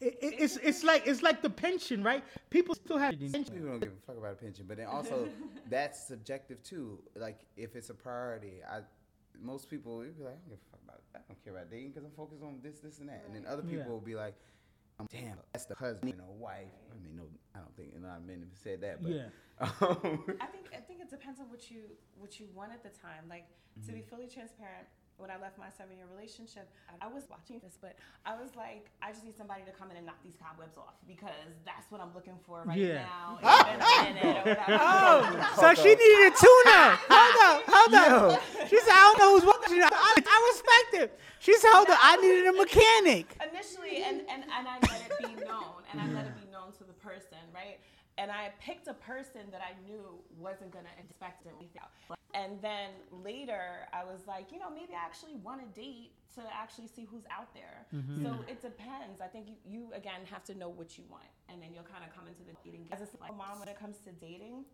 [0.00, 2.22] it, it- it's it's like it's like the pension, right?
[2.50, 5.28] People still have People don't give a fuck about a pension, but then also
[5.70, 6.98] that's subjective too.
[7.16, 8.80] Like if it's a priority, I
[9.42, 11.70] most people will be like, I don't give a fuck about I don't care about
[11.70, 13.24] dating because I'm focused on this, this, and that.
[13.26, 13.88] And then other people Yeah.
[13.88, 14.34] will be like,
[14.98, 16.72] um, damn, that's the husband, you know, wife.
[16.90, 17.24] I mean, no,
[17.54, 19.28] I don't think a lot of men have said that, but Yeah.
[19.60, 21.82] um, I think I think it depends on what you
[22.18, 23.24] what you want at the time.
[23.28, 23.46] Like
[23.86, 24.86] to be fully transparent,
[25.18, 26.68] when I left my seven year relationship,
[27.00, 29.96] I was watching this, but I was like, I just need somebody to come in
[29.96, 33.04] and knock these cobwebs off because that's what I'm looking for right Yeah.
[33.04, 33.38] now.
[33.40, 34.78] It's been a minute or whatever.
[34.86, 36.98] Oh, so she needed a tune-up.
[37.08, 38.42] Hold up, hold up.
[38.68, 39.80] She said, I don't know who's watching.
[39.82, 41.20] I, I respect it.
[41.38, 43.36] She said, hold up, I needed a mechanic.
[43.40, 46.72] initially and, and, and I let it be known and I let it be known
[46.78, 47.78] to the person, right?
[48.18, 51.54] And I picked a person that I knew wasn't gonna expect it.
[52.36, 52.92] And then
[53.24, 57.08] later I was like, you know, maybe I actually want to date to actually see
[57.08, 57.88] who's out there.
[57.96, 58.22] Mm-hmm.
[58.22, 59.24] So it depends.
[59.24, 62.04] I think you, you again have to know what you want and then you'll kind
[62.04, 62.92] of come into the dating.
[62.92, 64.68] As a like, mom when it comes to dating,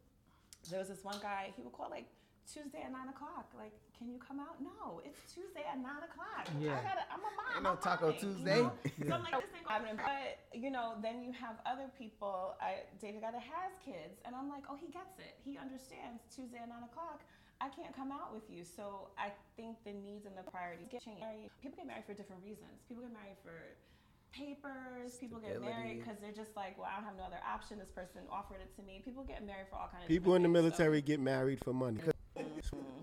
[0.71, 2.11] there was this one guy, he would call like
[2.51, 3.47] Tuesday at nine o'clock.
[3.55, 4.59] Like, can you come out?
[4.59, 6.51] No, it's Tuesday at nine o'clock.
[6.59, 6.75] Yeah.
[6.75, 7.55] I gotta, I'm a mom.
[7.55, 8.59] Ain't no I'm Taco working, Tuesday.
[8.59, 9.09] You know?
[9.09, 9.99] So I'm like, this ain't happening.
[10.03, 12.59] But you know, then you have other people.
[12.59, 15.39] I dated a guy that has kids, and I'm like, oh, he gets it.
[15.47, 17.23] He understands Tuesday at nine o'clock.
[17.63, 18.65] I can't come out with you.
[18.65, 21.23] So I think the needs and the priorities get changed.
[21.63, 22.83] People get married for different reasons.
[22.89, 23.55] People get married for
[24.35, 25.15] papers.
[25.21, 27.79] People get married because they're just like, well, I don't have no other option.
[27.79, 29.01] This person offered it to me.
[29.05, 31.63] People get married for all kinds of People in the things, so- military get married
[31.63, 32.01] for money.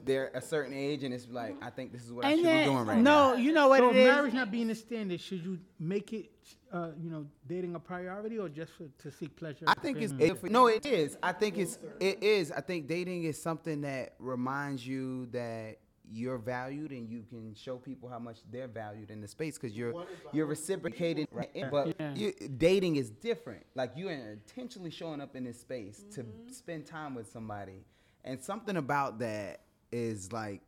[0.06, 2.45] They're a certain age, and it's like I think this is what I And should
[2.51, 3.31] be doing then, right now.
[3.31, 4.07] no, you know what so it is?
[4.07, 6.31] marriage not being the standard, should you make it,
[6.72, 9.65] uh, you know, dating a priority or just for, to seek pleasure?
[9.68, 10.45] I think it's companionship?
[10.45, 11.18] it, no, it is.
[11.22, 12.51] I think it's it is.
[12.51, 15.77] I think dating is something that reminds you that
[16.11, 19.77] you're valued and you can show people how much they're valued in the space because
[19.77, 19.93] you're
[20.34, 22.15] you're reciprocating right but Yeah.
[22.15, 27.14] you, dating is different like you're intentionally showing up in this space to spend time
[27.14, 27.84] with somebody
[28.30, 29.61] and something about that
[29.91, 30.61] is like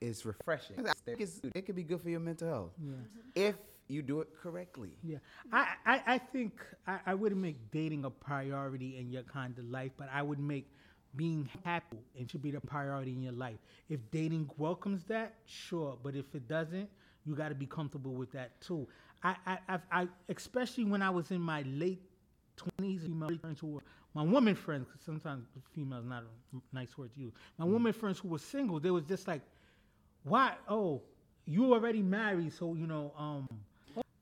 [0.00, 0.76] is refreshing
[1.54, 2.72] it could be good for your mental health
[3.34, 3.56] if
[3.88, 5.18] you do it correctly Yeah,
[5.52, 6.52] I, I, I think
[6.86, 10.38] I, I wouldn't make dating a priority in your kind of life, but I would
[10.38, 10.66] make
[11.16, 13.58] being happy and should be the priority in your life.
[13.88, 16.88] If dating welcomes that, sure, but if it doesn't,
[17.24, 18.88] you got to be comfortable with that too.
[19.22, 22.02] I, I, I, I, especially when I was in my late
[22.56, 23.02] twenties,
[23.60, 23.82] who were
[24.14, 24.86] my woman friends.
[24.90, 27.32] Cause sometimes female is not a nice word to use.
[27.58, 29.42] My woman friends who were single, they was just like,
[30.24, 30.54] "Why?
[30.68, 31.02] Oh,
[31.46, 33.48] you already married, so you know, um."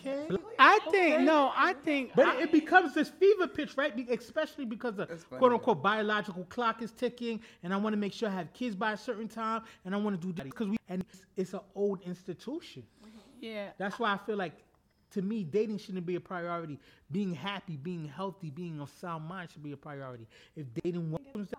[0.04, 0.28] Okay.
[0.58, 1.52] I think no.
[1.54, 2.10] I think.
[2.16, 3.94] But I- it becomes this fever pitch, right?
[3.94, 5.06] Be- especially because the
[5.38, 8.74] quote unquote biological clock is ticking, and I want to make sure I have kids
[8.74, 11.54] by a certain time, and I want to do that because we and it's, it's
[11.54, 12.82] an old institution.
[13.40, 13.68] yeah.
[13.78, 14.54] That's why I feel like,
[15.12, 16.78] to me, dating shouldn't be a priority.
[17.10, 20.26] Being happy, being healthy, being of sound mind should be a priority.
[20.56, 21.58] If dating welcomes that,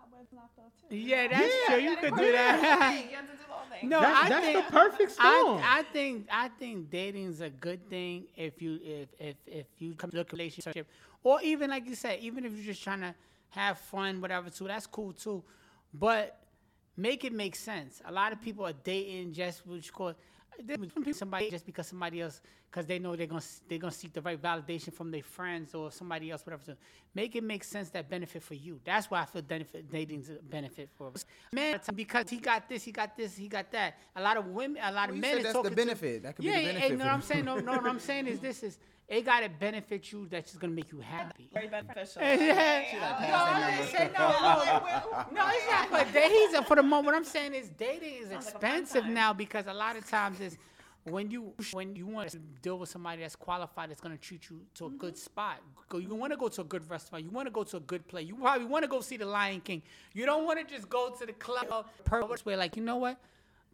[0.89, 1.83] Yeah, that's Yeah, true.
[1.83, 3.05] You could do that.
[3.09, 3.89] You have to do the whole.
[3.89, 5.59] No, That's- I that's think, the perfect storm.
[5.63, 9.93] I, I think I think dating's a good thing if you if if if you
[9.95, 10.87] come to a relationship,
[11.23, 13.13] or even like you said, even if you're just trying to
[13.49, 14.49] have fun, whatever.
[14.49, 15.43] Too, that's cool too.
[15.93, 16.39] But
[16.97, 18.01] make it make sense.
[18.05, 20.23] A lot of people are dating just what you call they pick
[21.13, 24.41] somebody just because somebody else because they know they're gonna they're gonna seek the right
[24.41, 26.63] validation from their friends or somebody else, whatever.
[26.65, 26.75] So
[27.13, 28.79] make it make sense that benefit for you.
[28.83, 31.25] That's why I feel benefit dating's a benefit for us.
[31.51, 33.95] Man, because he got this, he got this, he got that.
[34.15, 36.23] A lot of women, a lot Well, of men that's the talking to- benefit.
[36.23, 37.85] That could be yeah, the yeah, benefit and for what I'm saying, no, no, what
[37.87, 40.27] I'm saying is this is it got to benefit you.
[40.29, 41.49] That's just gonna make you happy.
[41.53, 42.21] Very beneficial.
[42.23, 42.83] Yeah.
[44.17, 45.91] No, no, no, it's not.
[45.91, 49.73] But dating, for the moment, what I'm saying is dating is expensive now because a
[49.73, 50.57] lot of times is
[51.05, 54.49] when you when you want to deal with somebody that's qualified, that's going to treat
[54.49, 54.97] you to a mm-hmm.
[54.97, 55.57] good spot.
[55.89, 57.25] Go, you want to go to a good restaurant.
[57.25, 58.21] You want to go to a good play.
[58.21, 59.81] You probably want to go see the Lion King.
[60.13, 63.17] You don't want to just go to the club purpose where like you know what.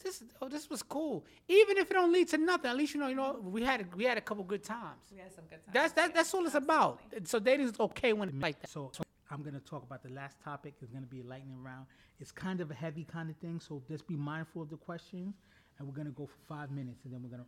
[0.03, 1.25] This oh this was cool.
[1.47, 3.81] Even if it don't lead to nothing, at least you know you know we had
[3.81, 5.01] a, we had a couple good times.
[5.11, 5.73] We had some good times.
[5.73, 6.99] That's that, that's all it's about.
[7.25, 8.69] So dating is okay when it's like that.
[8.69, 10.73] So, so I'm gonna talk about the last topic.
[10.81, 11.85] It's gonna be a lightning round.
[12.19, 15.35] It's kind of a heavy kind of thing, so just be mindful of the questions.
[15.77, 17.45] And we're gonna go for five minutes, and then we're gonna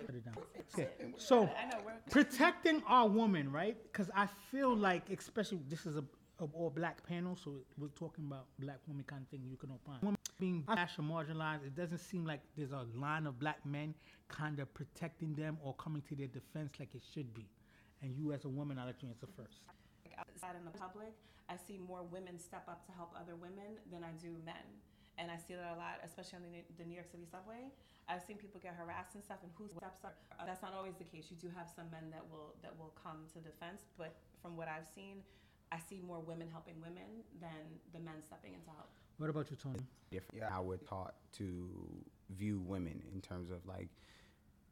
[0.00, 0.34] shut it down.
[0.72, 0.88] Okay.
[1.18, 3.76] So I know, we're- protecting our woman, right?
[3.92, 6.04] Because I feel like, especially this is a,
[6.40, 9.42] a all black panel, so we're talking about black woman kind of thing.
[9.48, 9.98] You can opine.
[10.02, 13.94] Women being bashed or marginalized, it doesn't seem like there's a line of black men
[14.28, 17.46] kind of protecting them or coming to their defense like it should be.
[18.02, 19.60] And you, as a woman, I'll let you answer first.
[20.18, 21.12] outside in the public,
[21.48, 24.64] I see more women step up to help other women than I do men.
[25.16, 27.70] And I see that a lot, especially on the, New- the New York City subway.
[28.08, 30.18] I've seen people get harassed and stuff, and who steps up?
[30.36, 31.30] Uh, that's not always the case.
[31.30, 34.12] You do have some men that will that will come to defense, but
[34.42, 35.24] from what I've seen,
[35.72, 38.92] I see more women helping women than the men stepping in to help.
[39.18, 39.78] What about you, Tony?
[40.10, 40.42] different.
[40.42, 41.68] Yeah, I we're taught to
[42.30, 43.88] view women in terms of like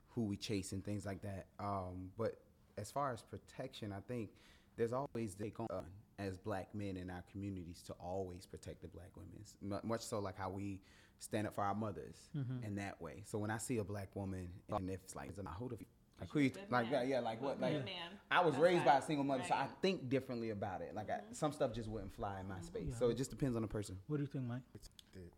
[0.09, 1.47] who we chase and things like that.
[1.59, 2.37] Um, but
[2.79, 4.31] as far as protection, I think
[4.77, 5.85] there's always the on
[6.19, 9.81] as black men in our communities to always protect the black women.
[9.85, 10.81] Much so like how we
[11.19, 12.17] stand up for our mothers
[12.65, 13.23] in that way.
[13.25, 15.77] So when I see a black woman, and if it's like, it's like, who the
[15.77, 15.87] f-
[16.23, 16.91] like who like man.
[16.91, 17.07] that?
[17.09, 17.61] Yeah, like what?
[17.61, 18.11] Like man.
[18.31, 20.95] I was That's raised by a single mother, so I think differently about it.
[20.95, 22.95] Like I, some stuff just wouldn't fly in my space.
[22.99, 23.99] So it just depends on the person.
[24.07, 24.63] What do you think, Mike?
[24.71, 25.33] protected,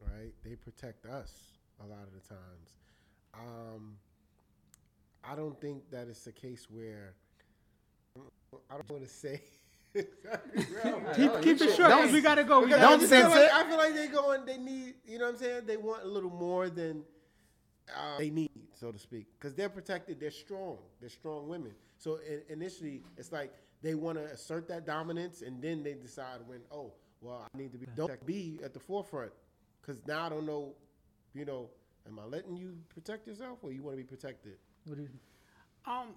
[0.00, 0.32] right?
[0.44, 1.32] They protect us
[1.82, 2.70] a lot of the times.
[3.34, 3.96] Um,
[5.22, 7.14] I don't think that it's a case where
[8.70, 9.40] I don't want to say.
[11.14, 12.60] Keep, keep it short, 'cause we gotta go.
[12.60, 13.54] We gotta I Don't just feel censor like, it.
[13.54, 14.44] I feel like they going.
[14.44, 14.94] They need.
[15.06, 15.66] You know what I'm saying?
[15.66, 17.04] They want a little more than
[17.88, 20.20] uh, they need, so to speak, because they're protected.
[20.20, 20.78] They're strong.
[21.00, 21.72] They're strong women.
[21.98, 23.52] So in, initially, it's like
[23.82, 27.72] they want to assert that dominance, and then they decide when, oh, well, I need
[27.72, 29.32] to be don't be at the forefront,
[29.80, 30.74] because now I don't know.
[31.34, 31.68] You know,
[32.06, 34.54] am I letting you protect yourself, or you want to be protected?
[34.84, 35.08] What do you,
[35.86, 36.14] Um,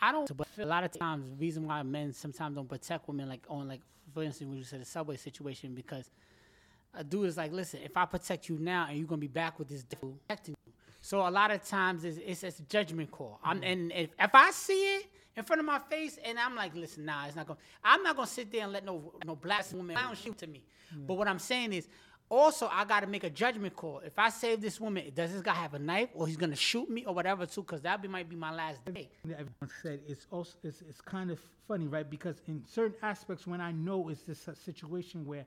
[0.00, 0.36] I don't.
[0.36, 3.68] But a lot of times, the reason why men sometimes don't protect women, like on
[3.68, 3.82] like
[4.12, 6.10] for instance, when you said the subway situation, because
[6.94, 9.58] a dude is like, listen, if I protect you now, and you're gonna be back
[9.58, 10.72] with this dude protecting you.
[11.00, 13.40] So a lot of times it's, it's, it's a judgment call.
[13.42, 13.64] I'm, mm-hmm.
[13.64, 15.06] and if, if I see it
[15.36, 17.58] in front of my face, and I'm like, listen, nah, it's not gonna.
[17.82, 20.62] I'm not gonna sit there and let no no black woman down shoot to me.
[21.06, 21.88] But what I'm saying is.
[22.32, 24.02] Also, I gotta make a judgment call.
[24.06, 26.88] If I save this woman, does this guy have a knife, or he's gonna shoot
[26.88, 27.62] me, or whatever too?
[27.62, 29.10] Because that be, might be my last day.
[29.24, 29.50] everyone
[29.82, 32.08] said it's also it's, it's kind of funny, right?
[32.08, 35.44] Because in certain aspects, when I know it's this uh, situation where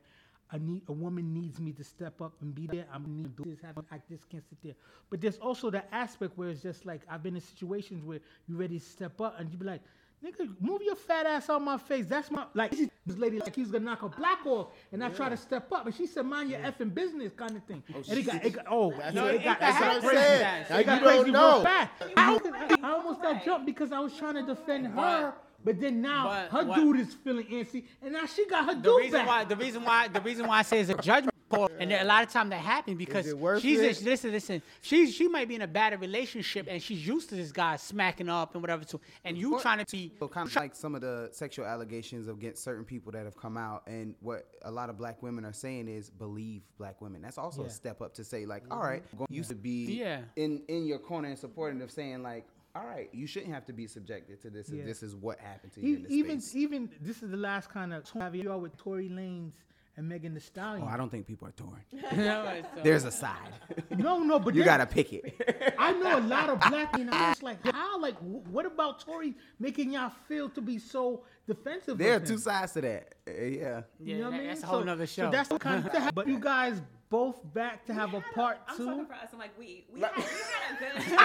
[0.51, 2.85] I need a woman needs me to step up and be there.
[2.93, 4.73] I'm need to do this, have I just can't sit there.
[5.09, 8.55] But there's also the aspect where it's just like I've been in situations where you
[8.55, 9.81] ready to step up and you be like,
[10.23, 12.05] nigga, move your fat ass on my face.
[12.07, 15.09] That's my like this lady like he was gonna knock a black off, and I
[15.09, 17.83] try to step up, and she said, "Mind your effing business," kind of thing.
[17.93, 20.15] Oh, and it got, it got oh no, it, got, that's what I'm crazy.
[20.17, 20.65] saying.
[20.69, 21.53] It got You don't crazy know.
[21.55, 21.91] real fast.
[22.15, 25.33] I, I almost got jumped because I was trying to defend her.
[25.63, 28.75] But then now But her what- dude is feeling antsy, and now she got her
[28.75, 29.27] the dude reason back.
[29.27, 32.03] why the reason why the reason why I say it's a judgment call, and a
[32.03, 33.99] lot of time that happens because it worth she's it?
[33.99, 37.35] in- listen listen she she might be in a bad relationship and she's used to
[37.35, 40.55] this guy smacking up and whatever too, and you trying to be So kind of
[40.55, 44.47] like some of the sexual allegations against certain people that have come out, and what
[44.63, 47.21] a lot of black women are saying is believe black women.
[47.21, 47.67] That's also Yeah.
[47.67, 48.71] a step up to say like, mm-hmm.
[48.73, 50.21] all right, go- used to be Yeah.
[50.35, 52.45] in in your corner and supporting of saying like,
[52.75, 54.69] all right, you shouldn't have to be subjected to this.
[54.69, 54.81] Yeah.
[54.81, 55.87] If this is what happened to you.
[55.87, 56.55] E- in this even space.
[56.55, 59.51] even this is the last kind of caveat with Tory Lanez
[59.95, 60.83] and Megan Thee Stallion.
[60.83, 61.79] Oh, I don't think people are torn.
[62.17, 63.53] No, There's a side.
[63.95, 65.75] no, no, but you gotta pick it.
[65.77, 67.09] I know a lot of black men.
[67.11, 67.99] I'm just like, how?
[67.99, 71.99] Like, what about Tory making y'all feel to be so defensive?
[71.99, 73.13] there are of two sides to that.
[73.27, 73.37] Uh, yeah.
[73.39, 74.47] yeah, You know what I mean?
[74.47, 75.25] that's a whole So- nother show.
[75.25, 76.15] So that's the kind of.
[76.15, 79.05] But you guys both back to have a part I'm talking two.
[79.05, 79.29] for us.
[79.33, 81.17] I'm like, we we had, we had a good.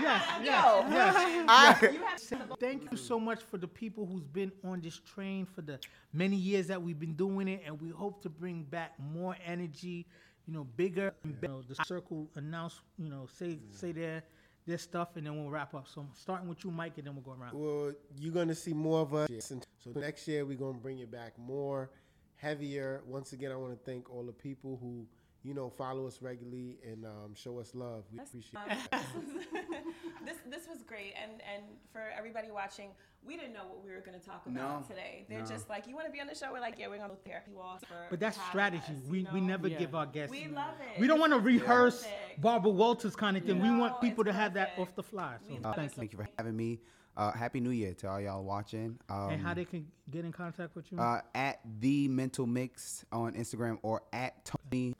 [0.00, 0.84] Yes, yes, Yo.
[0.90, 1.44] yes.
[1.48, 1.88] I,
[2.30, 5.78] You Thank you so much for the people who's been on this train for the
[6.12, 10.06] many years that we've been doing it, and we hope to bring back more energy.
[10.46, 11.14] You know, bigger.
[11.24, 11.60] And better.
[11.68, 12.80] the circle announce.
[12.96, 14.22] You know, say say their
[14.66, 15.88] their stuff, and then we'll wrap up.
[15.88, 17.52] So I'm starting with you, Mike, and then we'll go around.
[17.54, 19.28] Well, you're gonna see more of us.
[19.82, 21.90] So next year we're gonna bring it back more,
[22.38, 23.02] heavier.
[23.06, 25.06] Once again, I want to thank all the people who
[25.44, 28.04] you know follow us regularly and um, show us love.
[28.12, 28.54] We appreciate.
[28.70, 28.78] it.
[30.24, 32.90] this this was great, and and for everybody watching,
[33.24, 35.26] we didn't know what we were going to talk about No, today.
[35.28, 35.46] They're no.
[35.46, 36.46] just like, you want to be on the show?
[36.52, 37.42] We're like, yeah, we're going to go there.
[37.50, 37.78] You all
[38.10, 38.82] But that's strategy.
[38.92, 39.78] us, we you we never Yeah.
[39.78, 40.30] give our guests.
[40.30, 41.00] We love it.
[41.00, 42.40] We don't want to rehearse perfect.
[42.40, 43.60] Barbara Walters kind of thing.
[43.60, 45.36] we want people to it's have that off the fly.
[45.46, 46.00] So We love thank it you.
[46.00, 46.80] thank you for having me.
[47.18, 48.96] Uh, Happy New Year to all y'all watching.
[49.10, 51.00] Um, And how they can get in contact with you?
[51.00, 54.94] uh, at the mental mix on Instagram or at Tony.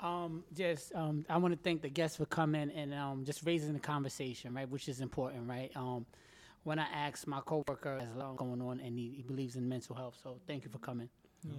[0.00, 3.72] Um, just um, I want to thank the guests for coming and um, just raising
[3.72, 5.70] the conversation, right, which is important, right.
[5.76, 6.04] Um,
[6.64, 9.68] when I asked my coworker has a lot going on and he, he believes in
[9.68, 11.08] mental health, so thank you for coming.
[11.44, 11.52] Yeah.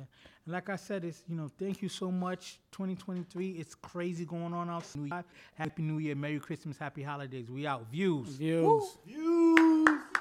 [0.45, 2.59] And like I said, it's you know, thank you so much.
[2.71, 4.85] 2023, it's crazy going on out.
[4.95, 5.23] New Year.
[5.55, 7.49] Happy New Year, Merry Christmas, Happy Holidays.
[7.49, 7.87] We out.
[7.89, 8.27] Views.
[8.35, 8.97] Views.
[9.07, 9.57] Views.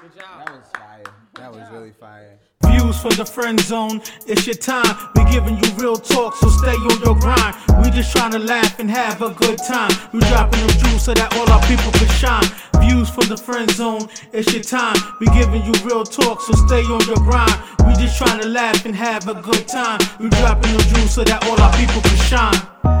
[0.01, 1.03] That was fire.
[1.35, 2.39] That was really fire.
[2.65, 4.01] Views for the friend zone.
[4.25, 4.97] It's your time.
[5.15, 7.55] We giving you real talk, so stay on your grind.
[7.83, 9.91] We just trying to laugh and have a good time.
[10.11, 12.49] We dropping them jewels so that all our people can shine.
[12.81, 14.09] Views for the friend zone.
[14.33, 14.97] It's your time.
[15.19, 17.53] We giving you real talk, so stay on your grind.
[17.85, 19.99] We just trying to laugh and have a good time.
[20.19, 23.00] We dropping them jewels so that all our people can shine.